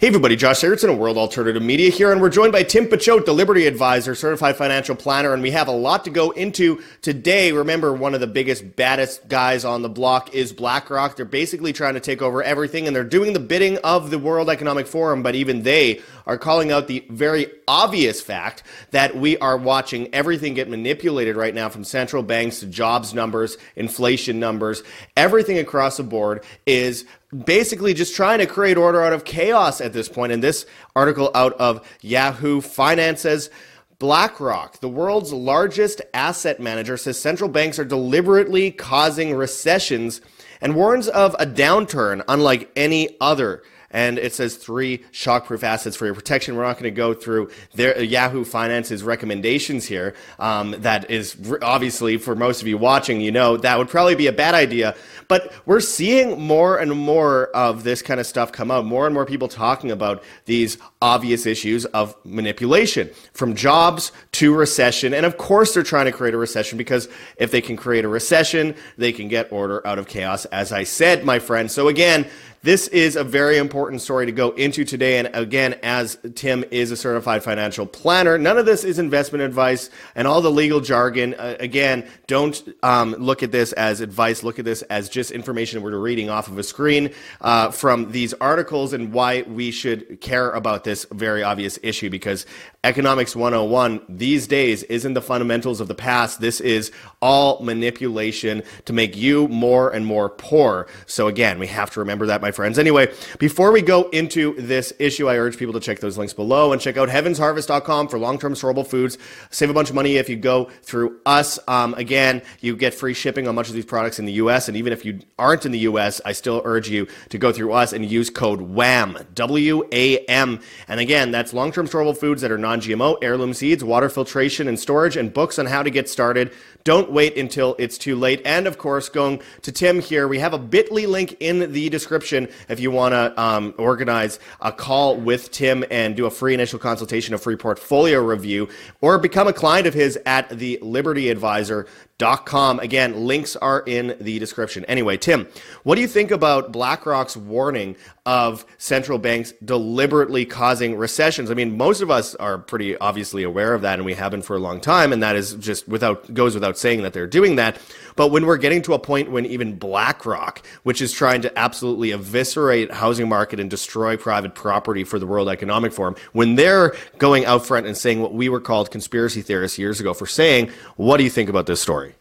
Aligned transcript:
Hey 0.00 0.06
everybody, 0.06 0.34
Josh 0.34 0.60
Sigurdson 0.60 0.90
of 0.90 0.96
World 0.96 1.18
Alternative 1.18 1.62
Media 1.62 1.90
here, 1.90 2.10
and 2.10 2.22
we're 2.22 2.30
joined 2.30 2.52
by 2.52 2.62
Tim 2.62 2.86
Picciott, 2.86 3.26
the 3.26 3.34
Liberty 3.34 3.66
Advisor, 3.66 4.14
certified 4.14 4.56
financial 4.56 4.96
planner, 4.96 5.34
and 5.34 5.42
we 5.42 5.50
have 5.50 5.68
a 5.68 5.72
lot 5.72 6.04
to 6.04 6.10
go 6.10 6.30
into 6.30 6.82
today. 7.02 7.52
Remember, 7.52 7.92
one 7.92 8.14
of 8.14 8.20
the 8.20 8.26
biggest, 8.26 8.76
baddest 8.76 9.28
guys 9.28 9.62
on 9.62 9.82
the 9.82 9.90
block 9.90 10.34
is 10.34 10.54
BlackRock. 10.54 11.16
They're 11.16 11.26
basically 11.26 11.74
trying 11.74 11.92
to 11.92 12.00
take 12.00 12.22
over 12.22 12.42
everything, 12.42 12.86
and 12.86 12.96
they're 12.96 13.04
doing 13.04 13.34
the 13.34 13.40
bidding 13.40 13.76
of 13.84 14.08
the 14.08 14.18
World 14.18 14.48
Economic 14.48 14.86
Forum, 14.86 15.22
but 15.22 15.34
even 15.34 15.64
they 15.64 16.00
are 16.26 16.38
calling 16.38 16.72
out 16.72 16.88
the 16.88 17.04
very 17.10 17.48
obvious 17.68 18.22
fact 18.22 18.62
that 18.92 19.14
we 19.16 19.36
are 19.36 19.58
watching 19.58 20.14
everything 20.14 20.54
get 20.54 20.70
manipulated 20.70 21.36
right 21.36 21.54
now 21.54 21.68
from 21.68 21.84
central 21.84 22.22
banks 22.22 22.60
to 22.60 22.66
jobs 22.66 23.12
numbers, 23.12 23.58
inflation 23.76 24.40
numbers, 24.40 24.82
everything 25.14 25.58
across 25.58 25.98
the 25.98 26.02
board 26.02 26.42
is 26.64 27.04
basically 27.44 27.94
just 27.94 28.14
trying 28.14 28.38
to 28.38 28.46
create 28.46 28.76
order 28.76 29.02
out 29.02 29.12
of 29.12 29.24
chaos 29.24 29.80
at 29.80 29.92
this 29.92 30.08
point. 30.08 30.32
And 30.32 30.42
this 30.42 30.66
article 30.96 31.30
out 31.34 31.52
of 31.54 31.86
Yahoo 32.00 32.60
Finance 32.60 33.20
says 33.20 33.50
BlackRock, 33.98 34.80
the 34.80 34.88
world's 34.88 35.32
largest 35.32 36.00
asset 36.14 36.58
manager, 36.58 36.96
says 36.96 37.20
central 37.20 37.50
banks 37.50 37.78
are 37.78 37.84
deliberately 37.84 38.70
causing 38.70 39.34
recessions 39.34 40.20
and 40.60 40.74
warns 40.74 41.08
of 41.08 41.34
a 41.38 41.46
downturn 41.46 42.22
unlike 42.26 42.70
any 42.76 43.16
other 43.20 43.62
and 43.90 44.18
it 44.18 44.32
says 44.32 44.56
three 44.56 44.98
shockproof 45.12 45.62
assets 45.62 45.96
for 45.96 46.06
your 46.06 46.14
protection. 46.14 46.56
We're 46.56 46.62
not 46.62 46.74
going 46.74 46.84
to 46.84 46.90
go 46.90 47.12
through 47.14 47.50
their 47.74 47.96
uh, 47.96 48.00
Yahoo 48.00 48.44
Finance's 48.44 49.02
recommendations 49.02 49.86
here. 49.86 50.14
Um, 50.38 50.76
that 50.78 51.10
is 51.10 51.36
obviously 51.62 52.16
for 52.16 52.34
most 52.34 52.62
of 52.62 52.68
you 52.68 52.78
watching, 52.78 53.20
you 53.20 53.32
know 53.32 53.56
that 53.56 53.78
would 53.78 53.88
probably 53.88 54.14
be 54.14 54.28
a 54.28 54.32
bad 54.32 54.54
idea. 54.54 54.94
But 55.28 55.52
we're 55.66 55.80
seeing 55.80 56.40
more 56.40 56.78
and 56.78 56.92
more 56.92 57.48
of 57.48 57.84
this 57.84 58.02
kind 58.02 58.20
of 58.20 58.26
stuff 58.26 58.52
come 58.52 58.70
out. 58.70 58.84
More 58.84 59.06
and 59.06 59.14
more 59.14 59.26
people 59.26 59.48
talking 59.48 59.90
about 59.90 60.22
these 60.44 60.78
obvious 61.02 61.46
issues 61.46 61.84
of 61.86 62.14
manipulation, 62.24 63.10
from 63.32 63.54
jobs 63.54 64.12
to 64.32 64.54
recession, 64.54 65.14
and 65.14 65.24
of 65.26 65.36
course 65.36 65.74
they're 65.74 65.82
trying 65.82 66.06
to 66.06 66.12
create 66.12 66.34
a 66.34 66.38
recession 66.38 66.78
because 66.78 67.08
if 67.36 67.50
they 67.50 67.60
can 67.60 67.76
create 67.76 68.04
a 68.04 68.08
recession, 68.08 68.74
they 68.96 69.12
can 69.12 69.28
get 69.28 69.52
order 69.52 69.86
out 69.86 69.98
of 69.98 70.08
chaos. 70.08 70.44
As 70.46 70.72
I 70.72 70.84
said, 70.84 71.24
my 71.24 71.38
friend. 71.38 71.70
So 71.70 71.88
again 71.88 72.26
this 72.62 72.88
is 72.88 73.16
a 73.16 73.24
very 73.24 73.56
important 73.56 74.02
story 74.02 74.26
to 74.26 74.32
go 74.32 74.50
into 74.50 74.84
today. 74.84 75.18
And 75.18 75.30
again, 75.34 75.78
as 75.82 76.18
Tim 76.34 76.64
is 76.70 76.90
a 76.90 76.96
certified 76.96 77.42
financial 77.42 77.86
planner, 77.86 78.36
none 78.36 78.58
of 78.58 78.66
this 78.66 78.84
is 78.84 78.98
investment 78.98 79.42
advice 79.42 79.88
and 80.14 80.28
all 80.28 80.42
the 80.42 80.50
legal 80.50 80.80
jargon. 80.80 81.34
Uh, 81.34 81.56
again, 81.58 82.06
don't 82.30 82.62
um, 82.84 83.10
look 83.14 83.42
at 83.42 83.50
this 83.50 83.72
as 83.72 84.00
advice. 84.00 84.44
Look 84.44 84.60
at 84.60 84.64
this 84.64 84.82
as 84.82 85.08
just 85.08 85.32
information 85.32 85.82
we're 85.82 85.98
reading 85.98 86.30
off 86.30 86.46
of 86.46 86.56
a 86.58 86.62
screen 86.62 87.12
uh, 87.40 87.72
from 87.72 88.12
these 88.12 88.34
articles 88.34 88.92
and 88.92 89.12
why 89.12 89.42
we 89.42 89.72
should 89.72 90.20
care 90.20 90.52
about 90.52 90.84
this 90.84 91.06
very 91.10 91.42
obvious 91.42 91.76
issue 91.82 92.08
because 92.08 92.46
economics 92.84 93.34
101 93.34 94.00
these 94.08 94.46
days 94.46 94.84
isn't 94.84 95.14
the 95.14 95.20
fundamentals 95.20 95.80
of 95.80 95.88
the 95.88 95.94
past. 95.94 96.40
This 96.40 96.60
is 96.60 96.92
all 97.20 97.60
manipulation 97.64 98.62
to 98.84 98.92
make 98.92 99.16
you 99.16 99.48
more 99.48 99.90
and 99.90 100.06
more 100.06 100.28
poor. 100.28 100.86
So 101.06 101.26
again, 101.26 101.58
we 101.58 101.66
have 101.66 101.90
to 101.90 102.00
remember 102.00 102.26
that, 102.26 102.40
my 102.40 102.52
friends. 102.52 102.78
Anyway, 102.78 103.12
before 103.40 103.72
we 103.72 103.82
go 103.82 104.08
into 104.10 104.54
this 104.54 104.92
issue, 105.00 105.28
I 105.28 105.36
urge 105.36 105.56
people 105.56 105.74
to 105.74 105.80
check 105.80 105.98
those 105.98 106.16
links 106.16 106.32
below 106.32 106.72
and 106.72 106.80
check 106.80 106.96
out 106.96 107.08
heavensharvest.com 107.08 108.06
for 108.06 108.20
long-term 108.20 108.54
storable 108.54 108.86
foods. 108.86 109.18
Save 109.50 109.70
a 109.70 109.74
bunch 109.74 109.88
of 109.88 109.96
money 109.96 110.16
if 110.16 110.28
you 110.28 110.36
go 110.36 110.70
through 110.84 111.18
us. 111.26 111.58
Um, 111.66 111.94
again, 111.94 112.19
you 112.60 112.76
get 112.76 112.94
free 112.94 113.14
shipping 113.14 113.48
on 113.48 113.54
much 113.54 113.68
of 113.68 113.74
these 113.74 113.84
products 113.84 114.18
in 114.18 114.24
the 114.24 114.32
U.S. 114.32 114.68
And 114.68 114.76
even 114.76 114.92
if 114.92 115.04
you 115.04 115.20
aren't 115.38 115.66
in 115.66 115.72
the 115.72 115.78
U.S., 115.80 116.20
I 116.24 116.32
still 116.32 116.62
urge 116.64 116.88
you 116.88 117.06
to 117.28 117.38
go 117.38 117.52
through 117.52 117.72
us 117.72 117.92
and 117.92 118.04
use 118.04 118.30
code 118.30 118.60
WAM, 118.60 119.18
W-A-M. 119.34 120.60
And 120.88 121.00
again, 121.00 121.30
that's 121.30 121.52
long-term 121.52 121.86
storable 121.86 122.16
foods 122.16 122.42
that 122.42 122.50
are 122.50 122.58
non-GMO, 122.58 123.18
heirloom 123.22 123.54
seeds, 123.54 123.82
water 123.84 124.08
filtration 124.08 124.68
and 124.68 124.78
storage, 124.78 125.16
and 125.16 125.32
books 125.32 125.58
on 125.58 125.66
how 125.66 125.82
to 125.82 125.90
get 125.90 126.08
started. 126.08 126.52
Don't 126.84 127.12
wait 127.12 127.36
until 127.36 127.76
it's 127.78 127.98
too 127.98 128.16
late. 128.16 128.40
And 128.44 128.66
of 128.66 128.78
course, 128.78 129.08
going 129.08 129.42
to 129.62 129.72
Tim 129.72 130.00
here, 130.00 130.26
we 130.28 130.38
have 130.38 130.54
a 130.54 130.58
bit.ly 130.58 131.04
link 131.04 131.36
in 131.40 131.72
the 131.72 131.88
description 131.90 132.48
if 132.68 132.80
you 132.80 132.90
want 132.90 133.12
to 133.12 133.40
um, 133.40 133.74
organize 133.76 134.38
a 134.60 134.72
call 134.72 135.16
with 135.16 135.50
Tim 135.50 135.84
and 135.90 136.16
do 136.16 136.26
a 136.26 136.30
free 136.30 136.54
initial 136.54 136.78
consultation, 136.78 137.34
a 137.34 137.38
free 137.38 137.56
portfolio 137.56 138.20
review, 138.20 138.68
or 139.00 139.18
become 139.18 139.46
a 139.46 139.52
client 139.52 139.86
of 139.86 139.94
his 139.94 140.18
at 140.24 140.48
the 140.50 140.78
Liberty 140.80 141.28
Advisor 141.28 141.86
Again, 142.20 143.26
links 143.26 143.56
are 143.56 143.82
in 143.86 144.16
the 144.20 144.38
description. 144.38 144.84
Anyway, 144.84 145.16
Tim, 145.16 145.48
what 145.82 145.96
do 145.96 146.00
you 146.00 146.06
think 146.06 146.30
about 146.30 146.70
BlackRock's 146.70 147.36
warning 147.36 147.96
of 148.26 148.64
central 148.78 149.18
banks 149.18 149.52
deliberately 149.64 150.44
causing 150.44 150.96
recessions? 150.96 151.50
I 151.50 151.54
mean, 151.54 151.76
most 151.76 152.00
of 152.00 152.10
us 152.10 152.34
are 152.36 152.58
pretty 152.58 152.96
obviously 152.98 153.42
aware 153.42 153.74
of 153.74 153.82
that, 153.82 153.98
and 153.98 154.04
we 154.04 154.14
have 154.14 154.30
been 154.30 154.42
for 154.42 154.54
a 154.54 154.60
long 154.60 154.80
time, 154.80 155.12
and 155.12 155.22
that 155.22 155.34
is 155.34 155.54
just 155.54 155.88
without 155.88 156.32
goes 156.32 156.54
without 156.54 156.78
saying 156.78 157.02
that 157.02 157.12
they're 157.12 157.26
doing 157.26 157.56
that. 157.56 157.78
But 158.20 158.32
when 158.32 158.44
we're 158.44 158.58
getting 158.58 158.82
to 158.82 158.92
a 158.92 158.98
point 158.98 159.30
when 159.30 159.46
even 159.46 159.78
BlackRock, 159.78 160.60
which 160.82 161.00
is 161.00 161.10
trying 161.10 161.40
to 161.40 161.58
absolutely 161.58 162.10
eviscerate 162.10 162.92
housing 162.92 163.30
market 163.30 163.58
and 163.58 163.70
destroy 163.70 164.18
private 164.18 164.54
property 164.54 165.04
for 165.04 165.18
the 165.18 165.26
World 165.26 165.48
Economic 165.48 165.90
Forum, 165.90 166.14
when 166.32 166.54
they're 166.54 166.94
going 167.16 167.46
out 167.46 167.64
front 167.64 167.86
and 167.86 167.96
saying 167.96 168.20
what 168.20 168.34
we 168.34 168.50
were 168.50 168.60
called 168.60 168.90
conspiracy 168.90 169.40
theorists 169.40 169.78
years 169.78 170.00
ago 170.00 170.12
for 170.12 170.26
saying, 170.26 170.68
what 170.96 171.16
do 171.16 171.24
you 171.24 171.30
think 171.30 171.48
about 171.48 171.64
this 171.64 171.80
story? 171.80 172.14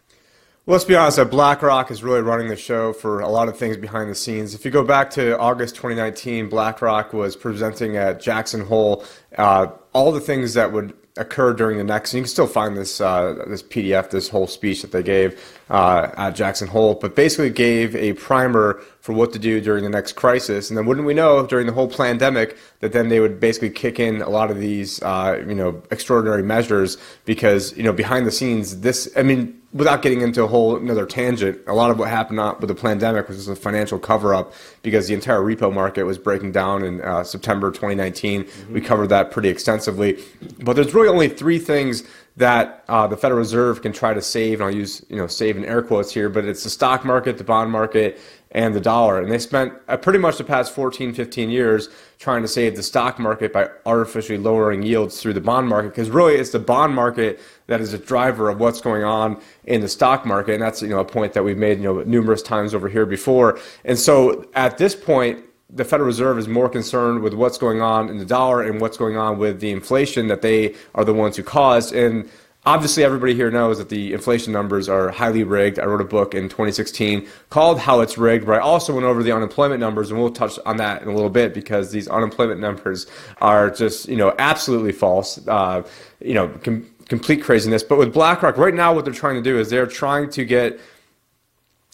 Let's 0.68 0.86
be 0.86 0.96
honest, 0.96 1.20
BlackRock 1.30 1.92
is 1.92 2.02
really 2.02 2.22
running 2.22 2.48
the 2.48 2.56
show 2.56 2.94
for 2.94 3.20
a 3.20 3.28
lot 3.28 3.50
of 3.50 3.58
things 3.58 3.76
behind 3.76 4.10
the 4.10 4.16
scenes. 4.16 4.54
If 4.54 4.64
you 4.64 4.72
go 4.72 4.86
back 4.86 5.10
to 5.12 5.38
August 5.38 5.76
2019, 5.76 6.48
BlackRock 6.48 7.12
was 7.12 7.36
presenting 7.36 7.98
at 7.98 8.22
Jackson 8.22 8.62
Hole 8.62 9.04
uh, 9.38 9.68
all 9.92 10.14
the 10.14 10.22
things 10.22 10.54
that 10.54 10.72
would 10.72 10.94
occur 11.20 11.54
during 11.54 11.78
the 11.78 11.84
next. 11.84 12.14
And 12.14 12.20
you 12.20 12.24
can 12.24 12.30
still 12.30 12.48
find 12.48 12.76
this 12.76 13.00
uh, 13.02 13.44
this 13.48 13.62
PDF, 13.62 14.10
this 14.10 14.30
whole 14.30 14.48
speech 14.48 14.82
that 14.82 14.92
they 14.92 15.04
gave 15.04 15.40
uh, 15.70 16.10
at 16.18 16.32
Jackson 16.32 16.68
Hole, 16.68 16.96
but 16.96 17.16
basically 17.16 17.50
gave 17.50 17.96
a 17.96 18.14
primer 18.14 18.82
for 19.02 19.14
what 19.14 19.34
to 19.34 19.40
do 19.40 19.62
during 19.62 19.84
the 19.84 19.90
next 19.90 20.14
crisis. 20.14 20.70
And 20.70 20.78
then 20.78 20.86
wouldn't 20.86 21.06
we 21.06 21.14
know 21.14 21.46
during 21.46 21.68
the 21.68 21.74
whole 21.74 21.90
pandemic 21.90 22.58
that 22.80 22.94
then 22.94 23.10
they 23.10 23.20
would 23.20 23.40
basically 23.40 23.70
kick 23.70 24.00
in 24.00 24.22
a 24.22 24.30
lot 24.30 24.50
of 24.50 24.60
these 24.60 25.02
uh, 25.04 25.44
you 25.48 25.56
know 25.56 25.82
extraordinary 25.92 26.44
measures 26.44 26.98
because 27.26 27.76
you 27.78 27.84
know 27.84 27.94
behind 27.94 28.26
the 28.26 28.32
scenes 28.32 28.80
this 28.82 29.10
I 29.16 29.24
mean 29.24 29.59
without 29.72 30.02
getting 30.02 30.22
into 30.22 30.44
a 30.44 30.48
whole 30.48 30.76
another 30.78 31.06
tangent, 31.06 31.60
a 31.68 31.74
lot 31.74 31.92
of 31.92 32.00
what 32.00 32.10
happened 32.10 32.40
with 32.60 32.68
the 32.68 32.76
pandemic 32.76 33.28
was 33.28 33.38
just 33.38 33.50
a 33.50 33.56
financial 33.56 34.00
cover 34.00 34.34
up 34.34 34.54
because 34.82 35.08
the 35.08 35.14
entire 35.14 35.42
repo 35.42 35.72
market 35.72 36.04
was 36.04 36.18
breaking 36.18 36.52
down 36.52 36.84
in 36.84 37.02
uh, 37.02 37.24
September 37.24 37.70
2019. 37.70 38.44
Mm-hmm. 38.44 38.74
We 38.74 38.82
covered 38.82 39.08
that 39.08 39.30
pretty 39.30 39.50
extensively. 39.50 40.24
But 40.62 40.76
there's 40.76 40.94
really 40.94 41.10
only 41.10 41.30
three 41.30 41.60
things 41.60 42.04
that 42.38 42.84
uh, 42.88 43.06
the 43.06 43.18
Federal 43.18 43.40
Reserve 43.40 43.82
can 43.82 43.92
try 43.92 44.14
to 44.14 44.22
save, 44.22 44.60
and 44.60 44.70
I'll 44.70 44.76
use 44.76 45.06
you 45.10 45.18
know 45.18 45.28
save 45.28 45.56
in 45.58 45.66
air 45.66 45.84
quotes 45.84 46.12
here, 46.12 46.30
but 46.30 46.46
it's 46.46 46.64
the 46.64 46.70
stock 46.70 47.06
market, 47.06 47.38
the 47.38 47.44
bond 47.44 47.70
market, 47.70 48.20
and 48.52 48.74
the 48.74 48.82
dollar. 48.82 49.22
And 49.22 49.32
they 49.32 49.38
spent 49.38 49.74
uh, 49.88 49.98
pretty 49.98 50.20
much 50.20 50.38
the 50.38 50.44
past 50.44 50.74
14, 50.74 51.14
15 51.14 51.50
years 51.50 51.90
trying 52.18 52.42
to 52.42 52.48
save 52.48 52.76
the 52.76 52.84
stock 52.84 53.20
market 53.20 53.54
by 53.54 53.70
artificially 53.86 54.38
lowering 54.38 54.82
yields 54.82 55.22
through 55.22 55.34
the 55.34 55.42
bond 55.42 55.68
market, 55.68 55.90
because 55.90 56.10
really 56.10 56.36
it's 56.36 56.50
the 56.50 56.60
bond 56.60 56.94
market 56.94 57.40
that 57.68 57.80
is 57.80 57.94
a 57.94 57.98
driver 57.98 58.50
of 58.50 58.60
what's 58.60 58.82
going 58.82 59.04
on 59.04 59.40
in 59.66 59.82
the 59.82 59.88
stock 59.88 60.26
market, 60.26 60.54
and 60.54 60.62
that's 60.62 60.82
you 60.82 60.90
know 60.90 61.00
a 61.00 61.06
point 61.06 61.34
that 61.34 61.44
we've 61.44 61.58
made 61.58 61.78
you 61.78 61.84
know 61.84 62.02
numerous 62.04 62.42
times 62.42 62.74
over 62.74 62.90
here 62.90 63.06
before. 63.06 63.60
And 63.86 63.98
so 63.98 64.48
at 64.56 64.78
this 64.78 64.96
point, 64.96 65.46
the 65.70 65.86
Federal 65.86 66.08
Reserve 66.08 66.40
is 66.40 66.48
more 66.48 66.68
concerned 66.68 67.22
with 67.22 67.36
what's 67.36 67.58
going 67.58 67.82
on 67.82 68.10
in 68.10 68.18
the 68.18 68.26
dollar 68.26 68.64
and 68.64 68.82
what's 68.82 68.98
going 68.98 69.18
on 69.18 69.38
with 69.38 69.60
the 69.60 69.70
inflation 69.70 70.28
that 70.28 70.42
they 70.42 70.76
are 70.96 71.06
the 71.06 71.14
ones 71.14 71.38
who 71.38 71.44
caused. 71.44 71.94
And 71.94 72.28
obviously, 72.66 73.04
everybody 73.04 73.36
here 73.36 73.52
knows 73.52 73.78
that 73.78 73.90
the 73.90 74.14
inflation 74.14 74.54
numbers 74.54 74.90
are 74.90 75.10
highly 75.10 75.44
rigged. 75.44 75.80
I 75.80 75.86
wrote 75.86 76.02
a 76.02 76.06
book 76.06 76.34
in 76.34 76.44
2016 76.44 77.28
called 77.50 77.80
How 77.80 78.02
It's 78.02 78.18
Rigged, 78.18 78.46
where 78.46 78.60
I 78.60 78.64
also 78.64 78.94
went 78.94 79.06
over 79.06 79.24
the 79.24 79.32
unemployment 79.32 79.80
numbers, 79.80 80.12
and 80.12 80.20
we'll 80.20 80.32
touch 80.32 80.60
on 80.66 80.78
that 80.78 81.02
in 81.02 81.08
a 81.08 81.14
little 81.14 81.30
bit 81.30 81.54
because 81.54 81.92
these 81.92 82.08
unemployment 82.08 82.60
numbers 82.60 83.08
are 83.42 83.70
just, 83.70 84.08
you 84.08 84.18
know, 84.18 84.34
absolutely 84.40 84.92
false. 84.92 85.40
Uh, 85.48 85.84
you 86.22 86.34
know, 86.34 86.50
com- 86.64 86.90
complete 87.08 87.44
craziness. 87.44 87.84
But 87.84 87.98
with 87.98 88.14
BlackRock, 88.14 88.58
right 88.58 88.74
now, 88.74 88.94
what 88.94 89.04
they're 89.04 89.14
trying 89.14 89.36
to 89.36 89.42
do 89.42 89.60
is 89.60 89.70
they're 89.70 89.88
trying 89.88 90.30
to 90.32 90.46
get 90.46 90.80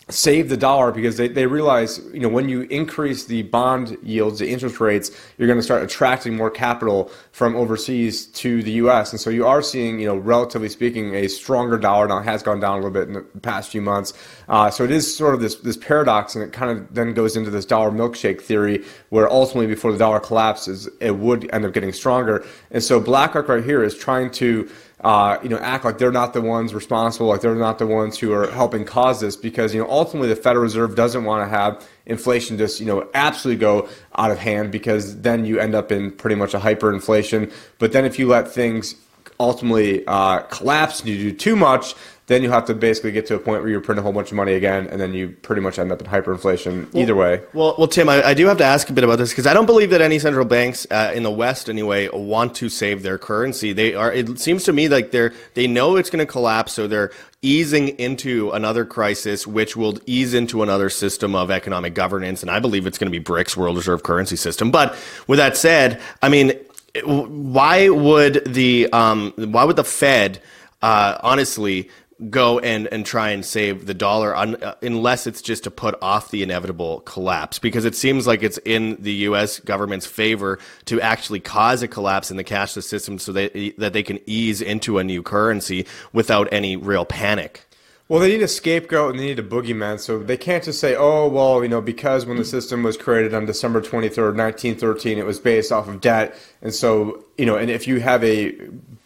save 0.10 0.50
the 0.50 0.58
dollar 0.58 0.92
because 0.92 1.18
they, 1.18 1.28
they 1.28 1.48
realize 1.48 2.00
you 2.14 2.20
know 2.20 2.30
when 2.30 2.48
you 2.48 2.62
increase 2.64 3.26
the 3.26 3.42
bond 3.44 3.98
yields 4.04 4.38
the 4.38 4.48
interest 4.48 4.80
rates 4.80 5.10
you're 5.38 5.48
going 5.48 5.58
to 5.58 5.64
start 5.64 5.82
attracting 5.82 6.36
more 6.36 6.52
capital 6.52 7.10
from 7.32 7.56
overseas 7.56 8.28
to 8.28 8.62
the 8.62 8.74
us 8.74 9.12
and 9.12 9.20
so 9.20 9.32
you 9.32 9.48
are 9.48 9.64
seeing 9.64 10.00
you 10.00 10.06
know 10.06 10.16
relatively 10.16 10.70
speaking 10.70 11.16
a 11.16 11.28
stronger 11.28 11.78
dollar 11.78 12.08
now. 12.08 12.22
Has 12.22 12.44
gone 12.44 12.60
down 12.60 12.74
a 12.74 12.76
little 12.76 12.92
bit 12.92 13.08
in 13.08 13.14
the 13.14 13.22
past 13.42 13.72
few 13.72 13.82
months. 13.82 14.14
Uh, 14.48 14.70
so 14.70 14.84
it 14.84 14.92
is 14.92 15.16
sort 15.16 15.34
of 15.34 15.42
this 15.42 15.56
this 15.56 15.78
paradox 15.78 16.36
and 16.36 16.44
it 16.44 16.54
kind 16.54 16.72
of 16.72 16.94
then 16.94 17.14
goes 17.14 17.36
into 17.36 17.50
this 17.50 17.66
dollar 17.66 17.92
milkshake 17.92 18.42
theory 18.42 18.84
where 19.10 19.30
ultimately 19.32 19.68
before 19.68 19.92
the 19.92 19.98
dollar 19.98 20.20
collapses 20.20 20.88
it 21.00 21.18
would 21.18 21.50
end 21.54 21.66
up 21.66 21.74
getting 21.74 21.94
stronger. 21.94 22.46
And 22.72 22.84
so 22.84 23.00
blackrock 23.00 23.48
right 23.48 23.64
here 23.64 23.84
is 23.84 23.98
trying 23.98 24.32
to 24.32 24.70
uh, 25.06 25.38
you 25.44 25.50
know, 25.50 25.60
act 25.60 25.86
like 25.86 26.00
they're 26.00 26.12
not 26.12 26.34
the 26.34 26.42
ones 26.42 26.74
responsible, 26.74 27.28
like 27.28 27.40
they're 27.40 27.54
not 27.54 27.78
the 27.78 27.86
ones 27.86 28.18
who 28.18 28.34
are 28.34 28.50
helping 28.50 28.84
cause 28.84 29.20
this, 29.20 29.36
because 29.36 29.72
you 29.72 29.80
know, 29.80 29.88
ultimately 29.88 30.28
the 30.28 30.36
Federal 30.36 30.64
Reserve 30.64 30.96
doesn't 30.96 31.26
want 31.26 31.46
to 31.46 31.48
have 31.48 31.88
inflation 32.08 32.58
just 32.58 32.80
you 32.80 32.88
know 32.88 33.08
absolutely 33.14 33.60
go 33.60 33.88
out 34.16 34.32
of 34.32 34.40
hand 34.40 34.72
because 34.72 35.22
then 35.22 35.46
you 35.46 35.60
end 35.60 35.76
up 35.76 35.92
in 35.92 36.10
pretty 36.12 36.36
much 36.36 36.56
a 36.56 36.60
hyperinflation. 36.60 37.54
But 37.78 37.92
then 37.92 38.04
if 38.04 38.18
you 38.18 38.28
let 38.28 38.48
things 38.48 38.96
ultimately 39.40 40.04
uh, 40.08 40.40
collapse 40.40 41.02
and 41.02 41.10
you 41.10 41.30
do 41.30 41.38
too 41.38 41.56
much, 41.56 41.94
then 42.28 42.42
you 42.42 42.50
have 42.50 42.66
to 42.66 42.74
basically 42.74 43.12
get 43.12 43.28
to 43.28 43.36
a 43.36 43.40
point 43.40 43.62
where 43.62 43.70
you're 43.70 43.82
printing 43.82 44.00
a 44.00 44.04
whole 44.04 44.12
bunch 44.12 44.32
of 44.32 44.36
money 44.36 44.54
again, 44.54 44.88
and 44.88 45.00
then 45.00 45.14
you 45.14 45.30
pretty 45.30 45.62
much 45.62 45.78
end 45.78 45.92
up 45.92 46.02
in 46.02 46.08
hyperinflation. 46.08 46.92
Well, 46.92 47.04
either 47.04 47.16
way. 47.16 47.44
Well, 47.54 47.76
well, 47.78 47.88
Tim, 47.88 48.10
I, 48.10 48.30
I, 48.30 48.34
do 48.34 48.48
have 48.48 48.58
to 48.58 48.64
ask 48.64 48.90
a 48.90 48.94
bit 48.94 49.04
about 49.04 49.18
this 49.18 49.30
because 49.30 49.46
I 49.46 49.54
don't 49.54 49.68
believe 49.68 49.92
that 49.92 50.02
any 50.02 50.18
central 50.18 50.46
banks 50.46 50.88
uh, 50.90 51.12
in 51.14 51.22
the 51.22 51.30
West, 51.30 51.70
anyway, 51.70 52.10
want 52.10 52.56
to 52.56 52.70
save 52.70 53.04
their 53.04 53.20
currency. 53.20 53.74
They 53.74 53.94
are. 53.94 54.12
It 54.12 54.40
seems 54.40 54.64
to 54.64 54.74
me 54.74 54.90
like 54.90 55.12
they're 55.12 55.34
they 55.54 55.68
know 55.68 55.98
it's 55.98 56.10
going 56.10 56.26
to 56.26 56.32
collapse, 56.32 56.74
so 56.74 56.88
they're 56.88 57.12
easing 57.44 57.90
into 58.00 58.50
another 58.52 58.86
crisis, 58.86 59.46
which 59.46 59.76
will 59.76 60.00
ease 60.08 60.34
into 60.34 60.64
another 60.64 60.90
system 60.90 61.36
of 61.36 61.52
economic 61.52 61.94
governance. 61.94 62.42
And 62.42 62.50
I 62.50 62.60
believe 62.60 62.88
it's 62.88 62.98
going 62.98 63.12
to 63.12 63.20
be 63.20 63.24
BRICS, 63.24 63.56
World 63.56 63.78
Reserve 63.78 64.02
Currency 64.02 64.36
System. 64.36 64.72
But 64.72 64.98
with 65.28 65.38
that 65.38 65.58
said, 65.58 66.02
I 66.24 66.30
mean, 66.30 66.54
why 67.04 67.90
would 67.90 68.52
the 68.52 68.92
um, 68.92 69.34
why 69.38 69.64
would 69.64 69.76
the 69.76 69.84
Fed 69.84 70.42
uh, 70.82 71.18
honestly 71.22 71.90
go 72.30 72.60
and, 72.60 72.88
and 72.88 73.06
try 73.06 73.30
and 73.30 73.46
save 73.46 73.88
the 73.88 73.94
dollar 73.94 74.36
uh, 74.36 74.76
unless 74.82 75.28
it's 75.28 75.42
just 75.42 75.66
to 75.66 75.72
put 75.72 75.96
off 76.02 76.32
the 76.32 76.44
inevitable 76.44 77.02
collapse 77.02 77.60
because 77.60 77.84
it 77.84 77.94
seems 77.94 78.26
like 78.26 78.42
it's 78.42 78.58
in 78.60 78.96
the 79.02 79.12
US 79.14 79.60
government's 79.60 80.06
favor 80.06 80.58
to 80.86 81.02
actually 81.02 81.42
cause 81.42 81.82
a 81.82 81.88
collapse 81.88 82.32
in 82.32 82.38
the 82.38 82.44
cashless 82.44 82.84
system 82.84 83.20
so 83.20 83.34
that, 83.34 83.74
that 83.78 83.92
they 83.92 84.04
can 84.04 84.20
ease 84.26 84.62
into 84.62 84.98
a 84.98 85.04
new 85.04 85.22
currency 85.22 85.86
without 86.14 86.48
any 86.54 86.78
real 86.78 87.04
panic. 87.04 87.66
Well, 88.08 88.20
they 88.20 88.28
need 88.28 88.44
a 88.44 88.48
scapegoat 88.48 89.12
and 89.12 89.20
they 89.20 89.26
need 89.26 89.40
a 89.40 89.44
boogeyman. 89.44 90.00
So 90.00 90.20
they 90.20 90.38
can't 90.38 90.64
just 90.64 90.80
say, 90.80 90.96
oh, 90.96 91.28
well, 91.28 91.64
you 91.64 91.70
know, 91.70 91.82
because 91.82 92.26
when 92.26 92.38
the 92.38 92.46
system 92.46 92.84
was 92.84 92.98
created 92.98 93.34
on 93.34 93.48
December 93.48 93.82
23rd, 93.82 94.38
1913, 94.38 95.18
it 95.18 95.26
was 95.26 95.40
based 95.40 95.72
off 95.72 95.88
of 95.88 96.02
debt. 96.02 96.36
And 96.62 96.74
so, 96.74 97.26
you 97.38 97.48
know, 97.48 97.56
and 97.56 97.72
if 97.72 97.88
you 97.88 98.00
have 98.00 98.24
a 98.24 98.56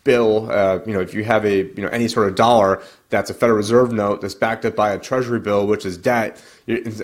bill, 0.03 0.51
uh, 0.51 0.79
you 0.85 0.91
know, 0.91 0.99
if 0.99 1.13
you 1.13 1.23
have 1.23 1.45
a, 1.45 1.57
you 1.63 1.81
know, 1.81 1.87
any 1.89 2.09
sort 2.09 2.27
of 2.27 2.35
dollar 2.35 2.83
that's 3.09 3.29
a 3.31 3.33
Federal 3.33 3.57
Reserve 3.57 3.91
note 3.91 4.21
that's 4.21 4.35
backed 4.35 4.65
up 4.65 4.75
by 4.75 4.91
a 4.91 4.99
Treasury 4.99 5.39
bill, 5.39 5.65
which 5.65 5.85
is 5.85 5.97
debt, 5.97 6.41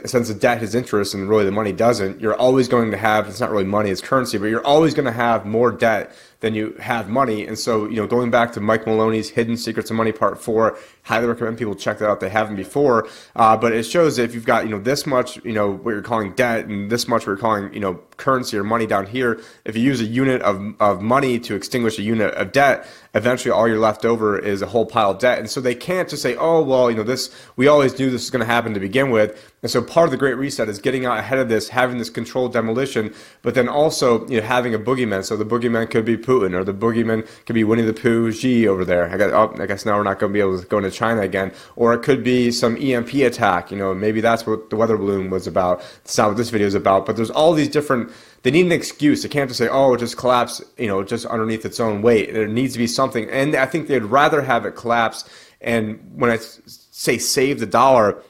since 0.05 0.27
the 0.27 0.35
debt 0.35 0.59
has 0.59 0.75
interest 0.75 1.15
and 1.15 1.27
really 1.27 1.45
the 1.45 1.51
money 1.51 1.71
doesn't, 1.71 2.21
you're 2.21 2.35
always 2.35 2.67
going 2.67 2.91
to 2.91 2.97
have, 2.97 3.27
it's 3.27 3.39
not 3.39 3.49
really 3.49 3.63
money, 3.63 3.89
it's 3.89 4.01
currency, 4.01 4.37
but 4.37 4.45
you're 4.45 4.65
always 4.65 4.93
going 4.93 5.05
to 5.05 5.11
have 5.11 5.45
more 5.47 5.71
debt 5.71 6.15
than 6.41 6.53
you 6.53 6.75
have 6.79 7.09
money. 7.09 7.47
And 7.47 7.57
so, 7.57 7.89
you 7.89 7.95
know, 7.95 8.05
going 8.05 8.29
back 8.29 8.53
to 8.53 8.61
Mike 8.61 8.85
Maloney's 8.85 9.29
Hidden 9.29 9.57
Secrets 9.57 9.89
of 9.89 9.95
Money 9.95 10.11
Part 10.11 10.39
4, 10.39 10.77
highly 11.01 11.25
recommend 11.25 11.57
people 11.57 11.73
check 11.73 11.97
that 11.97 12.07
out. 12.07 12.19
They 12.19 12.29
haven't 12.29 12.55
before. 12.55 13.07
Uh, 13.35 13.57
but 13.57 13.73
it 13.73 13.83
shows 13.83 14.19
if 14.19 14.35
you've 14.35 14.45
got, 14.45 14.65
you 14.65 14.69
know, 14.69 14.79
this 14.79 15.07
much, 15.07 15.37
you 15.43 15.53
know, 15.53 15.71
what 15.71 15.91
you're 15.91 16.03
calling 16.03 16.33
debt 16.33 16.65
and 16.65 16.91
this 16.91 17.07
much 17.07 17.25
you're 17.25 17.35
calling, 17.35 17.73
you 17.73 17.79
know, 17.79 17.99
currency 18.17 18.57
or 18.57 18.63
money 18.63 18.85
down 18.85 19.05
here, 19.05 19.41
if 19.65 19.75
you 19.75 19.83
use 19.83 20.01
a 20.01 20.05
unit 20.05 20.41
of, 20.41 20.79
of 20.79 21.01
money 21.01 21.39
to 21.39 21.55
extinguish 21.55 21.97
a 21.99 22.01
unit 22.01 22.33
of 22.33 22.51
debt, 22.51 22.87
eventually 23.15 23.51
all 23.51 23.67
you're 23.67 23.79
left 23.79 24.05
over 24.05 24.37
is 24.37 24.61
a 24.61 24.67
whole 24.67 24.85
pile 24.85 25.11
of 25.11 25.19
debt. 25.19 25.39
And 25.39 25.49
so 25.49 25.61
they 25.61 25.73
can't 25.73 26.09
just 26.09 26.21
say, 26.21 26.35
oh, 26.35 26.61
well, 26.61 26.91
you 26.91 26.97
know, 26.97 27.03
this, 27.03 27.33
we 27.55 27.67
always 27.67 27.97
knew 27.97 28.11
this 28.11 28.23
was 28.23 28.29
going 28.29 28.41
to 28.41 28.45
happen 28.45 28.73
to 28.73 28.79
begin 28.79 29.09
with. 29.09 29.53
And 29.63 29.71
so 29.71 29.81
part 29.81 30.05
of 30.05 30.11
the 30.11 30.17
Great 30.17 30.35
Reset 30.35 30.69
is 30.69 30.77
getting 30.79 31.05
out 31.05 31.17
ahead 31.17 31.39
of 31.39 31.49
this, 31.49 31.69
having 31.69 31.97
this 31.97 32.09
controlled 32.09 32.53
demolition, 32.53 33.13
but 33.41 33.55
then 33.55 33.67
also, 33.67 34.27
you 34.27 34.39
know, 34.39 34.45
having 34.45 34.75
a 34.75 34.79
boogeyman. 34.79 35.23
So 35.25 35.37
the 35.37 35.45
boogeyman 35.45 35.89
could 35.89 36.05
be 36.05 36.17
Putin 36.17 36.53
or 36.53 36.63
the 36.63 36.73
boogeyman 36.73 37.27
could 37.45 37.53
be 37.53 37.63
Winnie 37.63 37.83
the 37.83 37.93
Pooh 37.93 38.31
Xi 38.31 38.67
over 38.67 38.85
there. 38.85 39.09
I 39.09 39.17
guess, 39.17 39.31
oh, 39.33 39.55
I 39.59 39.65
guess 39.65 39.85
now 39.85 39.97
we're 39.97 40.03
not 40.03 40.19
going 40.19 40.31
to 40.31 40.33
be 40.33 40.41
able 40.41 40.59
to 40.59 40.67
go 40.67 40.77
into 40.77 40.91
China 40.91 41.21
again. 41.21 41.51
Or 41.77 41.93
it 41.93 42.03
could 42.03 42.23
be 42.23 42.51
some 42.51 42.75
EMP 42.77 43.13
attack. 43.15 43.71
You 43.71 43.77
know, 43.77 43.93
maybe 43.93 44.21
that's 44.21 44.45
what 44.45 44.69
the 44.69 44.75
weather 44.75 44.97
balloon 44.97 45.29
was 45.29 45.47
about. 45.47 45.83
It's 46.03 46.17
not 46.17 46.27
what 46.27 46.37
this 46.37 46.49
video 46.49 46.67
is 46.67 46.75
about, 46.75 47.05
but 47.05 47.15
there's 47.15 47.31
all 47.31 47.53
these 47.53 47.69
different 47.69 48.04
they 48.45 48.51
need 48.51 48.67
an 48.67 48.71
excuse. 48.71 49.23
They 49.23 49.29
can't 49.29 49.49
just 49.49 49.57
say, 49.57 49.67
"Oh, 49.67 49.95
it 49.95 49.97
just 49.97 50.17
collapsed," 50.17 50.61
you 50.77 50.85
know, 50.85 51.01
just 51.01 51.25
underneath 51.25 51.65
its 51.65 51.79
own 51.79 52.03
weight. 52.03 52.31
There 52.31 52.47
needs 52.47 52.73
to 52.73 52.77
be 52.77 52.85
something, 52.85 53.27
and 53.31 53.55
I 53.55 53.65
think 53.65 53.87
they'd 53.87 54.03
rather 54.03 54.43
have 54.43 54.67
it 54.67 54.75
collapse. 54.75 55.25
And 55.61 55.99
when 56.13 56.29
I 56.29 56.37
say 56.37 57.17
save 57.17 57.59
the 57.59 57.65
dollar, 57.65 58.21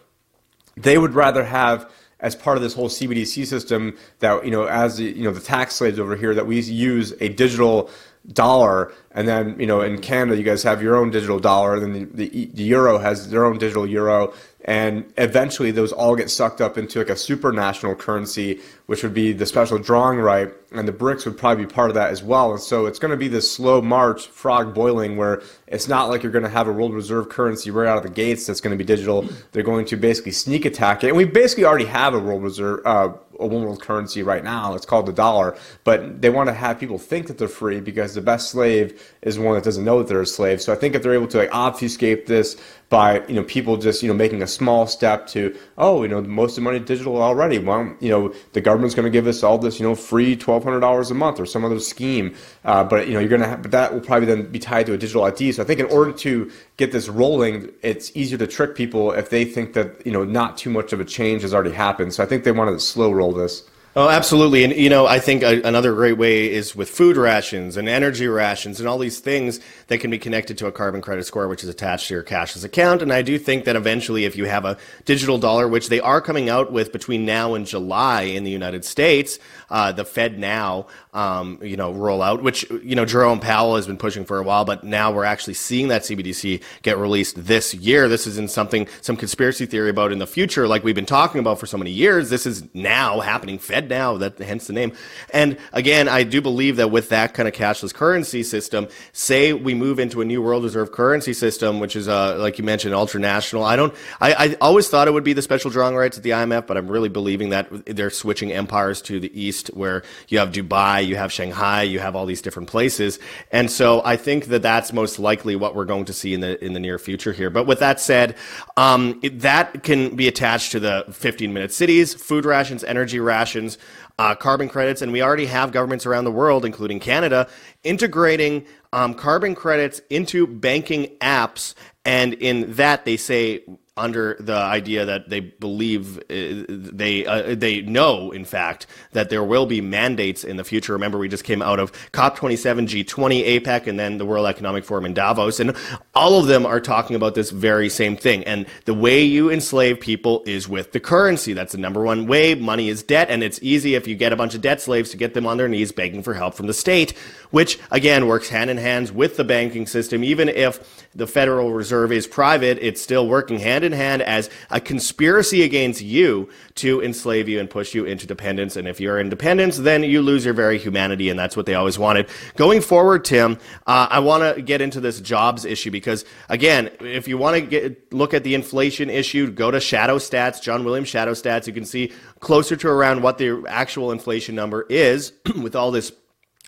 they 0.77 0.97
would 0.97 1.15
rather 1.15 1.43
have 1.43 1.91
as 2.21 2.33
part 2.33 2.55
of 2.55 2.63
this 2.63 2.73
whole 2.73 2.87
CBDC 2.87 3.45
system 3.45 3.97
that 4.19 4.45
you 4.45 4.51
know, 4.51 4.63
as 4.63 5.01
you 5.01 5.21
know, 5.21 5.31
the 5.31 5.41
tax 5.41 5.75
slaves 5.75 5.99
over 5.99 6.15
here, 6.15 6.33
that 6.33 6.47
we 6.47 6.61
use 6.61 7.13
a 7.19 7.27
digital 7.27 7.89
dollar, 8.33 8.91
and 9.11 9.27
then 9.27 9.59
you 9.59 9.67
know, 9.67 9.81
in 9.81 10.01
Canada, 10.01 10.37
you 10.37 10.43
guys 10.43 10.63
have 10.63 10.81
your 10.81 10.95
own 10.95 11.11
digital 11.11 11.39
dollar, 11.39 11.75
and 11.75 11.83
then 11.83 12.11
the, 12.13 12.27
the, 12.27 12.45
the 12.53 12.63
euro 12.63 12.97
has 12.97 13.29
their 13.29 13.45
own 13.45 13.57
digital 13.57 13.87
euro, 13.87 14.33
and 14.65 15.05
eventually 15.17 15.69
those 15.69 15.91
all 15.91 16.15
get 16.15 16.29
sucked 16.29 16.59
up 16.59 16.77
into 16.77 16.99
like 16.99 17.09
a 17.09 17.13
supranational 17.13 17.97
currency 17.97 18.59
which 18.87 19.03
would 19.03 19.13
be 19.13 19.31
the 19.31 19.45
special 19.45 19.77
drawing 19.77 20.19
right 20.19 20.51
and 20.71 20.87
the 20.87 20.91
BRICS 20.91 21.25
would 21.25 21.37
probably 21.37 21.65
be 21.65 21.71
part 21.71 21.89
of 21.89 21.93
that 21.93 22.09
as 22.09 22.23
well 22.23 22.51
and 22.51 22.59
so 22.59 22.87
it's 22.87 22.97
going 22.97 23.11
to 23.11 23.17
be 23.17 23.27
this 23.27 23.49
slow 23.49 23.79
march 23.79 24.25
frog 24.27 24.73
boiling 24.73 25.17
where 25.17 25.41
it's 25.67 25.87
not 25.87 26.09
like 26.09 26.23
you're 26.23 26.31
going 26.31 26.43
to 26.43 26.49
have 26.49 26.67
a 26.67 26.73
world 26.73 26.93
reserve 26.93 27.29
currency 27.29 27.69
right 27.69 27.87
out 27.87 27.97
of 27.97 28.03
the 28.03 28.09
gates 28.09 28.47
that's 28.47 28.59
going 28.59 28.75
to 28.75 28.77
be 28.77 28.83
digital. 28.83 29.27
They're 29.51 29.63
going 29.63 29.85
to 29.85 29.97
basically 29.97 30.31
sneak 30.31 30.65
attack 30.65 31.03
it 31.03 31.09
and 31.09 31.17
we 31.17 31.25
basically 31.25 31.65
already 31.65 31.85
have 31.85 32.15
a 32.15 32.19
world 32.19 32.41
reserve 32.41 32.81
uh, 32.85 33.13
a 33.39 33.47
one 33.47 33.63
world 33.63 33.81
currency 33.81 34.23
right 34.23 34.43
now. 34.43 34.75
It's 34.75 34.85
called 34.85 35.05
the 35.05 35.13
dollar, 35.13 35.57
but 35.83 36.21
they 36.21 36.29
want 36.29 36.47
to 36.49 36.53
have 36.53 36.79
people 36.79 36.97
think 36.97 37.27
that 37.27 37.37
they're 37.37 37.47
free 37.47 37.79
because 37.79 38.13
the 38.13 38.21
best 38.21 38.49
slave 38.49 39.13
is 39.21 39.37
one 39.39 39.55
that 39.55 39.63
doesn't 39.63 39.83
know 39.83 39.99
that 39.99 40.07
they're 40.07 40.21
a 40.21 40.25
slave. 40.25 40.61
So 40.61 40.73
I 40.73 40.75
think 40.75 40.95
if 40.95 41.03
they're 41.03 41.13
able 41.13 41.27
to 41.27 41.37
like, 41.37 41.53
obfuscate 41.53 42.27
this 42.27 42.57
by 42.89 43.25
you 43.27 43.33
know 43.33 43.43
people 43.43 43.77
just 43.77 44.03
you 44.03 44.07
know 44.07 44.13
making 44.13 44.41
a 44.41 44.47
small 44.47 44.85
step 44.87 45.27
to 45.27 45.55
oh 45.77 46.03
you 46.03 46.09
know 46.09 46.21
most 46.21 46.51
of 46.51 46.55
the 46.55 46.61
money 46.61 46.79
digital 46.79 47.21
already. 47.21 47.57
Well 47.59 47.95
you 47.99 48.09
know 48.09 48.33
the 48.53 48.61
government's 48.61 48.95
going 48.95 49.05
to 49.05 49.09
give 49.09 49.27
us 49.27 49.43
all 49.43 49.57
this 49.57 49.79
you 49.79 49.85
know 49.85 49.95
free 49.95 50.35
twelve 50.35 50.63
hundred 50.63 50.81
dollars 50.81 51.11
a 51.11 51.13
month 51.13 51.39
or 51.39 51.45
some 51.45 51.65
other 51.65 51.79
scheme. 51.79 52.35
Uh, 52.63 52.83
but 52.83 53.07
you 53.07 53.13
know 53.13 53.19
you're 53.19 53.29
going 53.29 53.41
to 53.41 53.57
but 53.57 53.71
that 53.71 53.93
will 53.93 54.01
probably 54.01 54.27
then 54.27 54.51
be 54.51 54.59
tied 54.59 54.85
to 54.85 54.93
a 54.93 54.97
digital 54.97 55.23
ID 55.23 55.51
so 55.51 55.63
I 55.63 55.65
think 55.65 55.79
in 55.79 55.87
order 55.87 56.11
to 56.11 56.51
get 56.77 56.91
this 56.91 57.09
rolling 57.09 57.71
it's 57.81 58.15
easier 58.15 58.37
to 58.37 58.47
trick 58.47 58.75
people 58.75 59.11
if 59.11 59.29
they 59.29 59.45
think 59.45 59.73
that 59.73 60.05
you 60.05 60.11
know 60.11 60.23
not 60.23 60.57
too 60.57 60.69
much 60.69 60.93
of 60.93 60.99
a 60.99 61.05
change 61.05 61.41
has 61.41 61.53
already 61.53 61.71
happened. 61.71 62.13
So 62.13 62.23
I 62.23 62.25
think 62.25 62.43
they 62.43 62.51
wanted 62.51 62.73
to 62.73 62.79
slow 62.79 63.11
roll 63.11 63.31
this. 63.33 63.63
Oh, 63.97 64.09
absolutely. 64.09 64.65
And, 64.65 64.75
you 64.75 64.89
know, 64.89 65.05
I 65.05 65.19
think 65.19 65.41
a, 65.41 65.61
another 65.61 65.93
great 65.93 66.17
way 66.17 66.51
is 66.51 66.75
with 66.75 66.89
food 66.89 67.15
rations 67.15 67.77
and 67.77 67.87
energy 67.87 68.27
rations 68.27 68.81
and 68.81 68.89
all 68.89 68.97
these 68.97 69.19
things 69.19 69.61
that 69.87 69.99
can 69.99 70.11
be 70.11 70.19
connected 70.19 70.57
to 70.57 70.67
a 70.67 70.71
carbon 70.73 71.01
credit 71.01 71.25
score, 71.25 71.47
which 71.47 71.63
is 71.63 71.69
attached 71.69 72.09
to 72.09 72.13
your 72.13 72.23
cashless 72.23 72.65
account. 72.65 73.01
And 73.01 73.13
I 73.13 73.21
do 73.21 73.39
think 73.39 73.63
that 73.63 73.77
eventually, 73.77 74.25
if 74.25 74.35
you 74.35 74.47
have 74.47 74.65
a 74.65 74.77
digital 75.05 75.37
dollar, 75.37 75.69
which 75.69 75.87
they 75.87 76.01
are 76.01 76.19
coming 76.19 76.49
out 76.49 76.73
with 76.73 76.91
between 76.91 77.23
now 77.23 77.53
and 77.53 77.65
July 77.65 78.23
in 78.23 78.43
the 78.43 78.51
United 78.51 78.83
States, 78.83 79.39
uh, 79.69 79.93
the 79.93 80.03
FedNow, 80.03 80.87
um, 81.13 81.57
you 81.63 81.77
know, 81.77 81.93
roll 81.93 82.21
out, 82.21 82.43
which, 82.43 82.69
you 82.83 82.95
know, 82.95 83.05
Jerome 83.05 83.39
Powell 83.39 83.77
has 83.77 83.87
been 83.87 83.95
pushing 83.95 84.25
for 84.25 84.39
a 84.39 84.43
while, 84.43 84.65
but 84.65 84.83
now 84.83 85.13
we're 85.13 85.23
actually 85.23 85.53
seeing 85.53 85.87
that 85.87 86.01
CBDC 86.01 86.61
get 86.81 86.97
released 86.97 87.45
this 87.45 87.73
year. 87.73 88.09
This 88.09 88.27
isn't 88.27 88.51
something, 88.51 88.89
some 88.99 89.15
conspiracy 89.15 89.65
theory 89.65 89.89
about 89.89 90.11
in 90.11 90.19
the 90.19 90.27
future, 90.27 90.67
like 90.67 90.83
we've 90.83 90.95
been 90.95 91.05
talking 91.05 91.39
about 91.39 91.61
for 91.61 91.65
so 91.65 91.77
many 91.77 91.91
years. 91.91 92.29
This 92.29 92.45
is 92.45 92.65
now 92.73 93.21
happening. 93.21 93.57
Fed 93.57 93.84
now, 93.89 94.17
that 94.17 94.37
hence 94.39 94.67
the 94.67 94.73
name. 94.73 94.93
And 95.31 95.57
again, 95.73 96.07
I 96.07 96.23
do 96.23 96.41
believe 96.41 96.77
that 96.77 96.91
with 96.91 97.09
that 97.09 97.33
kind 97.33 97.47
of 97.47 97.53
cashless 97.53 97.93
currency 97.93 98.43
system, 98.43 98.87
say 99.13 99.53
we 99.53 99.73
move 99.73 99.99
into 99.99 100.21
a 100.21 100.25
new 100.25 100.41
world 100.41 100.63
reserve 100.63 100.91
currency 100.91 101.33
system, 101.33 101.79
which 101.79 101.95
is 101.95 102.07
uh, 102.07 102.37
like 102.39 102.57
you 102.57 102.63
mentioned, 102.63 102.93
ultranational. 102.93 103.65
I 103.65 103.75
don't. 103.75 103.93
I, 104.21 104.33
I 104.33 104.55
always 104.61 104.89
thought 104.89 105.07
it 105.07 105.11
would 105.11 105.23
be 105.23 105.33
the 105.33 105.41
special 105.41 105.71
drawing 105.71 105.95
rights 105.95 106.17
at 106.17 106.23
the 106.23 106.31
IMF, 106.31 106.67
but 106.67 106.77
I'm 106.77 106.87
really 106.87 107.09
believing 107.09 107.49
that 107.49 107.67
they're 107.85 108.09
switching 108.09 108.51
empires 108.51 109.01
to 109.03 109.19
the 109.19 109.39
east, 109.39 109.67
where 109.69 110.03
you 110.27 110.39
have 110.39 110.51
Dubai, 110.51 111.05
you 111.05 111.15
have 111.15 111.31
Shanghai, 111.31 111.83
you 111.83 111.99
have 111.99 112.15
all 112.15 112.25
these 112.25 112.41
different 112.41 112.69
places, 112.69 113.19
and 113.51 113.69
so 113.69 114.01
I 114.05 114.17
think 114.17 114.45
that 114.45 114.61
that's 114.61 114.93
most 114.93 115.19
likely 115.19 115.55
what 115.55 115.75
we're 115.75 115.85
going 115.85 116.05
to 116.05 116.13
see 116.13 116.33
in 116.33 116.41
the 116.41 116.63
in 116.63 116.73
the 116.73 116.79
near 116.79 116.97
future 116.97 117.33
here. 117.33 117.49
But 117.49 117.67
with 117.67 117.79
that 117.79 117.99
said, 117.99 118.35
um, 118.77 119.19
it, 119.23 119.41
that 119.41 119.83
can 119.83 120.15
be 120.15 120.27
attached 120.27 120.71
to 120.73 120.79
the 120.79 121.05
15 121.11 121.53
minute 121.53 121.71
cities, 121.71 122.13
food 122.13 122.45
rations, 122.45 122.83
energy 122.83 123.19
rations 123.19 123.74
uh, 124.17 124.35
carbon 124.35 124.69
credits, 124.69 125.01
and 125.01 125.11
we 125.11 125.21
already 125.21 125.45
have 125.45 125.71
governments 125.71 126.05
around 126.05 126.23
the 126.23 126.31
world, 126.31 126.65
including 126.65 126.99
Canada, 126.99 127.47
integrating 127.83 128.65
um, 128.93 129.13
carbon 129.13 129.55
credits 129.55 130.01
into 130.09 130.47
banking 130.47 131.07
apps. 131.19 131.73
And 132.05 132.33
in 132.35 132.73
that, 132.73 133.05
they 133.05 133.17
say 133.17 133.63
under 133.97 134.35
the 134.41 134.55
idea 134.55 135.05
that 135.05 135.29
they 135.29 135.39
believe 135.39 136.17
uh, 136.17 136.65
they 136.67 137.25
uh, 137.25 137.55
they 137.55 137.81
know 137.81 138.29
in 138.31 138.43
fact 138.43 138.87
that 139.13 139.29
there 139.29 139.43
will 139.43 139.65
be 139.65 139.79
mandates 139.79 140.43
in 140.43 140.57
the 140.57 140.65
future. 140.65 140.91
Remember, 140.91 141.17
we 141.17 141.29
just 141.29 141.45
came 141.45 141.61
out 141.61 141.79
of 141.79 141.93
COP27, 142.11 143.05
G20, 143.05 143.61
APEC, 143.61 143.87
and 143.87 143.97
then 143.97 144.17
the 144.17 144.25
World 144.25 144.47
Economic 144.47 144.83
Forum 144.83 145.05
in 145.05 145.13
Davos, 145.13 145.61
and 145.61 145.73
all 146.13 146.37
of 146.37 146.47
them 146.47 146.65
are 146.65 146.81
talking 146.81 147.15
about 147.15 147.35
this 147.35 147.51
very 147.51 147.87
same 147.87 148.17
thing. 148.17 148.43
And 148.43 148.65
the 148.83 148.93
way 148.93 149.23
you 149.23 149.49
enslave 149.49 150.01
people 150.01 150.43
is 150.45 150.67
with 150.67 150.91
the 150.91 150.99
currency. 150.99 151.53
That's 151.53 151.71
the 151.71 151.77
number 151.77 152.03
one 152.03 152.27
way. 152.27 152.53
Money 152.53 152.89
is 152.89 153.01
debt, 153.01 153.29
and 153.29 153.43
it's 153.43 153.59
easy 153.61 153.95
if 153.95 154.07
you 154.07 154.15
get 154.15 154.33
a 154.33 154.35
bunch 154.35 154.55
of 154.55 154.61
debt 154.61 154.81
slaves 154.81 155.11
to 155.11 155.17
get 155.17 155.33
them 155.33 155.47
on 155.47 155.55
their 155.55 155.69
knees 155.69 155.93
begging 155.93 156.21
for 156.21 156.33
help 156.33 156.53
from 156.53 156.67
the 156.67 156.73
state, 156.73 157.13
which 157.55 157.79
again 157.89 158.27
works 158.27 158.49
hand 158.49 158.69
in 158.69 158.75
hand 158.75 159.11
with 159.11 159.37
the 159.37 159.43
banking 159.45 159.87
system. 159.87 160.25
Even 160.25 160.49
if 160.49 161.07
the 161.15 161.25
Federal 161.25 161.71
Reserve 161.71 162.11
is 162.11 162.27
private, 162.27 162.77
it's 162.81 163.01
still 163.01 163.29
working 163.29 163.59
hand 163.59 163.85
in 163.85 163.93
hand 163.93 164.21
as 164.21 164.49
a 164.69 164.81
conspiracy 164.81 165.63
against 165.63 166.01
you 166.01 166.49
to 166.73 167.01
enslave 167.01 167.47
you 167.47 167.61
and 167.61 167.69
push 167.69 167.95
you 167.95 168.03
into 168.03 168.27
dependence. 168.27 168.75
And 168.75 168.89
if 168.89 168.99
you're 168.99 169.17
in 169.17 169.29
dependence, 169.29 169.77
then 169.77 170.03
you 170.03 170.21
lose 170.21 170.43
your 170.43 170.53
very 170.53 170.77
humanity, 170.77 171.29
and 171.29 171.39
that's 171.39 171.55
what 171.55 171.65
they 171.65 171.75
always 171.75 171.97
wanted. 171.97 172.27
Going 172.57 172.81
forward, 172.81 173.23
Tim, 173.23 173.57
uh, 173.87 174.07
I 174.11 174.19
want 174.19 174.57
to 174.57 174.61
get 174.61 174.81
into 174.81 174.99
this 174.99 175.21
jobs 175.21 175.63
issue 175.63 175.91
because, 175.91 176.25
again, 176.49 176.91
if 176.99 177.25
you 177.25 177.37
want 177.37 177.71
to 177.71 177.95
look 178.11 178.33
at 178.33 178.43
the 178.43 178.53
inflation 178.53 179.09
issue, 179.09 179.49
go 179.49 179.71
to 179.71 179.79
Shadow 179.79 180.17
Stats, 180.17 180.61
John 180.61 180.83
Williams 180.83 181.07
Shadow 181.07 181.31
Stats. 181.31 181.67
You 181.67 181.73
can 181.73 181.85
see 181.85 182.11
closer 182.41 182.75
to 182.75 182.89
around 182.89 183.21
what 183.21 183.37
the 183.37 183.63
actual 183.69 184.11
inflation 184.11 184.55
number 184.55 184.85
is 184.89 185.31
with 185.61 185.77
all 185.77 185.91
this 185.91 186.11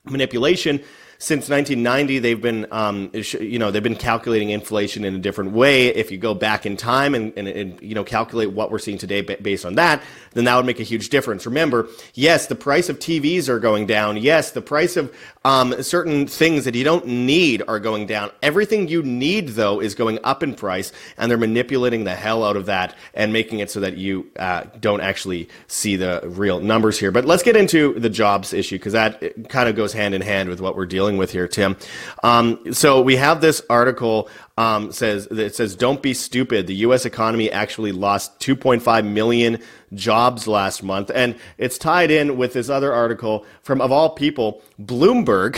manipulation 0.09 0.83
since 1.19 1.49
1990, 1.49 2.19
they've 2.19 2.41
been, 2.41 2.67
um, 2.71 3.11
you 3.39 3.57
know, 3.57 3.71
they've 3.71 3.81
been 3.81 3.95
calculating 3.95 4.51
inflation 4.51 5.03
in 5.03 5.15
a 5.15 5.19
different 5.19 5.51
way. 5.51 5.87
If 5.87 6.11
you 6.11 6.17
go 6.19 6.35
back 6.35 6.65
in 6.67 6.77
time 6.77 7.15
and, 7.15 7.33
and, 7.35 7.47
and, 7.47 7.81
you 7.81 7.95
know, 7.95 8.03
calculate 8.03 8.51
what 8.51 8.69
we're 8.69 8.77
seeing 8.77 8.99
today 8.99 9.21
based 9.21 9.65
on 9.65 9.75
that, 9.75 10.03
then 10.33 10.45
that 10.45 10.55
would 10.55 10.65
make 10.65 10.79
a 10.79 10.83
huge 10.83 11.09
difference. 11.09 11.47
Remember, 11.47 11.87
yes, 12.13 12.45
the 12.45 12.55
price 12.55 12.89
of 12.89 12.99
TVs 12.99 13.49
are 13.49 13.59
going 13.59 13.87
down. 13.87 14.17
Yes, 14.17 14.51
the 14.51 14.61
price 14.61 14.95
of 14.95 15.11
um, 15.43 15.81
certain 15.81 16.27
things 16.27 16.65
that 16.65 16.75
you 16.75 16.83
don't 16.83 17.07
need 17.07 17.63
are 17.67 17.79
going 17.79 18.05
down. 18.05 18.29
Everything 18.43 18.87
you 18.87 19.01
need, 19.01 19.49
though, 19.49 19.81
is 19.81 19.95
going 19.95 20.19
up 20.23 20.43
in 20.43 20.53
price, 20.53 20.91
and 21.17 21.31
they're 21.31 21.37
manipulating 21.37 22.03
the 22.03 22.13
hell 22.13 22.43
out 22.43 22.55
of 22.57 22.67
that 22.67 22.95
and 23.15 23.33
making 23.33 23.59
it 23.59 23.71
so 23.71 23.79
that 23.79 23.97
you 23.97 24.29
uh, 24.37 24.65
don't 24.79 25.01
actually 25.01 25.49
see 25.65 25.95
the 25.95 26.21
real 26.25 26.59
numbers 26.59 26.99
here. 26.99 27.11
But 27.11 27.25
let's 27.25 27.41
get 27.41 27.55
into 27.55 27.99
the 27.99 28.09
jobs 28.09 28.53
issue 28.53 28.75
because 28.75 28.93
that 28.93 29.49
kind 29.49 29.67
of 29.67 29.75
goes 29.75 29.93
hand 29.93 30.13
in 30.13 30.21
hand 30.21 30.49
with 30.49 30.61
what 30.61 30.75
we're 30.75 30.85
dealing 30.85 31.06
dealing 31.07 31.17
with 31.17 31.31
here, 31.31 31.47
Tim. 31.47 31.77
Um, 32.21 32.73
so 32.73 33.01
we 33.01 33.15
have 33.15 33.39
this 33.39 33.61
article 33.69 34.27
um, 34.57 34.91
says 34.91 35.27
it 35.27 35.55
says 35.55 35.73
don't 35.75 36.01
be 36.01 36.13
stupid. 36.13 36.67
The 36.67 36.75
U.S. 36.87 37.05
economy 37.05 37.49
actually 37.49 37.93
lost 37.93 38.37
2.5 38.41 39.07
million 39.07 39.59
jobs 39.93 40.47
last 40.47 40.83
month, 40.83 41.09
and 41.15 41.37
it's 41.57 41.77
tied 41.77 42.11
in 42.11 42.35
with 42.35 42.51
this 42.51 42.69
other 42.69 42.91
article 42.91 43.45
from 43.61 43.79
of 43.79 43.89
all 43.89 44.09
people, 44.09 44.61
Bloomberg, 44.81 45.55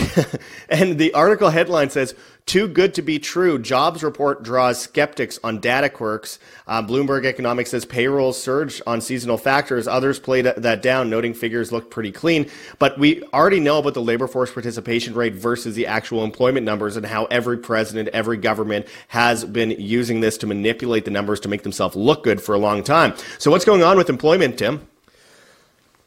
and 0.68 0.98
the 0.98 1.12
article 1.14 1.50
headline 1.50 1.90
says 1.90 2.14
too 2.46 2.68
good 2.68 2.94
to 2.94 3.02
be 3.02 3.18
true. 3.18 3.58
Jobs 3.58 4.02
report 4.02 4.42
draws 4.42 4.80
skeptics 4.80 5.38
on 5.44 5.60
data 5.60 5.88
quirks. 5.88 6.38
Uh, 6.66 6.82
Bloomberg 6.82 7.24
Economics 7.24 7.70
says 7.70 7.84
payrolls 7.84 8.40
surged 8.40 8.82
on 8.86 9.00
seasonal 9.00 9.38
factors. 9.38 9.86
Others 9.86 10.18
played 10.20 10.44
that 10.44 10.82
down, 10.82 11.10
noting 11.10 11.34
figures 11.34 11.72
look 11.72 11.90
pretty 11.90 12.12
clean. 12.12 12.50
But 12.78 12.98
we 12.98 13.22
already 13.34 13.60
know 13.60 13.78
about 13.78 13.94
the 13.94 14.02
labor 14.02 14.26
force 14.26 14.52
participation 14.52 15.14
rate 15.14 15.34
versus 15.34 15.74
the 15.74 15.86
actual 15.86 16.24
employment 16.24 16.64
numbers 16.66 16.96
and 16.96 17.06
how 17.06 17.26
every 17.26 17.58
president, 17.58 18.08
every 18.08 18.36
government 18.36 18.86
has 19.08 19.44
been 19.44 19.70
using 19.72 20.20
this 20.20 20.36
to 20.38 20.46
manipulate 20.46 21.04
the 21.04 21.10
numbers 21.10 21.40
to 21.40 21.48
make 21.48 21.62
themselves 21.62 21.96
look 21.96 22.24
good 22.24 22.40
for 22.40 22.54
a 22.54 22.58
long 22.58 22.82
time. 22.82 23.14
So 23.38 23.50
what's 23.50 23.64
going 23.64 23.82
on 23.82 23.96
with 23.96 24.10
employment, 24.10 24.58
Tim? 24.58 24.89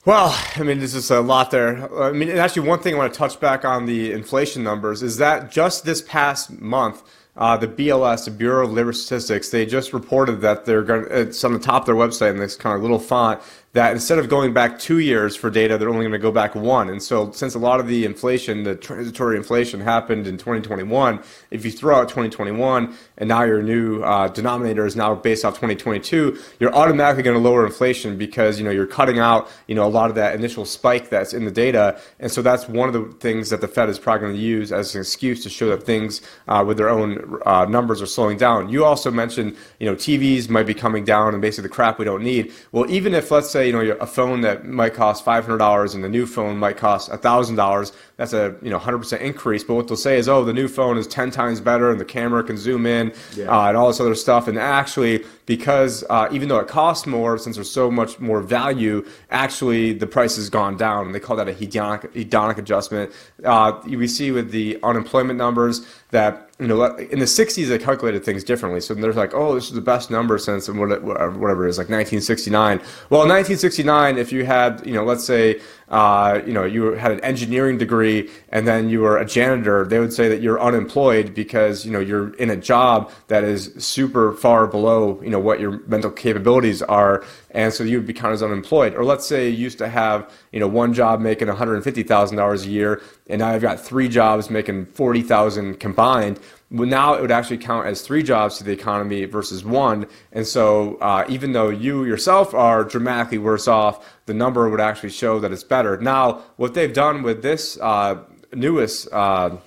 Well, 0.05 0.37
I 0.57 0.63
mean, 0.63 0.79
there's 0.79 0.93
just 0.93 1.11
a 1.11 1.21
lot 1.21 1.51
there. 1.51 1.89
I 2.01 2.11
mean, 2.11 2.29
actually, 2.29 2.67
one 2.67 2.79
thing 2.79 2.95
I 2.95 2.97
want 2.97 3.13
to 3.13 3.17
touch 3.17 3.39
back 3.39 3.63
on 3.63 3.85
the 3.85 4.11
inflation 4.11 4.61
numbers 4.61 5.01
is 5.01 5.15
that 5.17 5.49
just 5.49 5.85
this 5.85 6.01
past 6.01 6.59
month, 6.59 7.01
uh, 7.35 7.57
the 7.57 7.67
BLS, 7.67 8.25
the 8.25 8.31
Bureau 8.31 8.65
of 8.65 8.73
Labor 8.73 8.93
Statistics, 8.93 9.49
they 9.49 9.65
just 9.65 9.91
reported 9.91 10.41
that 10.41 10.65
they're 10.65 10.83
going. 10.83 11.05
It's 11.09 11.43
on 11.43 11.53
the 11.53 11.59
top 11.59 11.83
of 11.83 11.85
their 11.87 11.95
website 11.95 12.31
in 12.31 12.37
this 12.37 12.55
kind 12.55 12.75
of 12.75 12.81
little 12.81 12.99
font 12.99 13.41
that 13.73 13.91
instead 13.91 14.19
of 14.19 14.29
going 14.29 14.53
back 14.53 14.77
two 14.77 14.99
years 14.99 15.35
for 15.35 15.49
data, 15.49 15.79
they're 15.79 15.89
only 15.89 16.01
going 16.01 16.11
to 16.11 16.19
go 16.19 16.31
back 16.31 16.53
one. 16.53 16.89
And 16.89 17.01
so, 17.01 17.31
since 17.31 17.55
a 17.55 17.59
lot 17.59 17.79
of 17.79 17.87
the 17.87 18.05
inflation, 18.05 18.63
the 18.63 18.75
transitory 18.75 19.35
inflation 19.35 19.81
happened 19.81 20.27
in 20.27 20.37
2021, 20.37 21.19
if 21.49 21.65
you 21.65 21.71
throw 21.71 21.95
out 21.95 22.07
2021 22.07 22.95
and 23.17 23.27
now 23.27 23.43
your 23.43 23.63
new 23.63 24.03
uh, 24.03 24.27
denominator 24.27 24.85
is 24.85 24.95
now 24.95 25.15
based 25.15 25.43
off 25.43 25.55
2022, 25.55 26.37
you're 26.59 26.73
automatically 26.75 27.23
going 27.23 27.35
to 27.35 27.41
lower 27.41 27.65
inflation 27.65 28.15
because 28.15 28.59
you 28.59 28.65
know 28.65 28.71
you're 28.71 28.85
cutting 28.85 29.17
out 29.17 29.49
you 29.67 29.73
know 29.73 29.85
a 29.85 29.89
lot 29.89 30.09
of 30.09 30.15
that 30.15 30.35
initial 30.35 30.65
spike 30.65 31.09
that's 31.09 31.33
in 31.33 31.43
the 31.43 31.51
data. 31.51 31.99
And 32.19 32.31
so 32.31 32.43
that's 32.43 32.69
one 32.69 32.87
of 32.87 32.93
the 32.93 33.11
things 33.17 33.49
that 33.49 33.61
the 33.61 33.67
Fed 33.67 33.89
is 33.89 33.97
probably 33.97 34.21
going 34.21 34.35
to 34.35 34.39
use 34.39 34.71
as 34.71 34.93
an 34.93 35.01
excuse 35.01 35.41
to 35.43 35.49
show 35.49 35.69
that 35.69 35.83
things 35.83 36.21
uh, 36.47 36.63
with 36.65 36.77
their 36.77 36.89
own 36.89 37.22
uh, 37.45 37.65
numbers 37.65 38.01
are 38.01 38.07
slowing 38.07 38.37
down. 38.37 38.69
You 38.69 38.85
also 38.85 39.11
mentioned 39.11 39.55
you 39.79 39.85
know 39.85 39.95
TVs 39.95 40.49
might 40.49 40.67
be 40.67 40.73
coming 40.73 41.03
down 41.03 41.33
and 41.33 41.41
basically 41.41 41.69
the 41.69 41.73
crap 41.73 41.99
we 41.99 42.05
don't 42.05 42.23
need. 42.23 42.51
Well, 42.71 42.89
even 42.89 43.13
if 43.13 43.31
let's 43.31 43.49
say 43.49 43.67
you 43.67 43.73
know, 43.73 43.97
a 43.99 44.07
phone 44.07 44.41
that 44.41 44.65
might 44.65 44.93
cost 44.93 45.25
$500 45.25 45.95
and 45.95 46.03
the 46.03 46.09
new 46.09 46.25
phone 46.25 46.57
might 46.57 46.77
cost 46.77 47.11
$1,000, 47.11 47.91
that's 48.17 48.33
a, 48.33 48.55
you 48.61 48.69
know, 48.69 48.79
100% 48.79 49.19
increase. 49.21 49.63
But 49.63 49.75
what 49.75 49.87
they'll 49.87 49.97
say 49.97 50.17
is, 50.17 50.29
oh, 50.29 50.43
the 50.43 50.53
new 50.53 50.67
phone 50.67 50.97
is 50.97 51.07
10 51.07 51.31
times 51.31 51.59
better 51.59 51.89
and 51.89 51.99
the 51.99 52.05
camera 52.05 52.43
can 52.43 52.57
zoom 52.57 52.85
in 52.85 53.11
yeah. 53.35 53.45
uh, 53.45 53.67
and 53.69 53.77
all 53.77 53.87
this 53.87 53.99
other 53.99 54.13
stuff. 54.15 54.47
And 54.47 54.59
actually, 54.59 55.23
because 55.45 56.03
uh, 56.09 56.27
even 56.31 56.47
though 56.47 56.59
it 56.59 56.67
costs 56.67 57.07
more, 57.07 57.37
since 57.37 57.55
there's 57.55 57.71
so 57.71 57.89
much 57.89 58.19
more 58.19 58.41
value, 58.41 59.05
actually 59.31 59.93
the 59.93 60.07
price 60.07 60.35
has 60.35 60.49
gone 60.49 60.77
down. 60.77 61.07
And 61.07 61.15
they 61.15 61.19
call 61.19 61.35
that 61.37 61.49
a 61.49 61.53
hedonic, 61.53 62.11
hedonic 62.13 62.57
adjustment. 62.57 63.11
Uh, 63.43 63.81
we 63.85 64.07
see 64.07 64.31
with 64.31 64.51
the 64.51 64.79
unemployment 64.83 65.37
numbers 65.37 65.85
that 66.11 66.51
you 66.59 66.67
know 66.67 66.95
in 66.95 67.17
the 67.17 67.25
60s 67.25 67.67
they 67.67 67.79
calculated 67.79 68.23
things 68.23 68.43
differently 68.43 68.79
so 68.79 68.93
they're 68.93 69.11
like 69.13 69.33
oh 69.33 69.55
this 69.55 69.65
is 69.65 69.73
the 69.73 69.81
best 69.81 70.11
number 70.11 70.37
since 70.37 70.69
whatever 70.69 71.65
it 71.65 71.69
is 71.69 71.79
like 71.79 71.89
1969 71.89 72.77
well 73.09 73.23
in 73.23 73.29
1969 73.29 74.19
if 74.19 74.31
you 74.31 74.45
had 74.45 74.85
you 74.85 74.93
know 74.93 75.03
let's 75.03 75.25
say 75.25 75.59
uh, 75.93 76.41
you 76.43 76.53
know, 76.53 76.63
you 76.63 76.93
had 76.93 77.11
an 77.11 77.19
engineering 77.19 77.77
degree 77.77 78.27
and 78.49 78.67
then 78.67 78.89
you 78.89 78.99
were 78.99 79.19
a 79.19 79.25
janitor, 79.25 79.85
they 79.85 79.99
would 79.99 80.11
say 80.11 80.27
that 80.27 80.41
you're 80.41 80.59
unemployed 80.59 81.35
because, 81.35 81.85
you 81.85 81.91
know, 81.91 81.99
you're 81.99 82.33
in 82.37 82.49
a 82.49 82.55
job 82.55 83.11
that 83.27 83.43
is 83.43 83.71
super 83.77 84.33
far 84.33 84.65
below, 84.65 85.21
you 85.21 85.29
know, 85.29 85.39
what 85.39 85.59
your 85.59 85.77
mental 85.85 86.09
capabilities 86.09 86.81
are. 86.81 87.23
And 87.51 87.71
so 87.71 87.83
you 87.83 87.97
would 87.97 88.07
be 88.07 88.13
counted 88.13 88.33
as 88.33 88.41
unemployed. 88.41 88.95
Or 88.95 89.05
let's 89.05 89.27
say 89.27 89.47
you 89.49 89.55
used 89.55 89.77
to 89.77 89.87
have, 89.87 90.33
you 90.51 90.59
know, 90.59 90.67
one 90.67 90.95
job 90.95 91.21
making 91.21 91.47
$150,000 91.47 92.65
a 92.65 92.67
year 92.67 92.99
and 93.27 93.39
now 93.39 93.53
you've 93.53 93.61
got 93.61 93.79
three 93.79 94.09
jobs 94.09 94.49
making 94.49 94.87
40,000 94.87 95.79
combined 95.79 96.39
well, 96.62 96.62
now 96.73 97.13
it 97.13 97.21
would 97.21 97.31
actually 97.31 97.59
count 97.59 97.85
as 97.85 98.01
three 98.01 98.23
jobs 98.23 98.57
to 98.57 98.63
the 98.63 98.71
economy 98.71 99.25
versus 99.25 99.63
one. 99.63 100.07
And 100.31 100.45
so, 100.45 100.95
uh, 100.95 101.23
even 101.29 101.51
though 101.51 101.69
you 101.69 102.03
yourself 102.03 102.53
are 102.55 102.83
dramatically 102.83 103.37
worse 103.37 103.67
off, 103.67 104.11
the 104.25 104.33
number 104.33 104.67
would 104.67 104.81
actually 104.81 105.11
show 105.11 105.39
that 105.39 105.51
it's 105.51 105.63
better. 105.63 105.97
Now, 105.97 106.41
what 106.57 106.73
they've 106.73 106.91
done 106.91 107.21
with 107.21 107.43
this 107.43 107.77
uh, 107.79 108.23
newest 108.53 109.07
uh, 109.13 109.57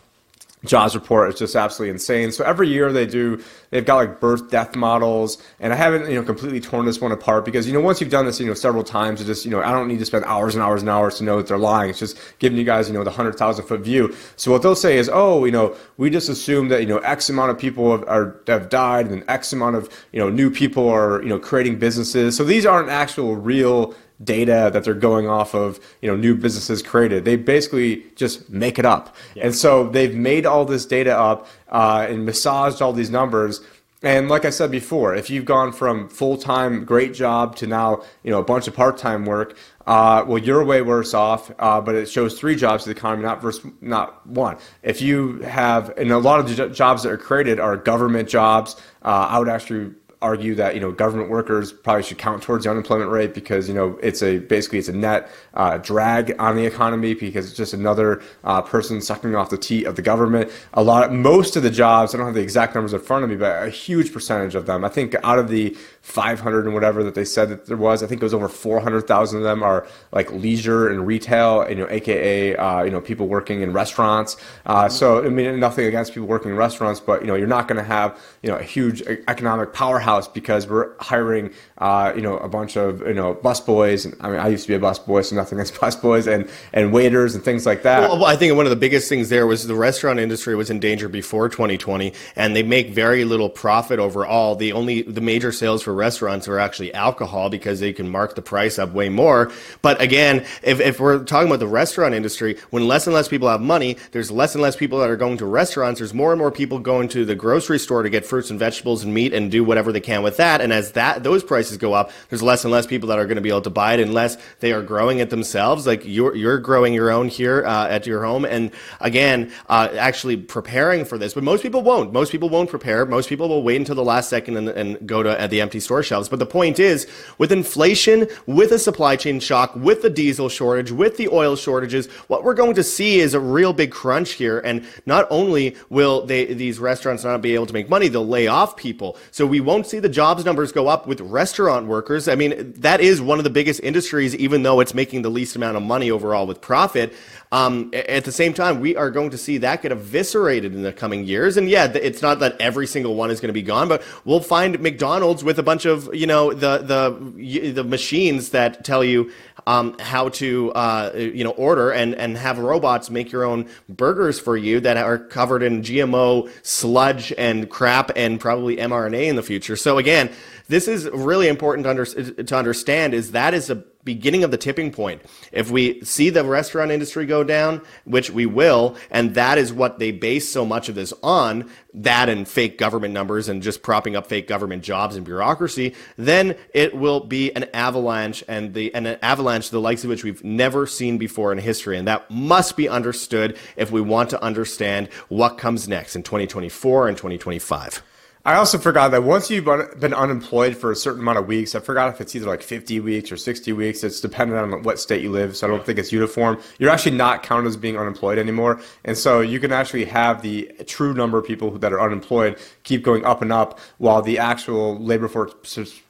jobs 0.67 0.95
report 0.95 1.33
is 1.33 1.39
just 1.39 1.57
absolutely 1.57 1.91
insane. 1.91 2.33
So 2.33 2.45
every 2.45 2.69
year 2.69 2.93
they 2.93 3.07
do, 3.07 3.43
they've 3.71 3.85
got 3.85 3.97
like 3.97 4.21
birth 4.21 4.51
death 4.51 4.77
models, 4.77 5.43
and 5.61 5.73
I 5.73 5.77
haven't 5.77 6.11
you 6.11 6.17
know 6.17 6.23
completely 6.23 6.61
torn 6.61 6.87
this 6.87 7.01
one 7.01 7.13
apart 7.13 7.45
because 7.45 7.67
you 7.67 7.73
know 7.73 7.81
once 7.81 8.01
you've 8.01 8.11
done 8.11 8.27
this 8.27 8.41
you 8.41 8.47
know 8.47 8.55
several 8.55 8.85
times, 8.85 9.21
it 9.21 9.25
just 9.25 9.45
you 9.45 9.51
know 9.51 9.63
I 9.63 9.73
don't 9.73 9.89
need 9.89 9.99
to 9.99 10.05
spend 10.05 10.25
hours 10.25 10.55
and 10.55 10.63
hours 10.63 10.83
and 10.83 10.91
hours 10.91 11.17
to 11.19 11.25
know 11.25 11.39
that 11.39 11.47
they're 11.49 11.59
lying. 11.59 11.91
It's 11.91 11.99
just 11.99 12.19
giving 12.39 12.59
you 12.59 12.65
guys 12.65 12.89
you 12.89 12.95
know 12.95 13.05
the 13.05 13.11
hundred 13.11 13.37
thousand 13.37 13.67
foot 13.67 13.81
view. 13.81 14.15
So 14.37 14.51
what 14.51 14.63
they'll 14.63 14.75
say 14.75 14.99
is, 14.99 15.11
oh 15.13 15.45
you 15.45 15.53
know 15.53 15.77
we 15.97 16.11
just 16.11 16.29
assume 16.29 16.69
that 16.69 16.81
you 16.81 16.87
know 16.87 16.99
X 16.99 17.29
amount 17.29 17.51
of 17.51 17.59
people 17.59 17.93
have, 17.93 18.07
are, 18.09 18.41
have 18.47 18.69
died, 18.69 19.07
and 19.09 19.25
X 19.29 19.53
amount 19.53 19.77
of 19.77 19.89
you 20.13 20.21
know 20.21 20.29
new 20.29 20.51
people 20.51 20.89
are 20.89 21.23
you 21.23 21.29
know 21.29 21.39
creating 21.39 21.79
businesses. 21.79 22.37
So 22.37 22.45
these 22.45 22.67
aren't 22.67 22.89
actual 22.89 23.37
real 23.37 23.95
data 24.23 24.71
that 24.73 24.85
they're 24.85 24.95
going 24.95 25.29
off 25.29 25.55
of, 25.55 25.79
you 26.01 26.11
know, 26.11 26.17
new 26.17 26.35
businesses 26.35 26.83
created. 26.83 27.25
They 27.25 27.37
basically 27.37 28.05
just 28.17 28.49
make 28.49 28.79
it 28.79 28.85
up. 28.85 29.15
Yeah. 29.35 29.47
And 29.47 29.55
so 29.55 29.89
they've 29.89 30.15
made 30.15 30.47
all 30.47 30.65
this 30.65 30.87
data 30.87 31.17
up 31.17 31.47
uh, 31.69 32.07
and 32.09 32.25
massaged 32.25 32.81
all 32.81 32.93
these 32.93 33.11
numbers. 33.11 33.61
And 34.03 34.29
like 34.29 34.45
I 34.45 34.51
said 34.51 34.71
before, 34.71 35.15
if 35.15 35.31
you've 35.31 35.47
gone 35.47 35.73
from 35.73 36.09
full 36.09 36.37
time 36.37 36.85
great 36.85 37.15
job 37.15 37.57
to 37.57 37.67
now, 37.67 38.03
you 38.23 38.31
know, 38.31 38.39
a 38.39 38.45
bunch 38.45 38.69
of 38.69 38.75
part 38.75 38.99
time 38.99 39.25
work, 39.25 39.57
uh, 39.87 40.25
well, 40.27 40.39
you're 40.39 40.65
way 40.65 40.83
worse 40.83 41.15
off. 41.15 41.51
Uh, 41.59 41.81
but 41.81 41.95
it 41.95 42.09
shows 42.09 42.39
three 42.39 42.57
jobs 42.57 42.85
to 42.85 42.91
the 42.91 42.97
economy, 42.97 43.25
not 43.25 43.41
versus 43.41 43.71
not 43.81 44.27
one. 44.27 44.59
If 44.83 45.01
you 45.01 45.41
have, 45.41 45.91
and 45.97 46.11
a 46.11 46.19
lot 46.19 46.41
of 46.41 46.55
the 46.55 46.69
jobs 46.69 47.03
that 47.03 47.11
are 47.11 47.19
created 47.19 47.59
are 47.59 47.77
government 47.77 48.29
jobs. 48.29 48.77
Uh, 49.03 49.29
I 49.31 49.39
would 49.39 49.49
actually 49.49 49.95
argue 50.23 50.55
that 50.55 50.75
you 50.75 50.81
know 50.81 50.91
government 50.91 51.29
workers 51.29 51.73
probably 51.73 52.03
should 52.03 52.17
count 52.17 52.43
towards 52.43 52.65
the 52.65 52.71
unemployment 52.71 53.11
rate 53.11 53.35
because 53.35 53.69
you 53.69 53.75
know 53.75 53.99
it's 54.03 54.23
a 54.23 54.39
basically 54.39 54.79
it's 54.79 54.89
a 54.89 54.93
net 54.93 55.31
uh, 55.55 55.77
drag 55.79 56.35
on 56.39 56.57
the 56.57 56.65
economy 56.65 57.15
because 57.15 57.47
it's 57.47 57.57
just 57.57 57.75
another 57.75 58.23
uh, 58.45 58.63
person 58.63 59.01
sucking 59.01 59.35
off 59.35 59.51
the 59.51 59.59
teat 59.59 59.85
of 59.85 59.97
the 59.97 60.03
government. 60.03 60.51
A 60.75 60.83
lot, 60.83 61.13
most 61.13 61.57
of 61.57 61.63
the 61.63 61.71
jobs, 61.71 62.15
I 62.15 62.19
don't 62.19 62.27
have 62.27 62.35
the 62.35 62.41
exact 62.41 62.75
numbers 62.75 62.95
in 62.95 63.01
front 63.01 63.25
of 63.25 63.31
me, 63.31 63.37
but 63.37 63.67
a 63.67 63.71
huge 63.71 64.13
percentage 64.13 64.55
of 64.55 64.67
them. 64.67 64.85
I 64.85 64.89
think 64.89 65.15
out 65.23 65.39
of 65.39 65.49
the 65.49 65.77
500 66.07 66.67
and 66.67 66.73
whatever 66.73 67.03
that 67.03 67.17
they 67.17 67.25
said 67.25 67.49
that 67.49 67.67
there 67.67 67.77
was, 67.77 68.01
I 68.01 68.07
think 68.07 68.23
it 68.23 68.25
was 68.25 68.33
over 68.33 68.49
400,000 68.49 69.39
of 69.39 69.43
them 69.43 69.65
are 69.65 69.89
like 70.13 70.31
leisure 70.31 70.89
and 70.89 71.05
retail, 71.05 71.69
you 71.69 71.75
know, 71.75 71.89
aka 71.91 72.55
uh, 72.55 72.85
you 72.85 72.91
know 72.91 73.01
people 73.01 73.27
working 73.27 73.61
in 73.61 73.73
restaurants. 73.73 74.37
Uh, 74.67 74.89
so 74.89 75.25
I 75.25 75.29
mean, 75.29 75.59
nothing 75.59 75.85
against 75.85 76.15
people 76.15 76.29
working 76.29 76.53
in 76.53 76.57
restaurants, 76.57 77.01
but 77.01 77.23
you 77.23 77.27
know, 77.27 77.35
you're 77.35 77.49
not 77.49 77.67
going 77.67 77.77
to 77.77 77.85
have 77.85 78.19
you 78.43 78.51
know 78.51 78.57
a 78.57 78.63
huge 78.63 79.03
economic 79.03 79.73
powerhouse 79.73 80.29
because 80.29 80.69
we're 80.69 80.97
hiring 81.01 81.53
uh, 81.79 82.13
you 82.15 82.23
know 82.23 82.37
a 82.39 82.49
bunch 82.49 82.77
of 82.77 83.01
you 83.01 83.13
know 83.13 83.35
busboys. 83.35 84.07
I 84.21 84.31
mean, 84.31 84.39
I 84.39 84.47
used 84.47 84.63
to 84.67 84.69
be 84.69 84.75
a 84.75 84.81
busboy, 84.81 85.25
so 85.25 85.35
nothing 85.35 85.59
against 85.59 85.75
busboys 85.81 86.33
and 86.33 86.49
and 86.73 86.93
waiters 86.93 87.35
and 87.35 87.45
things 87.45 87.67
like 87.67 87.83
that. 87.83 88.09
Well, 88.09 88.25
I 88.25 88.37
think 88.37 88.55
one 88.55 88.67
of 88.67 88.71
the 88.71 88.77
biggest 88.77 89.09
things 89.09 89.29
there 89.29 89.47
was 89.47 89.67
the 89.67 89.75
restaurant 89.75 90.21
industry 90.21 90.55
was 90.55 90.71
in 90.71 90.79
danger 90.79 91.09
before 91.09 91.49
2020, 91.49 92.13
and 92.37 92.55
they 92.55 92.63
make 92.63 92.91
very 92.91 93.25
little 93.25 93.51
profit 93.51 93.99
overall. 93.99 94.55
The 94.55 94.73
only 94.73 95.03
the 95.03 95.21
major 95.21 95.51
sales 95.51 95.83
for 95.83 95.96
restaurants 95.97 96.47
are 96.47 96.59
actually 96.59 96.95
alcohol 96.95 97.51
because 97.51 97.81
they 97.81 97.93
can 97.93 98.09
mark 98.09 98.35
the 98.35 98.43
price 98.43 98.79
up 98.79 98.93
way 98.93 99.09
more. 99.09 99.51
But 99.83 100.01
again, 100.01 100.47
if, 100.63 100.81
if 100.81 101.01
we're 101.01 101.25
talking 101.25 101.49
about 101.49 101.61
the 101.61 101.67
restaurant 101.67 102.15
industry, 102.15 102.59
when 102.71 102.87
less 102.87 103.07
and 103.07 103.15
less 103.15 103.29
people 103.29 103.49
have 103.49 103.61
money, 103.61 103.97
there's 104.13 104.31
less 104.31 104.55
and 104.55 104.63
less 104.63 104.77
people 104.77 104.99
that 105.01 105.11
are 105.11 105.17
going 105.17 105.39
to 105.39 105.47
restaurants. 105.47 106.01
There's 106.01 106.15
more 106.15 106.33
and 106.33 106.39
more 106.39 106.51
people 106.51 106.79
going 106.79 107.09
to 107.09 107.25
the 107.25 107.35
grocery 107.35 107.79
store 107.79 108.03
to 108.03 108.11
get 108.11 108.25
fruits 108.25 108.51
and 108.51 108.59
vegetables 108.59 109.03
and 109.03 109.13
meat 109.13 109.33
and 109.33 109.51
do 109.51 109.65
whatever 109.65 109.93
they 109.93 110.01
can 110.01 110.23
with 110.23 110.37
that. 110.37 110.61
And 110.61 110.73
as 110.73 110.93
that 110.93 111.23
those 111.23 111.43
prices 111.43 111.77
go 111.77 111.93
up, 111.93 112.11
there's 112.29 112.43
less 112.43 112.65
and 112.65 112.73
less 112.73 112.87
people 112.87 113.09
that 113.09 113.19
are 113.19 113.27
going 113.27 113.37
to 113.37 113.43
be 113.43 113.49
able 113.49 113.63
to 113.63 113.71
buy 113.71 113.95
it 113.95 114.01
unless 114.01 114.37
they 114.61 114.73
are 114.73 114.83
growing 114.83 115.19
it 115.19 115.31
themselves. 115.31 115.87
Like 115.87 116.03
you're 116.05 116.35
you're 116.35 116.59
growing 116.59 116.95
your 116.95 117.11
own 117.11 117.29
here 117.29 117.65
uh, 117.65 117.89
at 117.89 118.07
your 118.07 118.25
home, 118.25 118.45
and 118.45 118.71
again, 119.01 119.53
uh, 119.69 119.89
actually 119.99 120.37
preparing 120.37 121.05
for 121.05 121.19
this. 121.19 121.35
But 121.35 121.45
most 121.45 121.63
people 121.63 121.83
won't. 121.83 122.13
Most 122.13 122.33
people 122.33 122.49
won't 122.49 122.71
prepare. 122.71 123.07
Most 123.07 123.29
people 123.29 123.49
will 123.49 123.63
wait 123.63 123.77
until 123.77 123.95
the 123.95 124.05
last 124.05 124.29
second 124.29 124.57
and, 124.57 124.69
and 124.69 125.07
go 125.07 125.23
to 125.23 125.49
the 125.49 125.61
empty 125.61 125.81
store 125.87 126.03
shelves. 126.03 126.29
But 126.29 126.39
the 126.39 126.47
point 126.47 126.79
is, 126.79 127.07
with 127.39 127.51
inflation, 127.51 128.29
with 128.47 128.73
a 128.73 128.79
supply 128.79 129.17
chain 129.17 129.41
shock, 129.41 129.75
with 129.75 130.03
the 130.03 130.11
diesel 130.11 130.51
shortage, 130.51 130.91
with 130.91 131.17
the 131.17 131.29
oil 131.29 131.57
shortages, 131.57 132.09
what 132.29 132.45
we're 132.45 132.55
going 132.55 132.75
to 132.75 132.83
see 132.83 133.21
is 133.21 133.33
a 133.33 133.41
real 133.41 133.73
big 133.73 133.91
crunch 133.91 134.33
here. 134.33 134.59
And 134.59 134.85
not 135.07 135.27
only 135.31 135.77
will 135.89 136.27
they 136.27 136.53
these 136.53 136.79
restaurants 136.79 137.25
not 137.25 137.41
be 137.41 137.55
able 137.55 137.67
to 137.67 137.73
make 137.73 137.89
money, 137.89 138.09
they'll 138.09 138.27
lay 138.27 138.47
off 138.47 138.77
people. 138.77 139.17
So 139.31 139.47
we 139.47 139.61
won't 139.61 139.87
see 139.87 139.99
the 139.99 140.09
jobs 140.09 140.45
numbers 140.45 140.73
go 140.73 140.89
up 140.89 141.07
with 141.07 141.21
restaurant 141.21 141.87
workers. 141.87 142.29
I 142.29 142.35
mean, 142.35 142.75
that 142.79 143.01
is 143.01 143.21
one 143.21 143.39
of 143.39 143.45
the 143.45 143.51
biggest 143.51 143.81
industries, 143.81 144.35
even 144.35 144.63
though 144.63 144.81
it's 144.81 144.93
making 144.95 145.23
the 145.23 145.31
least 145.31 145.57
amount 145.57 145.77
of 145.77 145.83
money 145.83 146.11
overall 146.11 146.47
with 146.47 146.61
profit. 146.61 147.15
Um, 147.53 147.91
at 147.95 148.25
the 148.25 148.33
same 148.33 148.53
time, 148.53 148.81
we 148.81 148.97
are 148.97 149.11
going 149.11 149.31
to 149.31 149.39
see 149.39 149.59
that 149.59 149.83
get 149.83 149.93
eviscerated 149.93 150.75
in 150.75 150.83
the 150.83 150.93
coming 150.93 151.25
years. 151.25 151.57
And 151.57 151.69
yeah, 151.69 151.85
it's 151.87 152.23
not 152.23 152.41
that 152.41 152.61
every 152.61 152.87
single 152.87 153.15
one 153.15 153.31
is 153.31 153.41
going 153.41 153.49
to 153.49 153.55
be 153.55 153.63
gone, 153.63 153.89
but 153.89 154.03
we'll 154.25 154.41
find 154.41 154.79
McDonald's 154.81 155.45
with 155.45 155.59
a 155.59 155.63
bunch 155.63 155.85
of 155.85 156.13
you 156.15 156.27
know 156.27 156.53
the 156.53 156.79
the 156.79 157.73
the 157.73 157.85
machines 157.85 158.51
that 158.51 158.85
tell 158.85 159.05
you 159.05 159.31
um, 159.67 159.97
how 159.99 160.29
to 160.31 160.73
uh, 160.73 161.13
you 161.15 161.45
know 161.45 161.51
order 161.51 161.91
and 161.91 162.15
and 162.15 162.37
have 162.37 162.59
robots 162.59 163.11
make 163.11 163.31
your 163.31 163.45
own 163.45 163.69
burgers 163.89 164.41
for 164.41 164.57
you 164.57 164.81
that 164.81 164.97
are 164.97 165.19
covered 165.19 165.63
in 165.63 165.83
GMO 165.83 166.51
sludge 166.63 167.33
and 167.39 167.71
crap 167.71 168.11
and 168.17 168.41
probably 168.41 168.77
mRNA 168.77 169.27
in 169.27 169.37
the 169.37 169.43
future. 169.43 169.77
So 169.77 169.99
again, 169.99 170.31
this 170.69 170.89
is 170.89 171.09
really 171.11 171.49
important 171.49 171.85
to, 171.85 171.91
under, 171.91 172.05
to 172.05 172.57
understand. 172.57 173.15
Is 173.15 173.33
that 173.33 173.55
is 173.55 173.71
a 173.71 173.85
beginning 174.07 174.45
of 174.45 174.51
the 174.51 174.57
tipping 174.57 174.91
point. 174.91 175.21
If 175.53 175.71
we 175.71 176.01
see 176.03 176.31
the 176.31 176.45
restaurant 176.45 176.93
industry 176.93 177.27
go 177.27 177.45
down, 177.45 177.83
which 178.05 178.31
we 178.31 178.47
will, 178.47 178.97
and 179.11 179.35
that 179.35 179.59
is 179.59 179.73
what 179.73 179.99
they 179.99 180.13
base 180.13 180.49
so 180.49 180.65
much 180.65 180.89
of 180.89 180.95
this 180.95 181.13
on, 181.23 181.69
that 181.93 182.29
and 182.31 182.49
fake 182.49 182.79
government 182.79 183.13
numbers 183.13 183.49
and 183.49 183.63
just 183.63 183.83
propping 183.83 184.17
up 184.17 184.29
fake 184.29 184.47
government 184.47 184.83
jobs 184.85 185.17
and 185.17 185.27
bureaucracy, 185.27 185.95
then 186.17 186.57
it 186.73 186.97
will 186.97 187.21
be 187.21 187.53
an 187.55 187.65
avalanche 187.75 188.45
and 188.49 188.73
the 188.73 188.95
and 188.95 189.07
an 189.07 189.19
avalanche 189.23 189.71
the 189.71 189.81
likes 189.81 190.05
of 190.05 190.11
which 190.11 190.23
we've 190.25 190.45
never 190.45 190.87
seen 190.87 191.19
before 191.19 191.53
in 191.53 191.59
history. 191.59 191.99
And 191.99 192.07
that 192.07 192.31
must 192.31 192.77
be 192.77 192.89
understood 192.89 193.59
if 193.77 193.91
we 193.91 194.01
want 194.01 194.31
to 194.31 194.43
understand 194.43 195.09
what 195.29 195.59
comes 195.59 195.89
next 195.89 196.15
in 196.15 196.23
2024 196.23 197.09
and 197.09 197.17
2025. 197.17 198.03
I 198.47 198.55
also 198.55 198.79
forgot 198.79 199.11
that 199.11 199.25
once 199.25 199.51
you've 199.51 199.65
been 199.65 200.15
unemployed 200.15 200.77
for 200.77 200.93
a 200.93 200.97
certain 200.97 201.21
amount 201.21 201.39
of 201.39 201.49
weeks, 201.49 201.75
I 201.75 201.81
forgot 201.81 202.15
if 202.15 202.21
it's 202.21 202.37
either 202.37 202.47
like 202.47 202.63
50 202.63 203.01
weeks 203.01 203.33
or 203.33 203.37
60 203.37 203.73
weeks. 203.73 204.05
It's 204.05 204.21
dependent 204.21 204.73
on 204.73 204.85
what 204.85 205.01
state 205.01 205.21
you 205.21 205.33
live, 205.33 205.57
so 205.57 205.67
I 205.67 205.71
don't 205.71 205.85
think 205.85 205.99
it's 205.99 206.13
uniform. 206.13 206.61
You're 206.79 206.91
actually 206.91 207.17
not 207.17 207.43
counted 207.43 207.67
as 207.67 207.77
being 207.77 207.99
unemployed 207.99 208.39
anymore, 208.39 208.81
and 209.05 209.19
so 209.19 209.41
you 209.41 209.59
can 209.59 209.73
actually 209.73 210.05
have 210.05 210.43
the 210.43 210.71
true 210.87 211.13
number 211.13 211.39
of 211.39 211.45
people 211.45 211.73
that 211.73 211.93
are 211.93 212.01
unemployed 212.01 212.57
keep 212.85 213.03
going 213.03 213.25
up 213.25 213.43
and 213.43 213.53
up, 213.53 213.81
while 213.99 214.23
the 214.23 214.39
actual 214.39 214.97
labor 214.97 215.27
force 215.27 215.53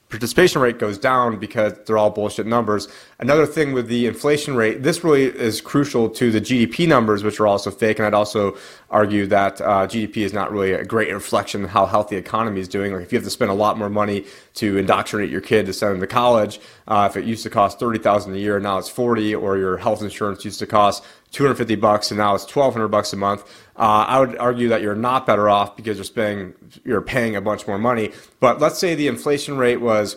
participation 0.09 0.61
rate 0.61 0.79
goes 0.79 0.99
down 0.99 1.39
because 1.39 1.73
they're 1.85 1.99
all 1.99 2.11
bullshit 2.11 2.47
numbers. 2.47 2.87
Another 3.19 3.45
thing 3.45 3.73
with 3.73 3.89
the 3.89 4.07
inflation 4.07 4.55
rate, 4.55 4.83
this 4.83 5.03
really 5.03 5.25
is 5.25 5.61
crucial 5.61 6.09
to 6.11 6.31
the 6.31 6.41
GDP 6.41 6.87
numbers, 6.87 7.25
which 7.25 7.41
are 7.41 7.47
also 7.47 7.71
fake. 7.73 7.99
And 7.99 8.07
I'd 8.07 8.15
also 8.15 8.57
argue 8.89 9.27
that 9.27 9.61
uh, 9.61 9.87
GDP 9.89 10.19
is 10.19 10.33
not 10.33 10.53
really 10.53 10.73
a 10.73 10.85
great 10.85 11.13
reflection 11.13 11.65
of 11.65 11.71
how 11.71 11.87
healthy 11.87 12.15
the 12.15 12.21
economy 12.21 12.61
is 12.61 12.69
doing. 12.69 12.93
Like 12.93 13.03
if 13.03 13.13
you 13.13 13.19
have 13.19 13.25
to 13.25 13.31
spend 13.31 13.51
a 13.51 13.55
lot 13.55 13.79
more 13.79 13.91
money 13.91 14.27
to 14.55 14.79
indoctrinate 14.79 15.29
your 15.31 15.41
kid 15.41 15.67
to 15.67 15.73
send 15.73 15.95
them 15.95 16.01
to 16.01 16.07
college, 16.07 16.61
uh, 16.87 17.09
if 17.11 17.17
it 17.17 17.25
used 17.25 17.43
to 17.43 17.51
cost 17.51 17.81
thirty 17.81 17.99
thousand 17.99 18.35
a 18.35 18.39
year, 18.39 18.61
now 18.61 18.79
it's 18.79 18.89
forty, 18.89 19.35
or 19.35 19.59
your 19.59 19.77
health 19.77 20.03
insurance 20.03 20.45
used 20.45 20.61
to 20.61 20.67
cost 20.67 21.05
250 21.37 21.75
bucks 21.77 22.11
and 22.11 22.17
now 22.17 22.35
it's 22.35 22.45
1200 22.45 22.89
bucks 22.89 23.13
a 23.13 23.17
month. 23.17 23.43
Uh, 23.77 24.07
i 24.09 24.19
would 24.19 24.39
argue 24.39 24.69
that 24.69 24.81
you're 24.81 24.95
not 24.95 25.27
better 25.27 25.51
off 25.51 25.77
because 25.77 25.99
you're 25.99 26.05
spending 26.05 26.55
you're 26.83 27.03
paying 27.03 27.37
a 27.37 27.43
bunch 27.43 27.67
more 27.67 27.79
money. 27.79 28.11
But 28.41 28.59
let's 28.59 28.79
say 28.79 28.95
the 28.95 29.07
inflation 29.07 29.59
rate 29.59 29.77
was 29.77 30.17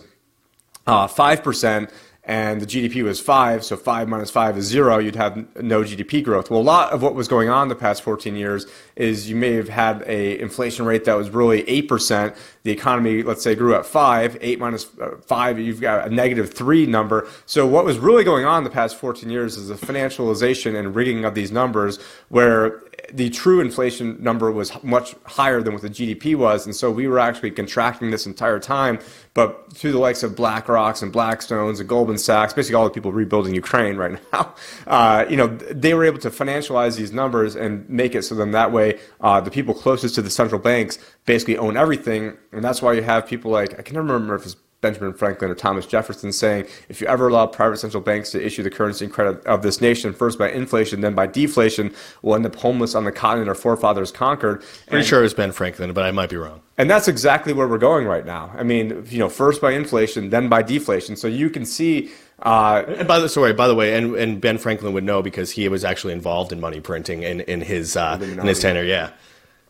uh, 0.87 1.07
5% 1.07 1.91
and 2.29 2.61
the 2.61 2.67
GDP 2.67 3.03
was 3.03 3.19
five, 3.19 3.65
so 3.65 3.75
five 3.75 4.07
minus 4.07 4.29
five 4.29 4.55
is 4.55 4.65
zero, 4.65 4.99
you'd 4.99 5.15
have 5.15 5.35
no 5.63 5.81
GDP 5.81 6.23
growth. 6.23 6.51
Well, 6.51 6.61
a 6.61 6.61
lot 6.61 6.93
of 6.93 7.01
what 7.01 7.15
was 7.15 7.27
going 7.27 7.49
on 7.49 7.69
the 7.69 7.75
past 7.75 8.03
14 8.03 8.35
years 8.35 8.67
is 8.95 9.27
you 9.27 9.35
may 9.35 9.53
have 9.53 9.67
had 9.67 10.03
a 10.05 10.39
inflation 10.39 10.85
rate 10.85 11.05
that 11.05 11.15
was 11.15 11.31
really 11.31 11.63
8%. 11.63 12.37
The 12.61 12.71
economy, 12.71 13.23
let's 13.23 13.41
say, 13.41 13.55
grew 13.55 13.73
at 13.73 13.83
five, 13.83 14.37
eight 14.41 14.61
uh, 14.61 14.77
five, 15.25 15.57
you've 15.57 15.81
got 15.81 16.05
a 16.05 16.13
negative 16.13 16.53
three 16.53 16.85
number. 16.85 17.27
So 17.47 17.65
what 17.65 17.83
was 17.83 17.97
really 17.97 18.23
going 18.23 18.45
on 18.45 18.63
the 18.63 18.69
past 18.69 18.97
14 18.97 19.27
years 19.27 19.57
is 19.57 19.69
the 19.69 19.73
financialization 19.73 20.77
and 20.77 20.93
rigging 20.93 21.25
of 21.25 21.33
these 21.33 21.51
numbers 21.51 21.97
where 22.27 22.83
the 23.13 23.29
true 23.29 23.61
inflation 23.61 24.21
number 24.21 24.51
was 24.51 24.71
much 24.83 25.15
higher 25.25 25.61
than 25.61 25.73
what 25.73 25.81
the 25.81 25.89
GDP 25.89 26.35
was, 26.35 26.65
and 26.65 26.75
so 26.75 26.91
we 26.91 27.07
were 27.07 27.19
actually 27.19 27.51
contracting 27.51 28.11
this 28.11 28.25
entire 28.25 28.59
time. 28.59 28.99
But 29.33 29.73
through 29.73 29.91
the 29.91 29.99
likes 29.99 30.23
of 30.23 30.35
BlackRocks 30.35 31.01
and 31.01 31.13
Blackstones 31.13 31.79
and 31.79 31.87
Goldman 31.87 32.17
Sachs, 32.17 32.53
basically 32.53 32.75
all 32.75 32.83
the 32.83 32.89
people 32.89 33.11
rebuilding 33.11 33.53
Ukraine 33.55 33.97
right 33.97 34.19
now, 34.33 34.53
uh, 34.87 35.25
you 35.29 35.37
know, 35.37 35.47
they 35.47 35.93
were 35.93 36.03
able 36.03 36.19
to 36.19 36.29
financialize 36.29 36.97
these 36.97 37.11
numbers 37.11 37.55
and 37.55 37.89
make 37.89 38.15
it 38.15 38.23
so 38.23 38.35
then 38.35 38.51
that 38.51 38.71
way 38.71 38.99
uh, 39.21 39.39
the 39.39 39.51
people 39.51 39.73
closest 39.73 40.15
to 40.15 40.21
the 40.21 40.29
central 40.29 40.59
banks 40.59 40.99
basically 41.25 41.57
own 41.57 41.77
everything, 41.77 42.37
and 42.51 42.63
that's 42.63 42.81
why 42.81 42.93
you 42.93 43.01
have 43.01 43.27
people 43.27 43.51
like 43.51 43.77
I 43.79 43.81
can 43.81 43.95
never 43.95 44.07
remember 44.07 44.35
if 44.35 44.45
it's 44.45 44.55
Benjamin 44.81 45.13
Franklin 45.13 45.51
or 45.51 45.55
Thomas 45.55 45.85
Jefferson 45.85 46.31
saying, 46.31 46.65
if 46.87 47.01
you 47.01 47.07
ever 47.07 47.27
allow 47.27 47.45
private 47.45 47.77
central 47.77 48.01
banks 48.01 48.31
to 48.31 48.43
issue 48.43 48.63
the 48.63 48.69
currency 48.69 49.05
and 49.05 49.13
credit 49.13 49.45
of 49.45 49.61
this 49.61 49.81
nation, 49.81 50.13
first 50.13 50.39
by 50.39 50.49
inflation, 50.49 51.01
then 51.01 51.13
by 51.13 51.27
deflation, 51.27 51.93
we'll 52.21 52.35
end 52.35 52.45
up 52.45 52.55
homeless 52.55 52.95
on 52.95 53.03
the 53.03 53.11
continent 53.11 53.49
our 53.49 53.55
forefathers 53.55 54.11
conquered. 54.11 54.61
Pretty 54.87 54.97
and, 54.97 55.05
sure 55.05 55.19
it 55.19 55.23
was 55.23 55.33
Ben 55.33 55.51
Franklin, 55.51 55.91
but 55.91 56.05
I 56.05 56.11
might 56.11 56.29
be 56.29 56.37
wrong. 56.37 56.61
And 56.77 56.89
that's 56.89 57.09
exactly 57.09 57.51
where 57.51 57.67
we're 57.67 57.77
going 57.77 58.07
right 58.07 58.25
now. 58.25 58.53
I 58.57 58.63
mean, 58.63 59.05
you 59.09 59.19
know, 59.19 59.27
first 59.27 59.61
by 59.61 59.71
inflation, 59.71 60.29
then 60.29 60.47
by 60.47 60.61
deflation. 60.61 61.17
So 61.17 61.27
you 61.27 61.49
can 61.49 61.65
see. 61.65 62.11
Uh, 62.41 62.85
and 62.87 63.05
by 63.05 63.19
the 63.19 63.27
sorry, 63.27 63.51
by 63.51 63.67
the 63.67 63.75
way, 63.75 63.97
and, 63.97 64.15
and 64.15 64.39
Ben 64.39 64.57
Franklin 64.57 64.93
would 64.93 65.03
know 65.03 65.21
because 65.21 65.51
he 65.51 65.67
was 65.67 65.83
actually 65.83 66.13
involved 66.13 66.53
in 66.53 66.61
money 66.61 66.79
printing 66.79 67.23
in 67.23 67.41
in 67.41 67.59
his 67.59 67.97
uh, 67.97 68.17
in 68.21 68.47
his 68.47 68.61
tenure. 68.61 68.85
Yeah. 68.85 69.09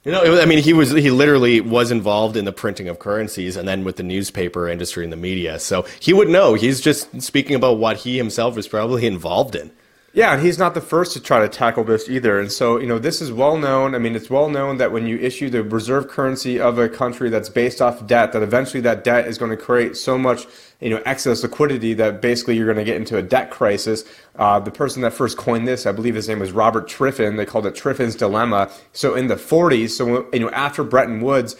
You 0.09 0.15
know, 0.15 0.41
I 0.41 0.45
mean, 0.45 0.57
he 0.57 0.73
was 0.73 0.89
he 0.89 1.11
literally 1.11 1.61
was 1.61 1.91
involved 1.91 2.35
in 2.35 2.45
the 2.45 2.51
printing 2.51 2.89
of 2.89 2.97
currencies, 2.97 3.55
and 3.55 3.67
then 3.67 3.83
with 3.83 3.97
the 3.97 4.01
newspaper 4.01 4.67
industry 4.67 5.03
and 5.03 5.13
the 5.13 5.17
media. 5.17 5.59
So 5.59 5.85
he 5.99 6.13
would 6.13 6.29
know. 6.29 6.55
He's 6.55 6.81
just 6.81 7.21
speaking 7.21 7.55
about 7.55 7.77
what 7.77 7.97
he 7.97 8.17
himself 8.17 8.55
was 8.55 8.67
probably 8.67 9.05
involved 9.05 9.53
in. 9.53 9.69
Yeah, 10.11 10.33
and 10.33 10.41
he's 10.41 10.57
not 10.57 10.73
the 10.73 10.81
first 10.81 11.13
to 11.13 11.19
try 11.19 11.39
to 11.39 11.47
tackle 11.47 11.83
this 11.83 12.09
either. 12.09 12.39
And 12.39 12.51
so, 12.51 12.79
you 12.79 12.87
know, 12.87 12.97
this 12.97 13.21
is 13.21 13.31
well 13.31 13.57
known. 13.57 13.93
I 13.93 13.99
mean, 13.99 14.15
it's 14.15 14.29
well 14.29 14.49
known 14.49 14.77
that 14.77 14.91
when 14.91 15.05
you 15.05 15.17
issue 15.19 15.51
the 15.51 15.61
reserve 15.61 16.07
currency 16.07 16.59
of 16.59 16.79
a 16.79 16.89
country 16.89 17.29
that's 17.29 17.49
based 17.49 17.79
off 17.79 18.05
debt, 18.07 18.31
that 18.33 18.41
eventually 18.41 18.81
that 18.81 19.03
debt 19.03 19.27
is 19.27 19.37
going 19.37 19.51
to 19.51 19.57
create 19.57 19.95
so 19.95 20.17
much, 20.17 20.47
you 20.79 20.89
know, 20.89 21.01
excess 21.05 21.43
liquidity 21.43 21.93
that 21.93 22.23
basically 22.23 22.57
you're 22.57 22.65
going 22.65 22.77
to 22.77 22.83
get 22.83 22.95
into 22.97 23.17
a 23.17 23.21
debt 23.21 23.51
crisis. 23.51 24.03
Uh, 24.35 24.59
the 24.59 24.71
person 24.71 25.03
that 25.03 25.13
first 25.13 25.37
coined 25.37 25.67
this, 25.67 25.85
I 25.85 25.91
believe 25.91 26.15
his 26.15 26.27
name 26.27 26.39
was 26.39 26.53
Robert 26.53 26.89
Triffin. 26.89 27.37
They 27.37 27.45
called 27.45 27.67
it 27.67 27.75
Triffin's 27.75 28.15
dilemma. 28.15 28.71
So 28.93 29.13
in 29.13 29.27
the 29.27 29.35
40s, 29.35 29.91
so 29.91 30.27
you 30.33 30.39
know, 30.39 30.49
after 30.49 30.83
Bretton 30.83 31.21
Woods, 31.21 31.55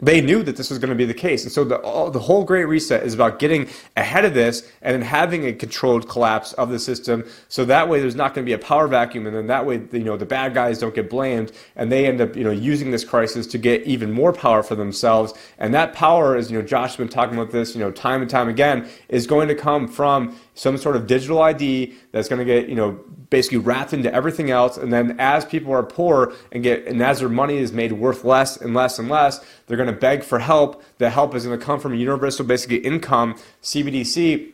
they 0.00 0.20
knew 0.20 0.42
that 0.42 0.56
this 0.56 0.70
was 0.70 0.78
going 0.78 0.90
to 0.90 0.96
be 0.96 1.04
the 1.04 1.14
case. 1.14 1.44
And 1.44 1.52
so 1.52 1.64
the, 1.64 1.76
all, 1.76 2.10
the 2.10 2.18
whole 2.18 2.44
Great 2.44 2.64
Reset 2.64 3.02
is 3.02 3.14
about 3.14 3.38
getting 3.38 3.68
ahead 3.96 4.24
of 4.24 4.34
this 4.34 4.70
and 4.82 4.94
then 4.94 5.02
having 5.02 5.44
a 5.46 5.52
controlled 5.52 6.08
collapse 6.08 6.52
of 6.54 6.70
the 6.70 6.78
system. 6.78 7.24
So 7.48 7.64
that 7.66 7.88
way 7.88 8.00
there's 8.00 8.14
not 8.14 8.34
going 8.34 8.44
to 8.44 8.48
be 8.48 8.54
a 8.54 8.58
power 8.58 8.88
vacuum. 8.88 9.26
And 9.26 9.36
then 9.36 9.46
that 9.48 9.66
way, 9.66 9.82
you 9.92 10.04
know, 10.04 10.16
the 10.16 10.26
bad 10.26 10.54
guys 10.54 10.78
don't 10.78 10.94
get 10.94 11.10
blamed 11.10 11.52
and 11.76 11.90
they 11.90 12.06
end 12.06 12.20
up, 12.20 12.36
you 12.36 12.44
know, 12.44 12.50
using 12.50 12.90
this 12.90 13.04
crisis 13.04 13.46
to 13.48 13.58
get 13.58 13.82
even 13.82 14.10
more 14.10 14.32
power 14.32 14.62
for 14.62 14.74
themselves. 14.74 15.34
And 15.58 15.74
that 15.74 15.92
power, 15.92 16.36
is, 16.36 16.50
you 16.50 16.58
know, 16.58 16.66
Josh 16.66 16.90
has 16.90 16.96
been 16.96 17.08
talking 17.08 17.34
about 17.34 17.50
this, 17.50 17.74
you 17.74 17.80
know, 17.80 17.90
time 17.90 18.22
and 18.22 18.30
time 18.30 18.48
again, 18.48 18.88
is 19.08 19.26
going 19.26 19.48
to 19.48 19.54
come 19.54 19.86
from 19.88 20.38
some 20.60 20.76
sort 20.76 20.94
of 20.94 21.06
digital 21.06 21.40
ID 21.40 21.94
that's 22.12 22.28
going 22.28 22.38
to 22.38 22.44
get, 22.44 22.68
you 22.68 22.74
know, 22.74 22.92
basically 23.30 23.56
wrapped 23.56 23.94
into 23.94 24.12
everything 24.12 24.50
else. 24.50 24.76
And 24.76 24.92
then 24.92 25.16
as 25.18 25.42
people 25.46 25.72
are 25.72 25.82
poor 25.82 26.34
and 26.52 26.62
get, 26.62 26.86
and 26.86 27.02
as 27.02 27.20
their 27.20 27.30
money 27.30 27.56
is 27.56 27.72
made 27.72 27.92
worth 27.92 28.24
less 28.24 28.58
and 28.58 28.74
less 28.74 28.98
and 28.98 29.08
less, 29.08 29.42
they're 29.66 29.78
going 29.78 29.88
to 29.88 29.98
beg 29.98 30.22
for 30.22 30.38
help. 30.38 30.82
The 30.98 31.08
help 31.08 31.34
is 31.34 31.46
going 31.46 31.58
to 31.58 31.64
come 31.64 31.80
from 31.80 31.94
universal 31.94 32.44
basically 32.44 32.76
income, 32.76 33.36
CBDC 33.62 34.52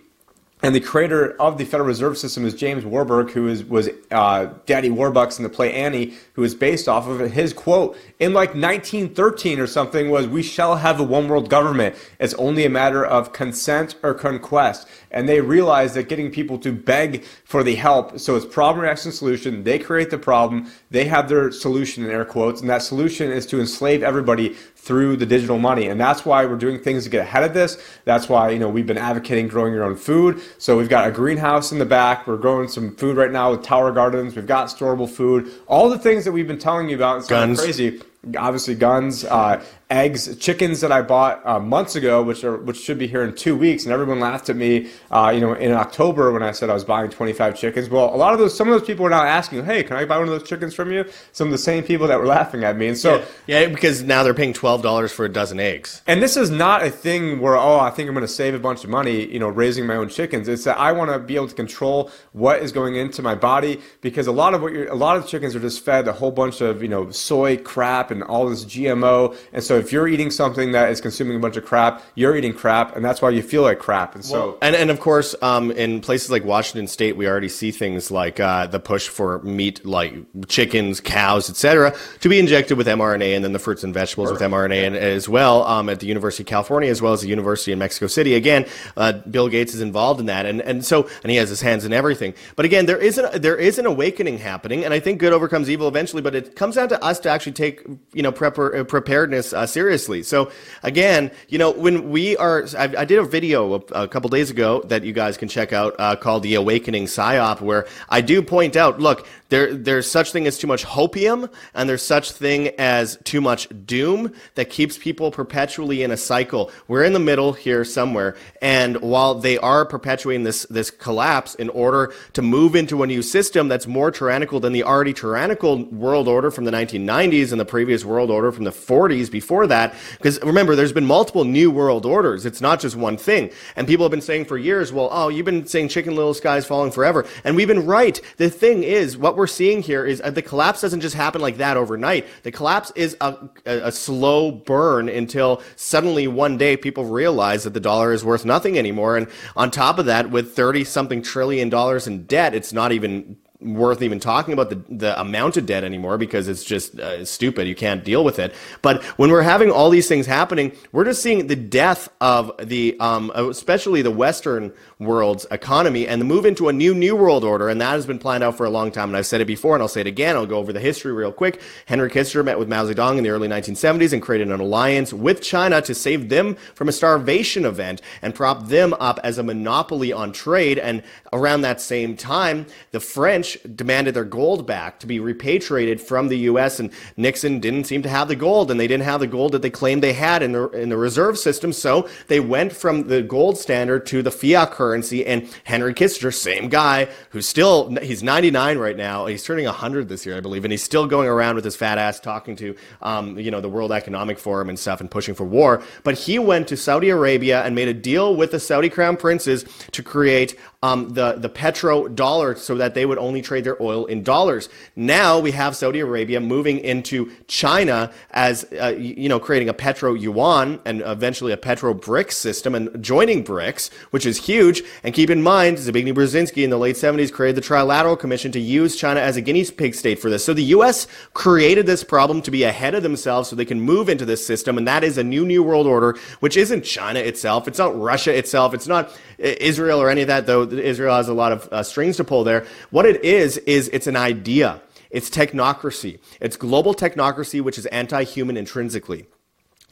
and 0.67 0.75
the 0.75 0.81
creator 0.81 1.41
of 1.41 1.59
the 1.59 1.65
Federal 1.65 1.87
Reserve 1.87 2.19
System 2.19 2.45
is 2.45 2.53
James 2.53 2.85
Warburg, 2.85 3.31
who 3.31 3.47
is, 3.47 3.63
was 3.63 3.89
uh, 4.11 4.47
Daddy 4.67 4.91
Warbucks 4.91 5.39
in 5.39 5.45
the 5.45 5.49
play 5.49 5.73
Annie, 5.73 6.15
who 6.33 6.43
is 6.43 6.57
based 6.57 6.89
off 6.89 7.07
of 7.07 7.21
it. 7.21 7.31
His 7.31 7.53
quote 7.53 7.97
in 8.19 8.33
like 8.33 8.49
1913 8.49 9.61
or 9.61 9.69
something 9.69 10.11
was, 10.11 10.27
"We 10.27 10.43
shall 10.43 10.75
have 10.75 10.99
a 10.99 11.05
one 11.05 11.29
world 11.29 11.49
government. 11.49 11.95
It's 12.19 12.35
only 12.35 12.65
a 12.65 12.69
matter 12.69 13.07
of 13.07 13.33
consent 13.33 13.95
or 14.03 14.13
conquest." 14.13 14.89
And 15.13 15.29
they 15.29 15.41
realized 15.41 15.95
that 15.95 16.09
getting 16.09 16.33
people 16.33 16.59
to 16.59 16.73
beg 16.73 17.23
for 17.45 17.63
the 17.63 17.77
help, 17.77 18.19
so 18.19 18.35
it's 18.35 18.45
problem 18.45 18.83
reaction 18.83 19.13
solution. 19.13 19.63
They 19.63 19.79
create 19.79 20.11
the 20.11 20.19
problem. 20.19 20.69
They 20.91 21.05
have 21.05 21.29
their 21.29 21.53
solution 21.53 22.05
in 22.05 22.11
air 22.11 22.25
quotes, 22.25 22.61
and 22.61 22.69
that 22.69 22.83
solution 22.83 23.31
is 23.31 23.47
to 23.47 23.61
enslave 23.61 24.03
everybody 24.03 24.57
through 24.87 25.17
the 25.17 25.27
digital 25.27 25.59
money. 25.59 25.89
And 25.89 26.01
that's 26.01 26.25
why 26.25 26.47
we're 26.47 26.57
doing 26.57 26.79
things 26.79 27.03
to 27.05 27.11
get 27.11 27.23
ahead 27.23 27.43
of 27.43 27.55
this. 27.55 27.77
That's 28.05 28.29
why, 28.29 28.51
you 28.51 28.61
know, 28.61 28.69
we've 28.69 28.87
been 28.87 28.97
advocating 28.97 29.49
growing 29.49 29.75
your 29.75 29.83
own 29.83 29.97
food. 29.97 30.41
So 30.59 30.77
we've 30.77 30.89
got 30.89 31.09
a 31.09 31.11
greenhouse 31.11 31.73
in 31.73 31.79
the 31.79 31.85
back. 31.85 32.27
We're 32.27 32.37
growing 32.37 32.69
some 32.69 32.97
food 32.97 33.17
right 33.17 33.31
now 33.31 33.51
with 33.51 33.63
tower 33.63 33.93
gardens. 33.93 34.37
We've 34.37 34.47
got 34.47 34.69
storable 34.69 35.09
food. 35.09 35.53
All 35.67 35.89
the 35.89 35.99
things 35.99 36.25
that 36.25 36.33
we've 36.33 36.49
been 36.49 36.59
telling 36.59 36.89
you 36.89 36.97
about. 36.97 37.19
It's 37.19 37.29
Guns. 37.29 37.61
crazy 37.61 38.01
obviously 38.37 38.75
guns, 38.75 39.25
uh, 39.25 39.63
eggs, 39.91 40.37
chickens 40.39 40.81
that 40.81 40.91
I 40.91 41.03
bought 41.03 41.45
uh, 41.47 41.61
months 41.61 41.95
ago, 41.95 42.23
which 42.23 42.43
are 42.45 42.57
which 42.57 42.79
should 42.79 42.99
be 42.99 43.07
here 43.07 43.23
in 43.23 43.35
two 43.35 43.57
weeks, 43.57 43.85
and 43.85 43.93
everyone 43.93 44.21
laughed 44.21 44.49
at 44.49 44.57
me, 44.57 44.89
uh, 45.11 45.31
you 45.35 45.41
know, 45.41 45.53
in 45.55 45.73
October 45.73 46.33
when 46.33 46.43
I 46.43 46.53
said 46.53 46.71
I 46.71 46.75
was 46.75 46.85
buying 46.85 47.11
25 47.11 47.57
chickens. 47.57 47.89
Well, 47.89 48.15
a 48.15 48.17
lot 48.17 48.33
of 48.33 48.39
those, 48.39 48.57
some 48.57 48.69
of 48.69 48.79
those 48.79 48.87
people 48.87 49.07
are 49.07 49.11
now 49.11 49.23
asking, 49.23 49.65
"Hey, 49.65 49.83
can 49.83 49.97
I 49.97 50.05
buy 50.05 50.19
one 50.19 50.29
of 50.29 50.39
those 50.39 50.49
chickens 50.49 50.75
from 50.75 50.93
you?" 50.93 51.05
Some 51.33 51.49
of 51.49 51.53
the 51.53 51.59
same 51.59 51.85
people 51.85 52.07
that 52.09 52.19
were 52.19 52.27
laughing 52.27 52.65
at 52.65 52.77
me, 52.77 52.89
and 52.89 52.99
so 52.99 53.25
yeah, 53.47 53.61
yeah 53.61 53.69
because 53.69 54.03
now 54.03 54.23
they're 54.23 54.35
paying 54.35 54.53
twelve 54.53 54.83
dollars 54.83 55.13
for 55.13 55.25
a 55.25 55.29
dozen 55.29 55.61
eggs. 55.61 56.03
And 56.07 56.23
this 56.23 56.37
is 56.37 56.51
not 56.51 56.83
a 56.83 56.91
thing 56.91 57.41
where 57.41 57.57
oh, 57.57 57.79
I 57.79 57.91
think 57.91 58.09
I'm 58.09 58.15
going 58.15 58.27
to 58.27 58.33
save 58.33 58.55
a 58.55 58.59
bunch 58.59 58.85
of 58.85 58.91
money, 58.91 59.31
you 59.33 59.39
know, 59.39 59.49
raising 59.49 59.87
my 59.87 59.97
own 59.97 60.09
chickens. 60.09 60.49
It's 60.49 60.65
that 60.65 60.79
I 60.79 60.93
want 60.93 61.11
to 61.11 61.19
be 61.19 61.37
able 61.37 61.49
to 61.49 61.55
control 61.55 62.11
what 62.33 62.61
is 62.61 62.73
going 62.73 62.97
into 62.97 63.23
my 63.23 63.35
body 63.35 63.81
because 64.01 64.27
a 64.27 64.33
lot 64.33 64.55
of 64.55 64.63
what 64.63 64.73
you're, 64.73 64.89
a 64.89 64.95
lot 64.95 65.17
of 65.17 65.27
chickens 65.27 65.55
are 65.55 65.61
just 65.61 65.85
fed 65.85 66.09
a 66.09 66.13
whole 66.13 66.33
bunch 66.33 66.61
of 66.61 66.83
you 66.83 66.89
know 66.89 67.11
soy 67.11 67.57
crap 67.57 68.11
and 68.11 68.23
all 68.25 68.49
this 68.49 68.65
GMO 68.65 68.97
GMO. 68.97 69.37
And 69.53 69.63
so 69.63 69.76
if 69.79 69.93
you're 69.93 70.09
eating 70.09 70.31
something 70.31 70.73
that 70.73 70.91
is 70.91 71.01
consuming 71.01 71.37
a 71.37 71.41
bunch 71.41 71.57
of 71.57 71.65
crap, 71.65 72.03
you're 72.15 72.37
eating 72.37 72.55
crap, 72.55 72.97
and 72.97 73.05
that's 73.05 73.23
why 73.23 73.31
you 73.31 73.43
feel 73.43 73.63
like 73.63 73.79
crap. 73.79 74.15
And 74.15 74.25
so, 74.25 74.49
well, 74.49 74.59
and, 74.63 74.75
and 74.77 74.91
of 74.91 75.01
course, 75.01 75.35
um, 75.43 75.71
in 75.71 76.01
places 76.01 76.31
like 76.31 76.45
Washington 76.45 76.87
State, 76.87 77.17
we 77.17 77.29
already 77.29 77.49
see 77.49 77.71
things 77.71 78.11
like 78.11 78.41
uh, 78.41 78.67
the 78.67 78.81
push 78.81 79.09
for 79.09 79.41
meat, 79.43 79.85
like 79.85 80.15
chickens, 80.49 81.01
cows, 81.01 81.51
etc., 81.51 81.95
to 82.21 82.29
be 82.29 82.39
injected 82.39 82.77
with 82.77 82.87
mRNA, 82.87 83.37
and 83.37 83.45
then 83.45 83.53
the 83.53 83.59
fruits 83.59 83.85
and 83.85 83.93
vegetables 83.95 84.31
with 84.33 84.41
mRNA 84.41 84.87
and, 84.87 84.97
as 84.97 85.29
well 85.29 85.65
um, 85.65 85.89
at 85.89 86.01
the 86.01 86.07
University 86.07 86.43
of 86.43 86.47
California 86.47 86.91
as 86.91 87.03
well 87.03 87.13
as 87.13 87.21
the 87.21 87.29
University 87.29 87.73
in 87.73 87.79
Mexico 87.79 88.07
City. 88.07 88.35
Again, 88.35 88.67
uh, 88.97 89.13
Bill 89.13 89.49
Gates 89.49 89.75
is 89.75 89.81
involved 89.81 90.21
in 90.21 90.27
that, 90.27 90.47
and 90.47 90.61
and 90.61 90.85
so 90.85 91.09
and 91.23 91.31
he 91.31 91.37
has 91.37 91.49
his 91.49 91.61
hands 91.61 91.85
in 91.85 91.93
everything. 91.93 92.35
But 92.55 92.65
again, 92.65 92.87
there 92.87 92.99
is 92.99 93.19
an 93.19 93.41
there 93.41 93.57
is 93.57 93.79
an 93.79 93.87
awakening 93.87 94.39
happening, 94.39 94.85
and 94.85 94.93
I 94.93 95.01
think 95.01 95.21
good 95.21 95.33
overcomes 95.33 95.71
evil 95.71 95.89
eventually. 95.89 96.23
But 96.23 96.35
it 96.35 96.57
comes 96.57 96.77
down 96.77 96.89
to 96.89 97.03
us 97.03 97.21
to 97.21 97.31
actually 97.31 97.53
take 97.53 97.83
you 98.13 98.23
know 98.23 98.33
prepper, 98.33 98.87
preparedness 98.87 99.53
uh, 99.53 99.66
seriously. 99.67 100.23
So 100.23 100.51
again, 100.83 101.31
you 101.49 101.59
know, 101.59 101.71
when 101.71 102.11
we 102.11 102.37
are, 102.37 102.67
I, 102.77 102.85
I 102.99 103.05
did 103.05 103.19
a 103.19 103.25
video 103.25 103.75
a, 103.75 104.05
a, 104.05 104.09
couple 104.09 104.31
days 104.31 104.51
ago 104.51 104.83
that 104.87 105.05
you 105.05 105.13
guys 105.13 105.37
can 105.37 105.49
check 105.49 105.73
out 105.73 105.95
uh, 105.99 106.17
called 106.17 106.43
"The 106.43 106.55
Awakening 106.55 107.07
Psyop," 107.07 107.61
where 107.61 107.87
I 108.09 108.21
do 108.21 108.43
point 108.43 108.77
out, 108.77 109.01
look, 109.01 109.27
there 109.49 109.75
there's 109.75 110.11
such 110.11 110.33
thing 110.33 110.47
as 110.47 110.59
too 110.59 110.67
much 110.67 110.85
hopium, 110.85 111.53
and 111.75 111.89
there's 111.89 112.03
such 112.03 112.33
thing 112.33 112.69
as 112.79 113.19
too 113.25 113.41
much 113.41 113.69
doom 113.87 114.33
that 114.55 114.71
keeps 114.71 114.99
people 114.99 115.31
perpetually 115.31 116.03
in 116.03 116.11
a 116.11 116.17
cycle. 116.17 116.71
We're 116.89 117.05
in 117.05 117.13
the 117.13 117.19
middle 117.19 117.53
here 117.53 117.85
somewhere, 117.85 118.37
and 118.61 119.01
while 119.01 119.35
they 119.35 119.59
are 119.59 119.85
perpetuating 119.85 120.45
this 120.45 120.65
this 120.71 120.91
collapse 120.91 121.55
in 121.55 121.69
order 121.71 122.13
to 122.33 122.43
move 122.43 122.75
into 122.77 123.03
a 123.03 123.07
new 123.07 123.23
system 123.23 123.69
that's 123.69 123.87
more 123.87 124.11
tyrannical 124.11 124.61
than 124.61 124.73
the 124.73 124.83
already 124.83 125.13
tyrannical 125.13 125.85
world 125.85 126.29
order 126.29 126.51
from 126.51 126.65
the 126.65 126.71
1990s 126.71 127.53
and 127.53 127.61
the 127.61 127.65
previous 127.65 128.05
world 128.05 128.31
order 128.31 128.53
from 128.53 128.65
the 128.65 128.71
40s 128.71 129.31
before 129.31 129.67
that. 129.67 129.95
Because 130.19 130.41
remember, 130.43 130.75
there's 130.75 130.93
been 130.93 131.07
multiple 131.07 131.45
new 131.45 131.71
world 131.71 132.07
orders. 132.07 132.47
It's 132.47 132.61
not 132.61 132.81
just 132.81 132.97
one 132.97 133.17
thing. 133.17 133.51
And 133.77 133.87
people 133.87 134.05
have 134.05 134.11
been 134.11 134.21
saying 134.21 134.47
for 134.47 134.59
years, 134.59 134.93
well, 134.93 135.09
oh, 135.13 135.29
you've 135.29 135.47
been 135.47 135.67
saying 135.67 135.89
Chicken 135.89 136.15
Little 136.15 136.35
Skies 136.35 136.67
falling 136.67 136.91
forever. 136.91 137.27
And 137.45 137.57
we've 137.57 137.69
been 137.69 137.87
right. 137.87 138.21
The 138.37 138.51
thing 138.51 138.83
is, 138.83 139.17
what 139.17 139.36
we're 139.37 139.47
seeing 139.47 139.83
here 139.83 140.05
is 140.05 140.21
uh, 140.21 140.31
the 140.31 140.43
collapse 140.43 140.81
doesn't 140.81 141.01
just 141.01 141.15
happen 141.15 141.41
like 141.41 141.59
that 141.59 141.77
overnight. 141.77 142.27
The 142.43 142.51
collapse 142.51 142.93
is 142.97 143.17
a, 143.21 143.37
a, 143.65 143.89
a 143.89 143.93
slow 143.93 144.51
burn 144.51 145.09
until 145.09 145.63
suddenly 145.77 146.27
one 146.27 146.57
day 146.57 146.77
people 146.77 147.05
realize 147.05 147.65
that 147.65 147.75
the 147.75 147.81
dollar 147.81 148.13
is 148.13 148.25
worth 148.25 148.45
nothing 148.45 148.79
anymore. 148.79 149.17
And 149.17 149.29
on 149.55 149.71
top 149.71 149.99
of 149.99 150.07
that, 150.07 150.31
with 150.31 150.55
30 150.57 150.85
something 150.85 151.23
trillion 151.23 151.69
dollars 151.69 152.07
in 152.07 152.25
debt, 152.25 152.55
it's 152.55 152.73
not 152.73 152.93
even 152.93 153.37
worth 153.61 154.03
even 154.03 154.21
talking 154.21 154.53
about 154.53 154.71
the, 154.71 154.83
the 154.95 155.19
amount 155.21 155.57
of 155.57 155.67
debt 155.67 155.83
anymore 155.85 156.19
because 156.19 156.49
it's 156.49 156.65
just 156.65 156.99
uh, 157.01 157.25
stupid. 157.25 157.67
You 157.67 157.75
can't 157.75 158.05
deal 158.05 158.25
with 158.25 158.39
it. 158.39 158.55
But 158.83 159.03
when 159.19 159.31
we're 159.31 159.43
having 159.43 159.71
all 159.71 159.91
these 159.91 160.09
things 160.09 160.27
happening, 160.27 160.73
we're 160.93 161.05
just 161.05 161.23
seeing 161.23 161.47
the 161.47 161.57
death 161.57 162.09
of 162.21 162.53
the, 162.63 162.97
um, 163.01 163.33
especially 163.35 164.03
the 164.03 164.11
Western 164.11 164.73
world's 164.99 165.47
economy 165.51 166.07
and 166.07 166.21
the 166.21 166.25
move 166.25 166.45
into 166.45 166.69
a 166.69 166.73
new 166.73 166.95
new 166.95 167.17
world 167.17 167.45
order. 167.45 167.69
And 167.69 167.81
that 167.81 167.93
has 167.93 168.07
been 168.07 168.19
planned 168.19 168.45
out 168.45 168.57
for 168.57 168.67
a 168.67 168.71
long 168.71 168.91
time. 168.91 169.09
And 169.09 169.17
I've 169.17 169.27
said 169.27 169.41
it 169.41 169.47
before 169.47 169.75
and 169.75 169.83
I'll 169.83 169.89
say 169.89 170.01
it 170.03 170.07
again. 170.07 170.37
I'll 170.37 170.47
go 170.47 170.59
over 170.59 170.73
the 170.73 170.81
history 170.81 171.13
real 171.13 171.33
quick. 171.33 171.61
Henry 171.87 172.11
Kissinger 172.11 172.45
met 172.45 172.59
with 172.59 172.69
Mao 172.69 172.85
Zedong 172.85 173.17
in 173.19 173.25
the 173.25 173.31
early 173.31 173.49
1970s 173.49 174.13
and 174.13 174.23
created 174.23 174.51
an 174.51 174.61
alliance 174.61 175.13
with 175.13 175.43
China 175.43 175.81
to 175.83 175.95
save 175.95 176.29
them 176.29 176.57
from 176.75 176.89
a 176.89 176.93
starvation 176.93 177.65
event 177.65 178.03
and 178.23 178.35
prop 178.35 178.69
them 178.69 178.95
up 178.95 179.19
as 179.23 179.39
a 179.39 179.43
monopoly 179.43 180.13
on 180.13 180.33
trade. 180.33 180.79
And 180.79 181.03
around 181.33 181.63
that 181.63 181.81
same 181.81 182.17
time, 182.17 182.67
the 182.91 183.01
French 183.01 183.46
demanded 183.75 184.15
their 184.15 184.25
gold 184.25 184.67
back 184.67 185.01
to 185.01 185.07
be 185.07 185.21
repatriated 185.21 186.01
from 186.01 186.29
the 186.29 186.39
U.S. 186.51 186.81
and 186.81 186.91
Nixon 187.17 187.61
didn't 187.61 187.85
seem 187.85 188.03
to 188.03 188.09
have 188.09 188.29
the 188.29 188.37
gold, 188.37 188.71
and 188.71 188.79
they 188.79 188.87
didn't 188.87 189.05
have 189.05 189.21
the 189.21 189.27
gold 189.27 189.53
that 189.53 189.63
they 189.63 189.71
claimed 189.71 190.03
they 190.03 190.13
had 190.13 190.43
in 190.43 190.53
the 190.53 190.69
in 190.71 190.89
the 190.89 190.97
reserve 190.97 191.39
system. 191.39 191.73
So 191.73 192.09
they 192.29 192.41
went 192.41 192.73
from 192.73 193.09
the 193.09 193.23
gold 193.23 193.59
standard 193.59 194.07
to 194.07 194.23
the 194.23 194.31
fiat 194.31 194.71
currency. 194.71 195.25
And 195.27 195.49
Henry 195.65 195.95
Kissinger, 195.95 196.35
same 196.35 196.69
guy 196.69 197.09
who's 197.31 197.49
still 197.49 197.95
he's 197.97 198.23
99 198.23 198.79
right 198.79 198.97
now. 198.97 199.27
He's 199.27 199.45
turning 199.45 199.65
100 199.67 200.09
this 200.09 200.27
year, 200.27 200.37
I 200.37 200.41
believe, 200.41 200.65
and 200.65 200.73
he's 200.73 200.83
still 200.83 201.07
going 201.07 201.29
around 201.29 201.57
with 201.57 201.65
his 201.65 201.77
fat 201.77 201.99
ass 201.99 202.21
talking 202.21 202.57
to 202.57 202.77
um, 203.03 203.39
you 203.39 203.51
know 203.51 203.61
the 203.61 203.69
World 203.69 203.93
Economic 203.93 204.39
Forum 204.39 204.69
and 204.69 204.79
stuff 204.79 205.01
and 205.01 205.11
pushing 205.11 205.35
for 205.35 205.45
war. 205.45 205.83
But 206.05 206.19
he 206.19 206.39
went 206.39 206.69
to 206.69 206.77
Saudi 206.77 207.09
Arabia 207.09 207.63
and 207.63 207.75
made 207.75 207.89
a 207.89 207.95
deal 207.95 208.35
with 208.35 208.51
the 208.51 208.61
Saudi 208.61 208.89
crown 208.89 209.17
princes 209.17 209.65
to 209.93 210.03
create 210.03 210.59
um, 210.83 211.11
the 211.11 211.33
the 211.33 211.49
petro 211.49 212.09
dollar 212.09 212.55
so 212.57 212.77
that 212.77 212.95
they 212.95 213.07
would 213.07 213.19
only 213.19 213.36
trade 213.43 213.65
their 213.65 213.81
oil 213.83 214.07
in 214.07 214.23
dollars. 214.23 214.69
Now 214.95 215.39
we 215.39 215.53
have 215.53 215.77
Saudi 215.77 216.01
Arabia 216.01 216.41
moving 216.41 216.79
into 216.79 217.31
China 217.49 218.13
as 218.31 218.65
uh, 218.81 218.95
you 218.99 219.29
know 219.29 219.39
creating 219.39 219.69
a 219.69 219.75
petro 219.75 220.15
yuan 220.15 220.81
and 220.85 221.03
eventually 221.03 221.53
a 221.53 221.57
petro 221.57 221.95
BRICS 221.95 222.33
system 222.33 222.75
and 222.75 223.03
joining 223.03 223.45
BRICS, 223.45 223.93
which 224.11 224.27
is 224.27 224.47
huge. 224.47 224.83
And 225.03 225.15
keep 225.15 225.31
in 225.31 225.43
mind, 225.43 225.79
Zbigniew 225.79 226.15
Brzezinski 226.15 226.65
in 226.65 226.71
the 226.71 226.79
late 226.79 226.97
70s 226.97 227.33
created 227.33 227.63
the 227.63 227.67
Trilateral 227.67 228.19
Commission 228.19 228.53
to 228.53 228.61
use 228.61 228.97
China 228.97 229.21
as 229.21 229.37
a 229.37 229.41
guinea 229.41 229.65
pig 229.65 229.95
state 229.95 230.19
for 230.19 230.31
this. 230.31 230.45
So 230.45 230.55
the 230.55 230.65
U.S. 230.65 231.07
created 231.35 231.87
this 231.87 232.05
problem 232.05 232.43
to 232.43 232.51
be 232.51 232.65
ahead 232.65 232.95
of 232.95 233.03
themselves 233.03 233.49
so 233.49 233.57
they 233.57 233.65
can 233.65 233.81
move 233.81 234.09
into 234.09 234.25
this 234.25 234.47
system, 234.47 234.79
and 234.79 234.87
that 234.87 235.05
is 235.05 235.19
a 235.19 235.25
new 235.25 235.45
new 235.45 235.63
world 235.63 235.87
order, 235.87 236.19
which 236.41 236.57
isn't 236.57 236.83
China 236.83 237.21
itself, 237.21 237.69
it's 237.69 237.79
not 237.79 237.99
Russia 237.99 238.37
itself, 238.37 238.75
it's 238.75 238.87
not 238.87 239.11
Israel 239.39 240.01
or 240.01 240.09
any 240.09 240.23
of 240.23 240.29
that, 240.29 240.47
though 240.47 240.63
Israel 240.63 241.17
has 241.17 241.29
a 241.29 241.35
lot 241.35 241.53
of 241.53 241.69
uh, 241.73 241.83
strings 241.83 242.17
to 242.17 242.25
pull 242.25 242.45
there. 242.45 242.67
What 242.91 243.07
it 243.07 243.25
is, 243.27 243.59
is 243.59 243.89
it's 243.89 244.07
an 244.07 244.17
idea. 244.17 244.81
It's 245.11 245.29
technocracy. 245.29 246.19
It's 246.41 246.57
global 246.57 246.95
technocracy, 246.95 247.61
which 247.61 247.79
is 247.79 247.87
anti 247.87 248.25
human 248.25 248.57
intrinsically. 248.57 249.27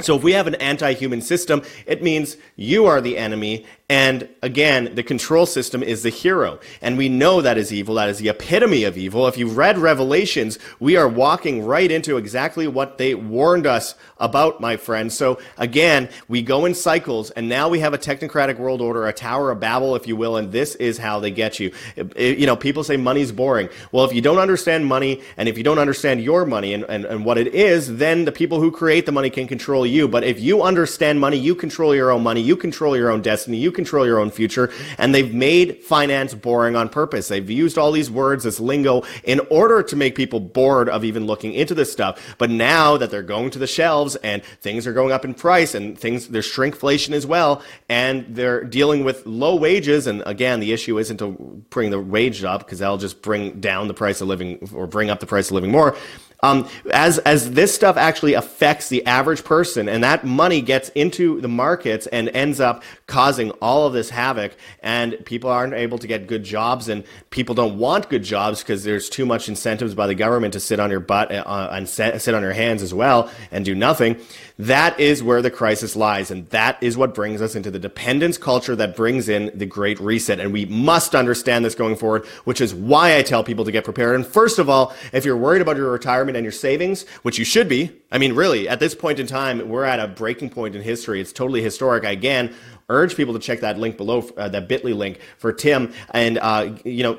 So 0.00 0.16
if 0.16 0.24
we 0.24 0.32
have 0.32 0.48
an 0.48 0.56
anti-human 0.56 1.20
system, 1.20 1.62
it 1.86 2.02
means 2.02 2.36
you 2.56 2.86
are 2.86 3.00
the 3.00 3.16
enemy 3.16 3.64
And 3.90 4.30
again, 4.40 4.94
the 4.94 5.02
control 5.02 5.44
system 5.44 5.82
is 5.82 6.02
the 6.02 6.08
hero. 6.08 6.58
And 6.80 6.96
we 6.96 7.10
know 7.10 7.42
that 7.42 7.58
is 7.58 7.70
evil. 7.70 7.96
That 7.96 8.08
is 8.08 8.18
the 8.18 8.30
epitome 8.30 8.84
of 8.84 8.96
evil. 8.96 9.26
If 9.26 9.36
you've 9.36 9.58
read 9.58 9.76
Revelations, 9.76 10.58
we 10.80 10.96
are 10.96 11.06
walking 11.06 11.62
right 11.66 11.90
into 11.90 12.16
exactly 12.16 12.66
what 12.66 12.96
they 12.96 13.14
warned 13.14 13.66
us 13.66 13.94
about, 14.16 14.58
my 14.58 14.78
friends. 14.78 15.14
So 15.14 15.38
again, 15.58 16.08
we 16.28 16.40
go 16.40 16.64
in 16.64 16.74
cycles, 16.74 17.30
and 17.32 17.46
now 17.46 17.68
we 17.68 17.80
have 17.80 17.92
a 17.92 17.98
technocratic 17.98 18.58
world 18.58 18.80
order, 18.80 19.06
a 19.06 19.12
Tower 19.12 19.50
of 19.50 19.60
Babel, 19.60 19.96
if 19.96 20.08
you 20.08 20.16
will, 20.16 20.38
and 20.38 20.50
this 20.50 20.74
is 20.76 20.96
how 20.96 21.20
they 21.20 21.30
get 21.30 21.60
you. 21.60 21.70
Eh, 21.96 22.34
you 22.38 22.46
know, 22.46 22.56
people 22.56 22.84
say 22.84 22.96
money's 22.96 23.32
boring. 23.32 23.68
Well, 23.92 24.06
if 24.06 24.14
you 24.14 24.22
don't 24.22 24.38
understand 24.38 24.86
money, 24.86 25.20
and 25.36 25.46
if 25.46 25.58
you 25.58 25.64
don't 25.64 25.78
understand 25.78 26.22
your 26.22 26.46
money 26.46 26.72
and, 26.72 26.84
and, 26.84 27.04
and 27.04 27.26
what 27.26 27.36
it 27.36 27.48
is, 27.48 27.98
then 27.98 28.24
the 28.24 28.32
people 28.32 28.60
who 28.60 28.70
create 28.70 29.04
the 29.04 29.12
money 29.12 29.28
can 29.28 29.46
control 29.46 29.84
you. 29.84 30.08
But 30.08 30.24
if 30.24 30.40
you 30.40 30.62
understand 30.62 31.20
money, 31.20 31.36
you 31.36 31.54
control 31.54 31.94
your 31.94 32.10
own 32.10 32.22
money, 32.22 32.40
you 32.40 32.56
control 32.56 32.96
your 32.96 33.10
own 33.10 33.20
destiny, 33.20 33.58
you 33.58 33.73
control 33.74 34.06
your 34.06 34.18
own 34.18 34.30
future. 34.30 34.72
And 34.98 35.14
they've 35.14 35.34
made 35.34 35.82
finance 35.82 36.34
boring 36.34 36.76
on 36.76 36.88
purpose. 36.88 37.28
They've 37.28 37.48
used 37.50 37.76
all 37.76 37.92
these 37.92 38.10
words, 38.10 38.44
this 38.44 38.60
lingo, 38.60 39.02
in 39.24 39.40
order 39.50 39.82
to 39.82 39.96
make 39.96 40.14
people 40.14 40.40
bored 40.40 40.88
of 40.88 41.04
even 41.04 41.26
looking 41.26 41.52
into 41.52 41.74
this 41.74 41.92
stuff. 41.92 42.36
But 42.38 42.50
now 42.50 42.96
that 42.96 43.10
they're 43.10 43.22
going 43.22 43.50
to 43.50 43.58
the 43.58 43.66
shelves 43.66 44.16
and 44.16 44.44
things 44.44 44.86
are 44.86 44.92
going 44.92 45.12
up 45.12 45.24
in 45.24 45.34
price 45.34 45.74
and 45.74 45.98
things, 45.98 46.28
there's 46.28 46.46
shrinkflation 46.50 47.12
as 47.12 47.26
well, 47.26 47.62
and 47.88 48.24
they're 48.34 48.64
dealing 48.64 49.04
with 49.04 49.26
low 49.26 49.56
wages. 49.56 50.06
And 50.06 50.22
again, 50.26 50.60
the 50.60 50.72
issue 50.72 50.98
isn't 50.98 51.18
to 51.18 51.64
bring 51.70 51.90
the 51.90 52.00
wage 52.00 52.44
up 52.44 52.60
because 52.60 52.78
that'll 52.78 52.98
just 52.98 53.22
bring 53.22 53.60
down 53.60 53.88
the 53.88 53.94
price 53.94 54.20
of 54.20 54.28
living 54.28 54.68
or 54.74 54.86
bring 54.86 55.10
up 55.10 55.20
the 55.20 55.26
price 55.26 55.48
of 55.48 55.52
living 55.52 55.70
more. 55.70 55.96
Um, 56.44 56.68
as 56.90 57.18
as 57.20 57.52
this 57.52 57.74
stuff 57.74 57.96
actually 57.96 58.34
affects 58.34 58.90
the 58.90 59.04
average 59.06 59.44
person, 59.44 59.88
and 59.88 60.04
that 60.04 60.24
money 60.24 60.60
gets 60.60 60.90
into 60.90 61.40
the 61.40 61.48
markets 61.48 62.06
and 62.08 62.28
ends 62.28 62.60
up 62.60 62.82
causing 63.06 63.50
all 63.62 63.86
of 63.86 63.94
this 63.94 64.10
havoc, 64.10 64.52
and 64.82 65.24
people 65.24 65.48
aren't 65.48 65.74
able 65.74 65.98
to 65.98 66.06
get 66.06 66.26
good 66.26 66.44
jobs, 66.44 66.88
and 66.88 67.04
people 67.30 67.54
don't 67.54 67.78
want 67.78 68.10
good 68.10 68.22
jobs 68.22 68.62
because 68.62 68.84
there's 68.84 69.08
too 69.08 69.24
much 69.24 69.48
incentives 69.48 69.94
by 69.94 70.06
the 70.06 70.14
government 70.14 70.52
to 70.52 70.60
sit 70.60 70.78
on 70.78 70.90
your 70.90 71.00
butt 71.00 71.32
uh, 71.32 71.68
and 71.72 71.88
sit 71.88 72.34
on 72.34 72.42
your 72.42 72.52
hands 72.52 72.82
as 72.82 72.92
well 72.92 73.30
and 73.50 73.64
do 73.64 73.74
nothing. 73.74 74.20
That 74.58 75.00
is 75.00 75.22
where 75.22 75.42
the 75.42 75.50
crisis 75.50 75.96
lies, 75.96 76.30
and 76.30 76.48
that 76.50 76.80
is 76.80 76.96
what 76.96 77.14
brings 77.14 77.40
us 77.42 77.54
into 77.56 77.70
the 77.70 77.78
dependence 77.78 78.38
culture 78.38 78.76
that 78.76 78.94
brings 78.96 79.28
in 79.28 79.50
the 79.58 79.66
Great 79.66 79.98
Reset, 79.98 80.38
and 80.38 80.52
we 80.52 80.66
must 80.66 81.14
understand 81.14 81.64
this 81.64 81.74
going 81.74 81.96
forward, 81.96 82.26
which 82.44 82.60
is 82.60 82.74
why 82.74 83.16
I 83.16 83.22
tell 83.22 83.42
people 83.42 83.64
to 83.64 83.72
get 83.72 83.84
prepared. 83.84 84.14
And 84.14 84.26
first 84.26 84.58
of 84.58 84.68
all, 84.68 84.94
if 85.12 85.24
you're 85.24 85.36
worried 85.36 85.62
about 85.62 85.76
your 85.76 85.90
retirement 85.90 86.33
retirement 86.34 86.36
and 86.36 86.44
your 86.44 86.52
savings, 86.52 87.08
which 87.22 87.38
you 87.38 87.44
should 87.44 87.68
be. 87.68 87.90
I 88.12 88.18
mean, 88.18 88.34
really, 88.34 88.68
at 88.68 88.80
this 88.80 88.94
point 88.94 89.18
in 89.18 89.26
time, 89.26 89.68
we're 89.68 89.84
at 89.84 90.00
a 90.00 90.08
breaking 90.08 90.50
point 90.50 90.74
in 90.76 90.82
history. 90.82 91.20
It's 91.20 91.32
totally 91.32 91.62
historic. 91.62 92.04
I, 92.04 92.12
again, 92.12 92.54
urge 92.88 93.16
people 93.16 93.32
to 93.34 93.40
check 93.40 93.60
that 93.60 93.78
link 93.78 93.96
below, 93.96 94.28
uh, 94.36 94.48
that 94.48 94.68
bit.ly 94.68 94.92
link 94.92 95.18
for 95.38 95.52
Tim, 95.52 95.92
and, 96.10 96.38
uh, 96.38 96.74
you 96.84 97.02
know, 97.02 97.16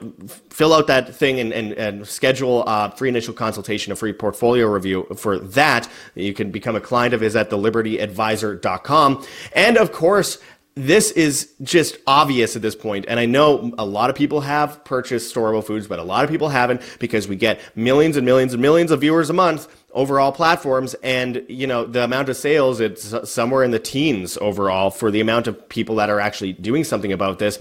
fill 0.49 0.73
out 0.73 0.87
that 0.87 1.13
thing 1.13 1.39
and, 1.39 1.51
and, 1.51 1.73
and 1.73 2.07
schedule 2.07 2.63
a 2.67 2.95
free 2.95 3.09
initial 3.09 3.33
consultation, 3.33 3.91
a 3.91 3.95
free 3.95 4.13
portfolio 4.13 4.67
review 4.67 5.07
for 5.15 5.39
that. 5.39 5.89
You 6.13 6.33
can 6.33 6.51
become 6.51 6.75
a 6.75 6.81
client 6.81 7.13
of 7.13 7.21
his 7.21 7.35
at 7.35 7.49
thelibertyadvisor.com. 7.49 9.25
And 9.53 9.77
of 9.77 9.91
course, 9.91 10.37
this 10.75 11.11
is 11.11 11.53
just 11.61 11.97
obvious 12.05 12.57
at 12.57 12.61
this 12.61 12.75
point, 12.75 13.05
and 13.07 13.17
I 13.17 13.25
know 13.25 13.73
a 13.77 13.85
lot 13.85 14.09
of 14.09 14.15
people 14.15 14.41
have 14.41 14.83
purchased 14.83 15.33
storable 15.33 15.63
foods, 15.63 15.87
but 15.87 15.99
a 15.99 16.03
lot 16.03 16.25
of 16.25 16.29
people 16.29 16.49
haven't 16.49 16.81
because 16.99 17.29
we 17.29 17.37
get 17.37 17.61
millions 17.75 18.17
and 18.17 18.25
millions 18.25 18.51
and 18.53 18.61
millions 18.61 18.91
of 18.91 18.99
viewers 18.99 19.29
a 19.29 19.33
month 19.33 19.69
over 19.93 20.19
all 20.19 20.33
platforms, 20.33 20.93
and 20.95 21.45
you 21.47 21.65
know 21.65 21.85
the 21.85 22.03
amount 22.03 22.27
of 22.27 22.35
sales 22.35 22.81
it's 22.81 23.29
somewhere 23.29 23.63
in 23.63 23.71
the 23.71 23.79
teens 23.79 24.37
overall 24.41 24.91
for 24.91 25.11
the 25.11 25.21
amount 25.21 25.47
of 25.47 25.69
people 25.69 25.95
that 25.95 26.09
are 26.09 26.19
actually 26.19 26.51
doing 26.51 26.83
something 26.83 27.13
about 27.13 27.39
this 27.39 27.57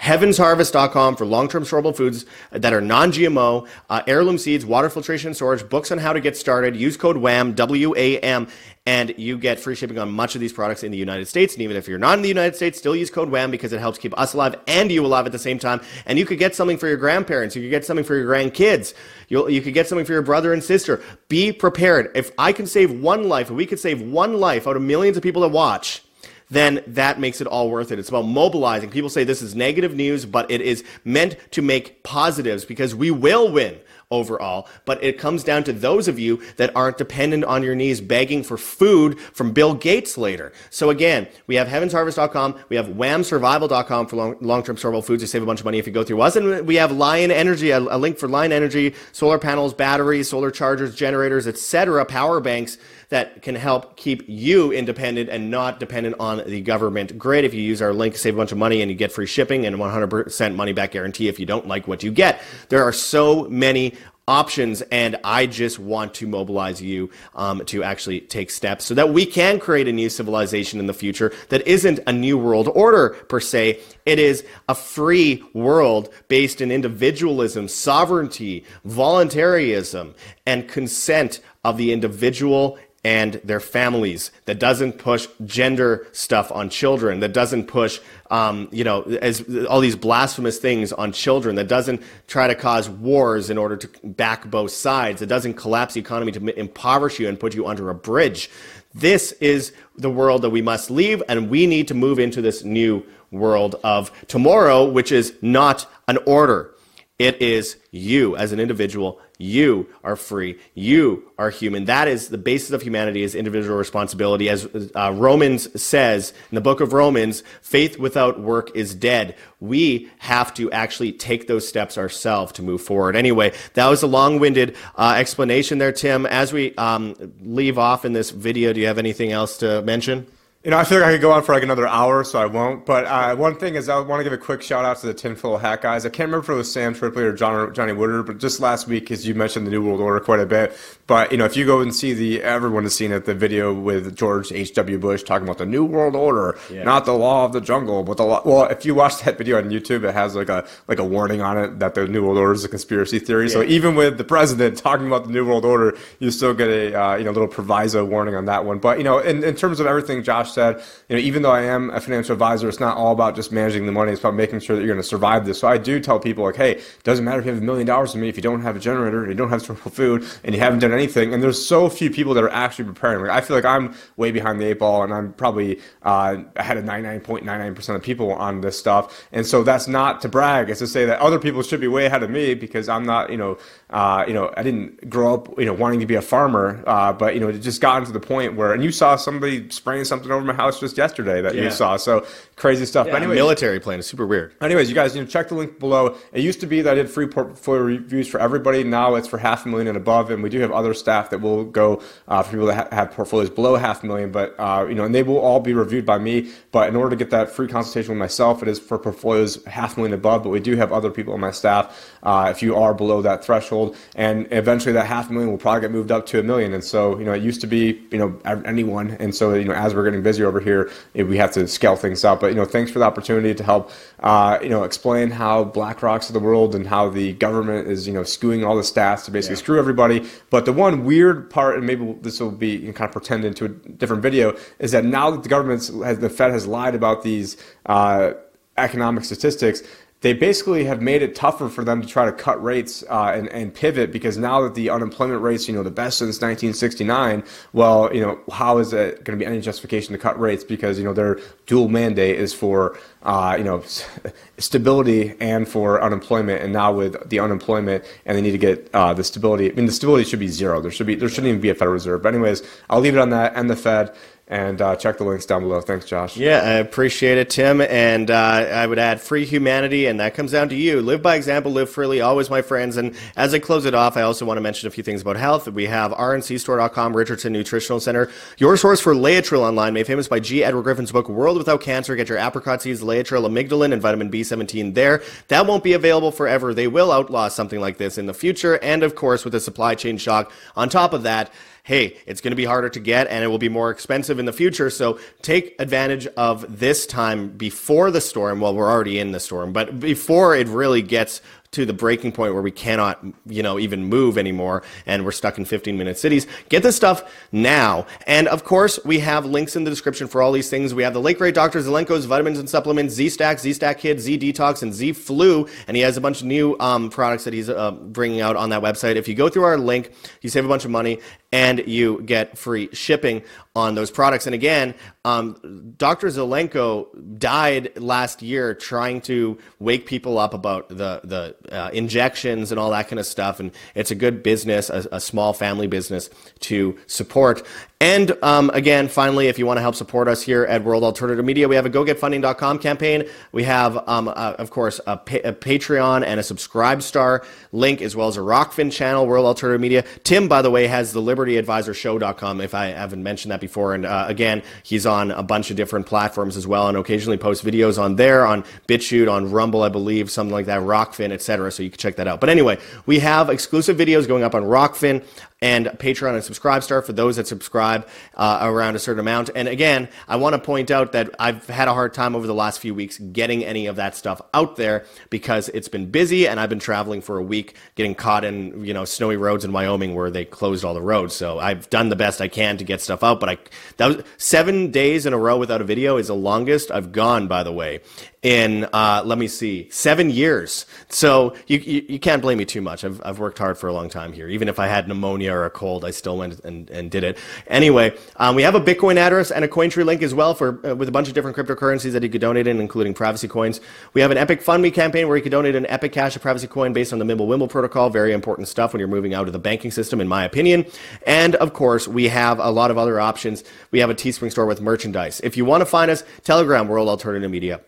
heavensharvest.com 0.00 1.16
for 1.16 1.26
long-term 1.26 1.64
storable 1.64 1.94
foods 1.94 2.24
that 2.50 2.72
are 2.72 2.80
non-GMO, 2.80 3.68
uh, 3.90 4.02
heirloom 4.06 4.38
seeds, 4.38 4.64
water 4.64 4.88
filtration 4.88 5.28
and 5.28 5.36
storage, 5.36 5.68
books 5.68 5.92
on 5.92 5.98
how 5.98 6.12
to 6.12 6.20
get 6.20 6.36
started. 6.36 6.74
Use 6.74 6.96
code 6.96 7.18
WAM, 7.18 7.54
W-A-M, 7.54 8.48
and 8.86 9.14
you 9.18 9.36
get 9.36 9.60
free 9.60 9.74
shipping 9.74 9.98
on 9.98 10.10
much 10.10 10.34
of 10.34 10.40
these 10.40 10.54
products 10.54 10.82
in 10.82 10.90
the 10.90 10.96
United 10.96 11.28
States. 11.28 11.52
And 11.54 11.62
even 11.62 11.76
if 11.76 11.86
you're 11.86 11.98
not 11.98 12.16
in 12.16 12.22
the 12.22 12.28
United 12.28 12.56
States, 12.56 12.78
still 12.78 12.96
use 12.96 13.10
code 13.10 13.30
WAM 13.30 13.50
because 13.50 13.74
it 13.74 13.78
helps 13.78 13.98
keep 13.98 14.18
us 14.18 14.32
alive 14.32 14.56
and 14.66 14.90
you 14.90 15.04
alive 15.04 15.26
at 15.26 15.32
the 15.32 15.38
same 15.38 15.58
time. 15.58 15.82
And 16.06 16.18
you 16.18 16.24
could 16.24 16.38
get 16.38 16.54
something 16.54 16.78
for 16.78 16.88
your 16.88 16.96
grandparents. 16.96 17.54
You 17.54 17.62
could 17.62 17.70
get 17.70 17.84
something 17.84 18.04
for 18.04 18.16
your 18.16 18.26
grandkids. 18.26 18.94
You'll, 19.28 19.50
you 19.50 19.60
could 19.60 19.74
get 19.74 19.86
something 19.86 20.06
for 20.06 20.12
your 20.12 20.22
brother 20.22 20.54
and 20.54 20.64
sister. 20.64 21.02
Be 21.28 21.52
prepared. 21.52 22.10
If 22.14 22.32
I 22.38 22.52
can 22.52 22.66
save 22.66 22.90
one 22.90 23.28
life, 23.28 23.50
if 23.50 23.56
we 23.56 23.66
could 23.66 23.78
save 23.78 24.00
one 24.00 24.40
life 24.40 24.66
out 24.66 24.76
of 24.76 24.82
millions 24.82 25.18
of 25.18 25.22
people 25.22 25.42
that 25.42 25.48
watch, 25.48 26.02
then 26.50 26.82
that 26.86 27.20
makes 27.20 27.40
it 27.40 27.46
all 27.46 27.70
worth 27.70 27.92
it. 27.92 27.98
It's 27.98 28.08
about 28.08 28.26
mobilizing. 28.26 28.90
People 28.90 29.10
say 29.10 29.24
this 29.24 29.42
is 29.42 29.54
negative 29.54 29.94
news, 29.94 30.26
but 30.26 30.50
it 30.50 30.60
is 30.60 30.84
meant 31.04 31.36
to 31.52 31.62
make 31.62 32.02
positives 32.02 32.64
because 32.64 32.94
we 32.94 33.10
will 33.10 33.50
win 33.50 33.78
overall. 34.10 34.66
But 34.84 35.02
it 35.04 35.18
comes 35.18 35.44
down 35.44 35.64
to 35.64 35.72
those 35.72 36.08
of 36.08 36.18
you 36.18 36.42
that 36.56 36.74
aren't 36.74 36.98
dependent 36.98 37.44
on 37.44 37.62
your 37.62 37.76
knees 37.76 38.00
begging 38.00 38.42
for 38.42 38.56
food 38.56 39.20
from 39.20 39.52
Bill 39.52 39.74
Gates 39.74 40.18
later. 40.18 40.52
So 40.68 40.90
again, 40.90 41.28
we 41.46 41.54
have 41.54 41.68
heavensharvest.com, 41.68 42.58
we 42.68 42.76
have 42.76 42.86
wamsurvival.com 42.86 44.06
for 44.08 44.16
long, 44.16 44.36
long-term 44.40 44.76
storable 44.76 45.04
foods 45.04 45.22
to 45.22 45.28
save 45.28 45.42
a 45.42 45.46
bunch 45.46 45.60
of 45.60 45.64
money 45.64 45.78
if 45.78 45.86
you 45.86 45.92
go 45.92 46.02
through 46.02 46.20
us. 46.20 46.34
And 46.34 46.66
we 46.66 46.74
have 46.76 46.90
Lion 46.90 47.30
Energy, 47.30 47.70
a, 47.70 47.78
a 47.78 47.98
link 47.98 48.18
for 48.18 48.28
Lion 48.28 48.52
Energy, 48.52 48.94
solar 49.12 49.38
panels, 49.38 49.74
batteries, 49.74 50.28
solar 50.28 50.50
chargers, 50.50 50.94
generators, 50.94 51.46
etc., 51.46 52.04
power 52.04 52.40
banks 52.40 52.78
that 53.10 53.42
can 53.42 53.54
help 53.54 53.96
keep 53.96 54.22
you 54.26 54.72
independent 54.72 55.28
and 55.28 55.50
not 55.50 55.78
dependent 55.78 56.16
on 56.18 56.42
the 56.46 56.60
government. 56.60 57.18
Great 57.18 57.44
if 57.44 57.52
you 57.52 57.60
use 57.60 57.82
our 57.82 57.92
link, 57.92 58.16
save 58.16 58.34
a 58.34 58.36
bunch 58.36 58.52
of 58.52 58.58
money, 58.58 58.82
and 58.82 58.90
you 58.90 58.96
get 58.96 59.12
free 59.12 59.26
shipping 59.26 59.66
and 59.66 59.76
100% 59.76 60.54
money 60.54 60.72
back 60.72 60.92
guarantee 60.92 61.28
if 61.28 61.38
you 61.38 61.46
don't 61.46 61.66
like 61.68 61.86
what 61.86 62.02
you 62.02 62.10
get. 62.10 62.40
There 62.68 62.82
are 62.82 62.92
so 62.92 63.48
many 63.48 63.94
options, 64.28 64.80
and 64.92 65.16
I 65.24 65.46
just 65.46 65.80
want 65.80 66.14
to 66.14 66.28
mobilize 66.28 66.80
you 66.80 67.10
um, 67.34 67.64
to 67.66 67.82
actually 67.82 68.20
take 68.20 68.50
steps 68.50 68.84
so 68.84 68.94
that 68.94 69.12
we 69.12 69.26
can 69.26 69.58
create 69.58 69.88
a 69.88 69.92
new 69.92 70.08
civilization 70.08 70.78
in 70.78 70.86
the 70.86 70.94
future 70.94 71.32
that 71.48 71.66
isn't 71.66 71.98
a 72.06 72.12
new 72.12 72.38
world 72.38 72.68
order 72.68 73.10
per 73.28 73.40
se. 73.40 73.80
It 74.06 74.20
is 74.20 74.44
a 74.68 74.74
free 74.76 75.42
world 75.52 76.10
based 76.28 76.60
in 76.60 76.70
individualism, 76.70 77.66
sovereignty, 77.66 78.64
voluntarism, 78.84 80.14
and 80.46 80.68
consent 80.68 81.40
of 81.64 81.76
the 81.76 81.92
individual 81.92 82.78
and 83.02 83.34
their 83.44 83.60
families 83.60 84.30
that 84.44 84.58
doesn't 84.58 84.98
push 84.98 85.26
gender 85.46 86.06
stuff 86.12 86.52
on 86.52 86.68
children 86.68 87.20
that 87.20 87.32
doesn't 87.32 87.64
push 87.64 87.98
um, 88.30 88.68
you 88.72 88.84
know 88.84 89.02
as 89.22 89.42
all 89.68 89.80
these 89.80 89.96
blasphemous 89.96 90.58
things 90.58 90.92
on 90.92 91.10
children 91.12 91.56
that 91.56 91.68
doesn't 91.68 92.02
try 92.26 92.46
to 92.46 92.54
cause 92.54 92.88
wars 92.90 93.48
in 93.48 93.56
order 93.56 93.76
to 93.76 93.88
back 94.04 94.50
both 94.50 94.70
sides 94.70 95.20
that 95.20 95.26
doesn't 95.26 95.54
collapse 95.54 95.94
the 95.94 96.00
economy 96.00 96.30
to 96.30 96.58
impoverish 96.58 97.18
you 97.18 97.28
and 97.28 97.40
put 97.40 97.54
you 97.54 97.66
under 97.66 97.88
a 97.90 97.94
bridge. 97.94 98.50
This 98.92 99.32
is 99.32 99.72
the 99.96 100.10
world 100.10 100.42
that 100.42 100.50
we 100.50 100.62
must 100.62 100.90
leave 100.90 101.22
and 101.28 101.48
we 101.48 101.66
need 101.66 101.88
to 101.88 101.94
move 101.94 102.18
into 102.18 102.42
this 102.42 102.64
new 102.64 103.04
world 103.30 103.76
of 103.82 104.10
tomorrow 104.26 104.84
which 104.84 105.10
is 105.10 105.34
not 105.40 105.88
an 106.08 106.18
order. 106.26 106.74
It 107.18 107.40
is 107.40 107.76
you 107.90 108.36
as 108.36 108.52
an 108.52 108.60
individual 108.60 109.20
you 109.40 109.88
are 110.04 110.16
free. 110.16 110.58
You 110.74 111.30
are 111.38 111.48
human. 111.48 111.86
That 111.86 112.08
is 112.08 112.28
the 112.28 112.38
basis 112.38 112.72
of 112.72 112.82
humanity 112.82 113.22
is 113.22 113.34
individual 113.34 113.78
responsibility. 113.78 114.50
As 114.50 114.68
uh, 114.94 115.12
Romans 115.16 115.80
says 115.80 116.34
in 116.50 116.54
the 116.54 116.60
book 116.60 116.80
of 116.80 116.92
Romans, 116.92 117.42
faith 117.62 117.98
without 117.98 118.38
work 118.38 118.70
is 118.76 118.94
dead. 118.94 119.34
We 119.58 120.10
have 120.18 120.52
to 120.54 120.70
actually 120.72 121.12
take 121.12 121.46
those 121.46 121.66
steps 121.66 121.96
ourselves 121.96 122.52
to 122.52 122.62
move 122.62 122.82
forward. 122.82 123.16
Anyway, 123.16 123.52
that 123.74 123.88
was 123.88 124.02
a 124.02 124.06
long-winded 124.06 124.76
uh, 124.96 125.14
explanation 125.16 125.78
there, 125.78 125.92
Tim. 125.92 126.26
As 126.26 126.52
we 126.52 126.74
um, 126.76 127.14
leave 127.40 127.78
off 127.78 128.04
in 128.04 128.12
this 128.12 128.30
video, 128.30 128.74
do 128.74 128.80
you 128.80 128.86
have 128.88 128.98
anything 128.98 129.32
else 129.32 129.56
to 129.58 129.80
mention? 129.82 130.26
You 130.62 130.70
know, 130.70 130.76
I 130.76 130.84
feel 130.84 131.00
like 131.00 131.08
I 131.08 131.12
could 131.12 131.22
go 131.22 131.32
on 131.32 131.42
for 131.42 131.54
like 131.54 131.62
another 131.62 131.86
hour, 131.86 132.22
so 132.22 132.38
I 132.38 132.44
won't. 132.44 132.84
But 132.84 133.06
uh, 133.06 133.34
one 133.34 133.56
thing 133.56 133.76
is, 133.76 133.88
I 133.88 133.98
want 133.98 134.20
to 134.20 134.24
give 134.24 134.34
a 134.34 134.38
quick 134.38 134.60
shout 134.60 134.84
out 134.84 134.98
to 134.98 135.06
the 135.06 135.14
Tinfoil 135.14 135.56
Hat 135.56 135.80
guys. 135.80 136.04
I 136.04 136.10
can't 136.10 136.26
remember 136.26 136.44
if 136.44 136.48
it 136.50 136.58
was 136.58 136.70
Sam 136.70 136.92
Tripoli 136.92 137.24
or 137.24 137.32
John, 137.32 137.72
Johnny 137.72 137.94
Woodard, 137.94 138.26
but 138.26 138.36
just 138.36 138.60
last 138.60 138.86
week, 138.86 139.10
as 139.10 139.26
you 139.26 139.34
mentioned 139.34 139.66
the 139.66 139.70
New 139.70 139.82
World 139.82 140.02
Order 140.02 140.20
quite 140.20 140.40
a 140.40 140.44
bit. 140.44 140.76
But 141.10 141.32
you 141.32 141.38
know, 141.38 141.44
if 141.44 141.56
you 141.56 141.66
go 141.66 141.80
and 141.80 141.92
see 141.92 142.12
the 142.12 142.40
everyone 142.40 142.84
has 142.84 142.94
seen 142.94 143.10
it, 143.10 143.24
the 143.24 143.34
video 143.34 143.74
with 143.74 144.14
George 144.14 144.52
H. 144.52 144.72
W. 144.74 144.96
Bush 144.96 145.24
talking 145.24 145.44
about 145.44 145.58
the 145.58 145.66
New 145.66 145.84
World 145.84 146.14
Order, 146.14 146.56
yeah. 146.70 146.84
not 146.84 147.04
the 147.04 147.14
law 147.14 147.44
of 147.44 147.52
the 147.52 147.60
jungle, 147.60 148.04
but 148.04 148.16
the 148.16 148.22
law. 148.22 148.40
Well, 148.44 148.66
if 148.66 148.86
you 148.86 148.94
watch 148.94 149.20
that 149.24 149.36
video 149.36 149.58
on 149.58 149.70
YouTube, 149.70 150.04
it 150.04 150.14
has 150.14 150.36
like 150.36 150.48
a 150.48 150.64
like 150.86 151.00
a 151.00 151.04
warning 151.04 151.42
on 151.42 151.58
it 151.58 151.80
that 151.80 151.96
the 151.96 152.06
New 152.06 152.24
World 152.24 152.38
Order 152.38 152.52
is 152.52 152.62
a 152.62 152.68
conspiracy 152.68 153.18
theory. 153.18 153.46
Yeah. 153.46 153.54
So 153.54 153.62
even 153.64 153.96
with 153.96 154.18
the 154.18 154.22
president 154.22 154.78
talking 154.78 155.08
about 155.08 155.24
the 155.24 155.32
New 155.32 155.44
World 155.44 155.64
Order, 155.64 155.98
you 156.20 156.30
still 156.30 156.54
get 156.54 156.68
a 156.68 156.94
uh, 156.94 157.16
you 157.16 157.24
know 157.24 157.32
little 157.32 157.48
proviso 157.48 158.04
warning 158.04 158.36
on 158.36 158.44
that 158.44 158.64
one. 158.64 158.78
But 158.78 158.98
you 158.98 159.02
know, 159.02 159.18
in, 159.18 159.42
in 159.42 159.56
terms 159.56 159.80
of 159.80 159.88
everything 159.88 160.22
Josh 160.22 160.52
said, 160.52 160.80
you 161.08 161.16
know, 161.16 161.22
even 161.22 161.42
though 161.42 161.50
I 161.50 161.62
am 161.62 161.90
a 161.90 162.00
financial 162.00 162.34
advisor, 162.34 162.68
it's 162.68 162.78
not 162.78 162.96
all 162.96 163.10
about 163.10 163.34
just 163.34 163.50
managing 163.50 163.84
the 163.84 163.90
money. 163.90 164.12
It's 164.12 164.20
about 164.20 164.36
making 164.36 164.60
sure 164.60 164.76
that 164.76 164.82
you're 164.82 164.94
going 164.94 165.02
to 165.02 165.08
survive 165.08 165.44
this. 165.44 165.58
So 165.58 165.66
I 165.66 165.76
do 165.76 165.98
tell 165.98 166.20
people 166.20 166.44
like, 166.44 166.54
hey, 166.54 166.76
it 166.76 167.02
doesn't 167.02 167.24
matter 167.24 167.40
if 167.40 167.46
you 167.46 167.52
have 167.52 167.60
a 167.60 167.66
million 167.66 167.88
dollars 167.88 168.12
to 168.12 168.18
me 168.18 168.28
if 168.28 168.36
you 168.36 168.42
don't 168.44 168.62
have 168.62 168.76
a 168.76 168.78
generator, 168.78 169.22
and 169.24 169.32
you 169.32 169.34
don't 169.34 169.50
have 169.50 169.66
food, 169.66 170.24
and 170.44 170.54
you 170.54 170.60
haven't 170.60 170.78
done 170.78 170.92
anything. 170.92 170.99
And 171.00 171.42
there's 171.42 171.64
so 171.64 171.88
few 171.88 172.10
people 172.10 172.34
that 172.34 172.44
are 172.44 172.50
actually 172.50 172.86
preparing. 172.86 173.22
Like 173.22 173.30
I 173.30 173.40
feel 173.40 173.56
like 173.56 173.64
I'm 173.64 173.94
way 174.16 174.30
behind 174.30 174.60
the 174.60 174.66
eight 174.66 174.78
ball, 174.78 175.02
and 175.02 175.12
I'm 175.12 175.32
probably 175.32 175.80
uh, 176.02 176.38
ahead 176.56 176.76
of 176.76 176.84
99.99% 176.84 177.94
of 177.94 178.02
people 178.02 178.32
on 178.32 178.60
this 178.60 178.78
stuff. 178.78 179.26
And 179.32 179.46
so 179.46 179.62
that's 179.62 179.88
not 179.88 180.20
to 180.22 180.28
brag. 180.28 180.70
It's 180.70 180.80
to 180.80 180.86
say 180.86 181.04
that 181.06 181.20
other 181.20 181.38
people 181.38 181.62
should 181.62 181.80
be 181.80 181.88
way 181.88 182.06
ahead 182.06 182.22
of 182.22 182.30
me 182.30 182.54
because 182.54 182.88
I'm 182.88 183.04
not, 183.04 183.30
you 183.30 183.36
know, 183.36 183.58
uh, 183.90 184.24
you 184.26 184.34
know, 184.34 184.52
I 184.56 184.62
didn't 184.62 185.08
grow 185.10 185.34
up, 185.34 185.58
you 185.58 185.64
know, 185.64 185.72
wanting 185.72 186.00
to 186.00 186.06
be 186.06 186.14
a 186.14 186.22
farmer, 186.22 186.82
uh, 186.86 187.12
but 187.12 187.34
you 187.34 187.40
know, 187.40 187.48
it 187.48 187.58
just 187.58 187.80
gotten 187.80 188.04
to 188.06 188.12
the 188.12 188.20
point 188.20 188.56
where, 188.56 188.72
and 188.72 188.82
you 188.84 188.92
saw 188.92 189.16
somebody 189.16 189.68
spraying 189.70 190.04
something 190.04 190.30
over 190.30 190.44
my 190.44 190.54
house 190.54 190.80
just 190.80 190.96
yesterday 190.96 191.40
that 191.42 191.54
yeah. 191.54 191.64
you 191.64 191.70
saw. 191.70 191.96
So 191.96 192.26
crazy 192.56 192.86
stuff. 192.86 193.06
Yeah, 193.06 193.12
but 193.12 193.22
anyway, 193.22 193.34
military 193.36 193.80
plane 193.80 193.98
is 193.98 194.06
super 194.06 194.26
weird. 194.26 194.54
Anyways, 194.60 194.88
you 194.88 194.94
guys, 194.94 195.14
you 195.14 195.22
know, 195.22 195.26
check 195.26 195.48
the 195.48 195.54
link 195.54 195.78
below. 195.78 196.16
It 196.32 196.42
used 196.42 196.60
to 196.60 196.66
be 196.66 196.82
that 196.82 196.92
I 196.92 196.94
did 196.94 197.10
free 197.10 197.26
portfolio 197.26 197.82
reviews 197.82 198.28
for 198.28 198.40
everybody. 198.40 198.84
Now 198.84 199.14
it's 199.14 199.28
for 199.28 199.38
half 199.38 199.66
a 199.66 199.68
million 199.68 199.88
and 199.88 199.96
above, 199.96 200.30
and 200.30 200.42
we 200.42 200.48
do 200.48 200.60
have 200.60 200.72
other 200.72 200.89
staff 200.94 201.30
that 201.30 201.40
will 201.40 201.64
go 201.64 202.02
uh, 202.28 202.42
for 202.42 202.50
people 202.50 202.66
that 202.66 202.74
ha- 202.74 202.96
have 202.96 203.10
portfolios 203.12 203.50
below 203.50 203.76
half 203.76 204.02
a 204.02 204.06
million. 204.06 204.30
But 204.30 204.54
uh, 204.58 204.86
you 204.88 204.94
know, 204.94 205.04
and 205.04 205.14
they 205.14 205.22
will 205.22 205.38
all 205.38 205.60
be 205.60 205.72
reviewed 205.72 206.06
by 206.06 206.18
me. 206.18 206.50
But 206.72 206.88
in 206.88 206.96
order 206.96 207.10
to 207.10 207.16
get 207.16 207.30
that 207.30 207.50
free 207.50 207.68
consultation 207.68 208.10
with 208.10 208.18
myself, 208.18 208.62
it 208.62 208.68
is 208.68 208.78
for 208.78 208.98
portfolios 208.98 209.64
half 209.64 209.96
a 209.96 210.00
million 210.00 210.14
above. 210.14 210.42
But 210.42 210.50
we 210.50 210.60
do 210.60 210.76
have 210.76 210.92
other 210.92 211.10
people 211.10 211.34
on 211.34 211.40
my 211.40 211.50
staff 211.50 212.10
uh, 212.22 212.48
if 212.50 212.62
you 212.62 212.76
are 212.76 212.94
below 212.94 213.22
that 213.22 213.44
threshold, 213.44 213.96
and 214.14 214.46
eventually 214.50 214.92
that 214.92 215.06
half 215.06 215.30
a 215.30 215.32
million 215.32 215.50
will 215.50 215.58
probably 215.58 215.80
get 215.80 215.90
moved 215.90 216.10
up 216.10 216.26
to 216.26 216.40
a 216.40 216.42
million. 216.42 216.74
And 216.74 216.84
so 216.84 217.18
you 217.18 217.24
know, 217.24 217.32
it 217.32 217.42
used 217.42 217.60
to 217.62 217.66
be 217.66 218.00
you 218.10 218.18
know 218.18 218.38
anyone, 218.64 219.12
and 219.20 219.34
so 219.34 219.54
you 219.54 219.64
know, 219.64 219.74
as 219.74 219.94
we're 219.94 220.04
getting 220.04 220.22
busier 220.22 220.46
over 220.46 220.60
here, 220.60 220.90
we 221.14 221.36
have 221.36 221.52
to 221.52 221.66
scale 221.68 221.96
things 221.96 222.24
up. 222.24 222.40
But 222.40 222.48
you 222.48 222.56
know, 222.56 222.64
thanks 222.64 222.90
for 222.90 222.98
the 222.98 223.04
opportunity 223.04 223.54
to 223.54 223.64
help 223.64 223.90
uh, 224.20 224.58
you 224.62 224.68
know 224.68 224.84
explain 224.84 225.30
how 225.30 225.64
BlackRock's 225.64 226.28
of 226.28 226.34
the 226.34 226.40
world 226.40 226.74
and 226.74 226.86
how 226.86 227.08
the 227.08 227.32
government 227.32 227.88
is 227.88 228.06
you 228.06 228.12
know 228.12 228.22
skewing 228.22 228.66
all 228.66 228.76
the 228.76 228.82
stats 228.82 229.24
to 229.24 229.30
basically 229.30 229.56
yeah. 229.56 229.62
screw 229.62 229.78
everybody. 229.78 230.26
But 230.50 230.64
the 230.70 230.78
one 230.78 231.04
weird 231.04 231.50
part, 231.50 231.76
and 231.76 231.84
maybe 231.84 232.16
this 232.22 232.38
will 232.38 232.52
be 232.52 232.78
kind 232.92 233.08
of 233.08 233.12
pretend 233.12 233.44
into 233.44 233.64
a 233.64 233.68
different 233.68 234.22
video, 234.22 234.56
is 234.78 234.92
that 234.92 235.04
now 235.04 235.28
that 235.32 235.42
the 235.42 235.48
government 235.48 235.90
has 236.04 236.20
the 236.20 236.30
Fed 236.30 236.52
has 236.52 236.64
lied 236.64 236.94
about 236.94 237.24
these 237.24 237.56
uh, 237.86 238.34
economic 238.76 239.24
statistics 239.24 239.82
they 240.22 240.34
basically 240.34 240.84
have 240.84 241.00
made 241.00 241.22
it 241.22 241.34
tougher 241.34 241.68
for 241.68 241.82
them 241.82 242.02
to 242.02 242.06
try 242.06 242.26
to 242.26 242.32
cut 242.32 242.62
rates 242.62 243.02
uh, 243.08 243.32
and, 243.34 243.48
and 243.48 243.72
pivot 243.72 244.12
because 244.12 244.36
now 244.36 244.60
that 244.60 244.74
the 244.74 244.90
unemployment 244.90 245.40
rates, 245.40 245.66
you 245.66 245.74
know, 245.74 245.82
the 245.82 245.90
best 245.90 246.18
since 246.18 246.36
1969, 246.36 247.42
well, 247.72 248.14
you 248.14 248.20
know, 248.20 248.38
how 248.52 248.76
is 248.78 248.92
it 248.92 249.24
going 249.24 249.38
to 249.38 249.42
be 249.42 249.46
any 249.46 249.62
justification 249.62 250.12
to 250.12 250.18
cut 250.18 250.38
rates 250.38 250.62
because, 250.62 250.98
you 250.98 251.04
know, 251.04 251.14
their 251.14 251.40
dual 251.64 251.88
mandate 251.88 252.38
is 252.38 252.52
for, 252.52 252.98
uh, 253.22 253.54
you 253.56 253.64
know, 253.64 253.82
stability 254.58 255.34
and 255.40 255.66
for 255.66 256.02
unemployment. 256.02 256.62
And 256.62 256.72
now 256.72 256.92
with 256.92 257.30
the 257.30 257.40
unemployment 257.40 258.04
and 258.26 258.36
they 258.36 258.42
need 258.42 258.52
to 258.52 258.58
get 258.58 258.90
uh, 258.92 259.14
the 259.14 259.24
stability, 259.24 259.70
I 259.70 259.74
mean, 259.74 259.86
the 259.86 259.92
stability 259.92 260.28
should 260.28 260.40
be 260.40 260.48
zero. 260.48 260.82
There 260.82 260.90
should 260.90 261.06
be, 261.06 261.14
there 261.14 261.30
shouldn't 261.30 261.48
even 261.48 261.62
be 261.62 261.70
a 261.70 261.74
Federal 261.74 261.94
Reserve. 261.94 262.22
But 262.22 262.34
anyways, 262.34 262.62
I'll 262.90 263.00
leave 263.00 263.14
it 263.14 263.20
on 263.20 263.30
that 263.30 263.54
and 263.56 263.70
the 263.70 263.76
Fed 263.76 264.14
and 264.50 264.82
uh, 264.82 264.96
check 264.96 265.16
the 265.16 265.24
links 265.24 265.46
down 265.46 265.62
below. 265.62 265.80
Thanks, 265.80 266.06
Josh. 266.06 266.36
Yeah, 266.36 266.58
I 266.58 266.72
appreciate 266.72 267.38
it, 267.38 267.50
Tim. 267.50 267.80
And 267.80 268.32
uh, 268.32 268.34
I 268.34 268.84
would 268.84 268.98
add 268.98 269.20
free 269.20 269.44
humanity, 269.44 270.06
and 270.06 270.18
that 270.18 270.34
comes 270.34 270.50
down 270.50 270.68
to 270.70 270.74
you. 270.74 271.00
Live 271.00 271.22
by 271.22 271.36
example, 271.36 271.70
live 271.70 271.88
freely, 271.88 272.20
always, 272.20 272.50
my 272.50 272.60
friends. 272.60 272.96
And 272.96 273.14
as 273.36 273.54
I 273.54 273.60
close 273.60 273.84
it 273.84 273.94
off, 273.94 274.16
I 274.16 274.22
also 274.22 274.44
want 274.44 274.56
to 274.56 274.60
mention 274.60 274.88
a 274.88 274.90
few 274.90 275.04
things 275.04 275.22
about 275.22 275.36
health. 275.36 275.68
We 275.68 275.86
have 275.86 276.10
rncstore.com, 276.10 277.16
Richardson 277.16 277.52
Nutritional 277.52 278.00
Center, 278.00 278.28
your 278.58 278.76
source 278.76 279.00
for 279.00 279.14
Laetrile 279.14 279.60
online, 279.60 279.94
made 279.94 280.08
famous 280.08 280.26
by 280.26 280.40
G. 280.40 280.64
Edward 280.64 280.82
Griffin's 280.82 281.12
book, 281.12 281.28
World 281.28 281.56
Without 281.56 281.80
Cancer. 281.80 282.16
Get 282.16 282.28
your 282.28 282.38
apricot 282.38 282.82
seeds, 282.82 283.02
Laetrile, 283.02 283.48
amygdalin, 283.48 283.92
and 283.92 284.02
vitamin 284.02 284.32
B17 284.32 284.94
there. 284.94 285.22
That 285.46 285.66
won't 285.66 285.84
be 285.84 285.92
available 285.92 286.32
forever. 286.32 286.74
They 286.74 286.88
will 286.88 287.12
outlaw 287.12 287.46
something 287.46 287.80
like 287.80 287.98
this 287.98 288.18
in 288.18 288.26
the 288.26 288.34
future. 288.34 288.80
And 288.82 289.04
of 289.04 289.14
course, 289.14 289.44
with 289.44 289.52
the 289.52 289.60
supply 289.60 289.94
chain 289.94 290.18
shock 290.18 290.50
on 290.74 290.88
top 290.88 291.12
of 291.12 291.22
that, 291.22 291.52
hey, 291.82 292.16
it's 292.26 292.40
going 292.40 292.52
to 292.52 292.56
be 292.56 292.64
harder 292.64 292.88
to 292.88 293.00
get 293.00 293.26
and 293.28 293.44
it 293.44 293.48
will 293.48 293.58
be 293.58 293.68
more 293.68 293.90
expensive 293.90 294.38
in 294.38 294.44
the 294.44 294.52
future. 294.52 294.90
So 294.90 295.18
take 295.42 295.74
advantage 295.78 296.26
of 296.28 296.78
this 296.78 297.06
time 297.06 297.50
before 297.50 298.10
the 298.10 298.20
storm. 298.20 298.60
Well, 298.60 298.74
we're 298.74 298.90
already 298.90 299.18
in 299.18 299.32
the 299.32 299.40
storm, 299.40 299.72
but 299.72 300.00
before 300.00 300.54
it 300.56 300.68
really 300.68 301.02
gets 301.02 301.40
to 301.72 301.86
the 301.86 301.92
breaking 301.92 302.32
point 302.32 302.52
where 302.52 302.62
we 302.62 302.70
cannot, 302.70 303.24
you 303.46 303.62
know, 303.62 303.78
even 303.78 304.04
move 304.04 304.36
anymore 304.36 304.82
and 305.06 305.24
we're 305.24 305.30
stuck 305.30 305.56
in 305.56 305.64
15 305.64 305.96
minute 305.96 306.18
cities. 306.18 306.46
Get 306.68 306.82
this 306.82 306.96
stuff 306.96 307.22
now. 307.52 308.06
And 308.26 308.48
of 308.48 308.64
course, 308.64 308.98
we 309.04 309.20
have 309.20 309.46
links 309.46 309.76
in 309.76 309.84
the 309.84 309.90
description 309.90 310.26
for 310.26 310.42
all 310.42 310.50
these 310.50 310.68
things. 310.68 310.94
We 310.94 311.04
have 311.04 311.14
the 311.14 311.20
Lake 311.20 311.38
great 311.38 311.54
Dr. 311.54 311.80
Zelenko's 311.80 312.24
vitamins 312.24 312.58
and 312.58 312.68
supplements, 312.68 313.14
Z 313.14 313.30
Stack, 313.30 313.60
Z 313.60 313.74
Stack 313.74 313.98
Kid, 313.98 314.20
Z 314.20 314.38
Detox, 314.38 314.82
and 314.82 314.92
Z 314.92 315.12
Flu. 315.12 315.68
And 315.86 315.96
he 315.96 316.02
has 316.02 316.16
a 316.16 316.20
bunch 316.20 316.40
of 316.40 316.48
new 316.48 316.76
um, 316.80 317.08
products 317.08 317.44
that 317.44 317.54
he's 317.54 317.68
uh, 317.68 317.92
bringing 317.92 318.40
out 318.40 318.56
on 318.56 318.70
that 318.70 318.82
website. 318.82 319.14
If 319.14 319.28
you 319.28 319.34
go 319.34 319.48
through 319.48 319.64
our 319.64 319.78
link, 319.78 320.12
you 320.42 320.50
save 320.50 320.64
a 320.64 320.68
bunch 320.68 320.84
of 320.84 320.90
money 320.90 321.20
and 321.52 321.82
you 321.86 322.22
get 322.22 322.56
free 322.56 322.88
shipping 322.92 323.42
on 323.74 323.94
those 323.94 324.10
products. 324.10 324.46
And 324.46 324.54
again, 324.54 324.94
um, 325.24 325.94
Dr. 325.96 326.28
Zelenko 326.28 327.38
died 327.38 327.98
last 327.98 328.42
year 328.42 328.74
trying 328.74 329.20
to 329.22 329.58
wake 329.78 330.06
people 330.06 330.38
up 330.38 330.54
about 330.54 330.88
the 330.88 331.20
the 331.24 331.56
uh, 331.72 331.90
injections 331.92 332.70
and 332.70 332.78
all 332.78 332.90
that 332.90 333.08
kind 333.08 333.18
of 333.18 333.26
stuff. 333.26 333.60
And 333.60 333.72
it's 333.94 334.10
a 334.10 334.14
good 334.14 334.42
business, 334.42 334.90
a, 334.90 335.06
a 335.12 335.20
small 335.20 335.52
family 335.52 335.86
business 335.86 336.30
to 336.60 336.98
support. 337.06 337.66
And 338.02 338.32
um, 338.42 338.70
again, 338.72 339.08
finally, 339.08 339.48
if 339.48 339.58
you 339.58 339.66
want 339.66 339.76
to 339.76 339.82
help 339.82 339.94
support 339.94 340.26
us 340.26 340.40
here 340.40 340.64
at 340.64 340.82
World 340.82 341.04
Alternative 341.04 341.44
Media, 341.44 341.68
we 341.68 341.76
have 341.76 341.84
a 341.84 341.90
GoGetFunding.com 341.90 342.78
campaign. 342.78 343.28
We 343.52 343.64
have, 343.64 344.08
um, 344.08 344.28
uh, 344.28 344.54
of 344.58 344.70
course, 344.70 345.02
a, 345.06 345.18
pa- 345.18 345.44
a, 345.44 345.52
Patreon 345.52 346.24
and 346.24 346.40
a 346.40 346.42
Subscribe 346.42 347.02
Star 347.02 347.44
link, 347.72 348.00
as 348.00 348.16
well 348.16 348.28
as 348.28 348.38
a 348.38 348.40
Rokfin 348.40 348.90
channel, 348.90 349.26
World 349.26 349.44
Alternative 349.44 349.82
Media. 349.82 350.04
Tim, 350.24 350.48
by 350.48 350.62
the 350.62 350.70
way, 350.70 350.86
has 350.86 351.12
the 351.12 351.20
LibertyAdvisorShow.com, 351.20 352.62
if 352.62 352.72
I 352.72 352.86
haven't 352.86 353.22
mentioned 353.22 353.52
that 353.52 353.60
before. 353.60 353.92
And 353.92 354.06
uh, 354.06 354.24
again, 354.28 354.62
he's 354.82 355.04
on 355.04 355.30
a 355.30 355.42
bunch 355.42 355.70
of 355.70 355.76
different 355.76 356.06
platforms 356.06 356.56
as 356.56 356.66
well, 356.66 356.88
and 356.88 356.96
occasionally 356.96 357.36
posts 357.36 357.62
videos 357.62 358.02
on 358.02 358.16
there, 358.16 358.46
on 358.46 358.64
BitChute, 358.88 359.30
on 359.30 359.50
Rumble, 359.50 359.82
I 359.82 359.90
believe, 359.90 360.30
something 360.30 360.54
like 360.54 360.66
that, 360.66 360.80
Rokfin, 360.80 361.32
etc. 361.32 361.70
So 361.70 361.82
you 361.82 361.90
can 361.90 361.98
check 361.98 362.16
that 362.16 362.26
out. 362.26 362.40
But 362.40 362.48
anyway, 362.48 362.78
we 363.04 363.18
have 363.18 363.50
exclusive 363.50 363.98
videos 363.98 364.26
going 364.26 364.42
up 364.42 364.54
on 364.54 364.62
Rokfin 364.62 365.22
and 365.62 365.86
Patreon 365.86 366.34
and 366.34 366.44
Subscribe 366.44 366.82
Star 366.82 367.02
for 367.02 367.12
those 367.12 367.36
that 367.36 367.46
subscribe 367.46 368.08
uh, 368.34 368.60
around 368.62 368.96
a 368.96 368.98
certain 368.98 369.20
amount. 369.20 369.50
And 369.54 369.68
again, 369.68 370.08
I 370.26 370.36
want 370.36 370.54
to 370.54 370.58
point 370.58 370.90
out 370.90 371.12
that 371.12 371.34
I've 371.38 371.66
had 371.66 371.88
a 371.88 371.92
hard 371.92 372.14
time 372.14 372.34
over 372.34 372.46
the 372.46 372.54
last 372.54 372.80
few 372.80 372.94
weeks 372.94 373.18
getting 373.18 373.64
any 373.64 373.86
of 373.86 373.96
that 373.96 374.16
stuff 374.16 374.40
out 374.54 374.76
there 374.76 375.04
because 375.28 375.68
it's 375.70 375.88
been 375.88 376.10
busy 376.10 376.48
and 376.48 376.58
I've 376.58 376.70
been 376.70 376.78
traveling 376.78 377.20
for 377.20 377.36
a 377.36 377.42
week, 377.42 377.76
getting 377.94 378.14
caught 378.14 378.44
in 378.44 378.84
you 378.84 378.94
know 378.94 379.04
snowy 379.04 379.36
roads 379.36 379.64
in 379.64 379.72
Wyoming 379.72 380.14
where 380.14 380.30
they 380.30 380.44
closed 380.44 380.84
all 380.84 380.94
the 380.94 381.02
roads. 381.02 381.34
So 381.34 381.58
I've 381.58 381.90
done 381.90 382.08
the 382.08 382.16
best 382.16 382.40
I 382.40 382.48
can 382.48 382.78
to 382.78 382.84
get 382.84 383.00
stuff 383.00 383.22
out, 383.22 383.40
but 383.40 383.48
I 383.48 383.58
that 383.98 384.06
was 384.06 384.24
seven 384.38 384.90
days 384.90 385.26
in 385.26 385.32
a 385.32 385.38
row 385.38 385.58
without 385.58 385.80
a 385.80 385.84
video 385.84 386.16
is 386.16 386.28
the 386.28 386.34
longest 386.34 386.90
I've 386.90 387.12
gone, 387.12 387.48
by 387.48 387.62
the 387.62 387.72
way 387.72 388.00
in 388.42 388.84
uh, 388.92 389.22
let 389.24 389.36
me 389.36 389.46
see 389.46 389.88
seven 389.90 390.30
years. 390.30 390.86
So 391.08 391.54
you, 391.66 391.78
you, 391.78 392.06
you 392.08 392.18
can't 392.18 392.40
blame 392.40 392.56
me 392.56 392.64
too 392.64 392.80
much. 392.80 393.04
I've, 393.04 393.20
I've 393.24 393.38
worked 393.38 393.58
hard 393.58 393.76
for 393.76 393.88
a 393.88 393.92
long 393.92 394.08
time 394.08 394.32
here. 394.32 394.48
Even 394.48 394.68
if 394.68 394.78
i 394.78 394.86
had 394.86 395.06
pneumonia 395.06 395.52
or 395.52 395.64
a 395.64 395.70
cold 395.70 396.04
i 396.04 396.10
still 396.10 396.38
went 396.38 396.58
and, 396.60 396.88
and 396.90 397.10
did 397.10 397.22
it. 397.22 397.38
Anyway 397.66 398.16
um, 398.36 398.56
we 398.56 398.62
have 398.62 398.74
a 398.74 398.80
bitcoin 398.80 399.16
address 399.16 399.50
and 399.50 399.64
a 399.64 399.68
cointree 399.68 400.04
link 400.04 400.22
as 400.22 400.34
well 400.34 400.54
for 400.54 400.86
uh, 400.86 400.94
with 400.94 401.08
a 401.08 401.12
bunch 401.12 401.28
of 401.28 401.34
different 401.34 401.56
cryptocurrencies 401.56 402.12
that 402.12 402.22
you 402.22 402.28
could 402.28 402.40
donate 402.40 402.66
in 402.66 402.80
including 402.80 403.12
privacy 403.12 403.48
coins. 403.48 403.80
We 404.14 404.20
have 404.22 404.30
an 404.30 404.38
epic 404.38 404.62
fund 404.62 404.82
me 404.82 404.90
campaign 404.90 405.28
where 405.28 405.36
you 405.36 405.42
could 405.42 405.52
donate 405.52 405.74
an 405.74 405.86
epic 405.86 406.12
cash 406.12 406.34
a 406.36 406.40
privacy 406.40 406.66
coin 406.66 406.92
based 406.92 407.12
on 407.12 407.18
the 407.18 407.24
mimblewimble 407.24 407.68
protocol. 407.68 408.08
Very 408.08 408.32
important 408.32 408.68
stuff 408.68 408.92
when 408.92 409.00
you're 409.00 409.08
moving 409.08 409.34
out 409.34 409.46
of 409.46 409.52
the 409.52 409.58
banking 409.58 409.90
system 409.90 410.20
in 410.20 410.28
my 410.28 410.44
opinion. 410.44 410.86
And 411.26 411.56
of 411.56 411.74
course 411.74 412.08
we 412.08 412.28
have 412.28 412.58
a 412.58 412.70
lot 412.70 412.90
of 412.90 412.96
other 412.96 413.20
options. 413.20 413.64
We 413.90 413.98
have 413.98 414.08
a 414.08 414.14
teespring 414.14 414.50
store 414.50 414.66
with 414.66 414.80
merchandise. 414.80 415.40
If 415.40 415.56
you 415.56 415.64
want 415.64 415.82
to 415.82 415.86
find 415.86 416.10
us 416.10 416.24
telegram 416.42 416.88
world 416.88 417.08
alternative 417.08 417.50
media 417.50 417.80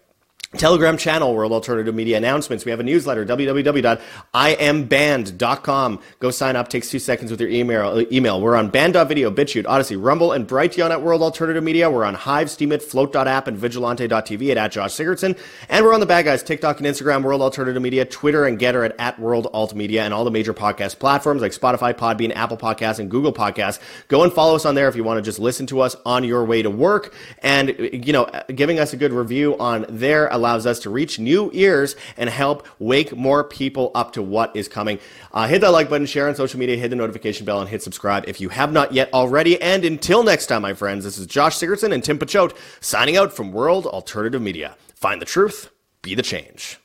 Telegram 0.59 0.99
channel, 0.99 1.35
World 1.35 1.53
Alternative 1.53 1.95
Media 1.95 2.19
announcements. 2.19 2.67
We 2.67 2.73
have 2.73 2.81
a 2.81 2.83
newsletter, 2.83 3.25
www.imband.com. 3.25 6.01
Go 6.19 6.31
sign 6.31 6.57
up. 6.57 6.69
Takes 6.69 6.91
two 6.91 6.99
seconds 6.99 7.31
with 7.31 7.41
your 7.41 7.49
email. 7.49 7.89
Uh, 7.89 8.05
email. 8.13 8.39
We're 8.39 8.57
on 8.57 8.69
band.video, 8.69 9.31
BitChute, 9.31 9.65
Odysee, 9.65 9.97
Rumble, 9.97 10.33
and 10.33 10.47
Brighteon 10.47 10.91
at 10.91 11.01
World 11.01 11.23
Alternative 11.23 11.65
Media. 11.65 11.91
We're 11.91 12.05
on 12.05 12.15
Hive, 12.15 12.49
Steemit, 12.49 12.83
Flote.app, 12.83 13.47
and 13.47 13.57
Vigilante.tv 13.57 14.51
at, 14.51 14.59
at 14.59 14.73
Josh 14.73 14.93
Sigurdson. 14.93 15.39
And 15.71 15.87
we're 15.87 15.95
on 15.95 16.01
the 16.01 16.07
bad 16.07 16.27
guys, 16.27 16.43
TikTok 16.43 16.77
and 16.79 16.87
Instagram, 16.87 17.23
World 17.23 17.41
Alternative 17.41 17.81
Media, 17.81 18.05
Twitter 18.05 18.45
and 18.45 18.59
Gettr 18.59 18.85
at, 18.85 18.95
at 18.99 19.19
World 19.19 19.49
Alt 19.55 19.75
Media, 19.75 20.05
and 20.05 20.13
all 20.13 20.25
the 20.25 20.31
major 20.31 20.53
podcast 20.53 20.99
platforms 20.99 21.41
like 21.41 21.53
Spotify, 21.53 21.95
Podbean, 21.95 22.31
Apple 22.37 22.59
Podcasts, 22.59 22.99
and 22.99 23.11
Google 23.11 23.33
Podcasts. 23.33 23.79
Go 24.09 24.23
and 24.23 24.31
follow 24.31 24.55
us 24.55 24.67
on 24.67 24.75
there 24.75 24.89
if 24.89 24.97
you 24.97 25.05
want 25.05 25.17
to 25.17 25.23
just 25.23 25.39
listen 25.39 25.65
to 25.69 25.81
us 25.81 25.97
on 26.05 26.25
your 26.25 26.45
way 26.45 26.61
to 26.61 26.69
work. 26.69 27.15
And, 27.39 27.71
uh, 27.71 27.85
you 27.93 28.13
know, 28.13 28.25
uh, 28.25 28.43
giving 28.55 28.79
us 28.79 28.93
a 28.93 28.99
good 28.99 29.13
review 29.13 29.57
on 29.59 29.87
there 29.89 30.29
allows 30.43 30.67
us 30.67 30.81
to 30.81 30.91
reach 30.91 31.21
new 31.21 31.51
ears 31.55 31.95
and 32.17 32.29
help 32.29 32.67
wake 32.81 33.17
more 33.17 33.45
people 33.45 33.93
up 33.95 34.13
to 34.13 34.23
what 34.23 34.55
is 34.57 34.67
coming. 34.67 34.99
Uh, 35.33 35.47
hit 35.47 35.61
that 35.61 35.71
like 35.71 35.89
button, 35.89 36.07
share 36.07 36.29
on 36.29 36.35
social 36.35 36.59
media, 36.59 36.77
hit 36.77 36.89
the 36.89 36.97
notification 36.97 37.47
bell, 37.47 37.61
and 37.61 37.71
hit 37.71 37.81
subscribe 37.83 38.25
if 38.27 38.41
you 38.41 38.49
have 38.49 38.73
not 38.73 38.93
yet 38.93 39.13
already. 39.15 39.61
And 39.63 39.85
until 39.85 40.25
next 40.25 40.47
time, 40.47 40.63
my 40.63 40.75
friends, 40.75 41.05
this 41.05 41.17
is 41.17 41.27
Josh 41.27 41.57
Sigurdson 41.57 41.93
and 41.95 42.03
Tim 42.03 42.19
Picciott 42.19 42.57
signing 42.81 43.17
out 43.17 43.33
from 43.33 43.53
World 43.53 43.87
Alternative 43.87 44.43
Media. 44.43 44.77
Find 44.97 45.23
the 45.23 45.27
truth, 45.27 45.71
be 46.03 46.17
the 46.17 46.23
change. 46.23 46.82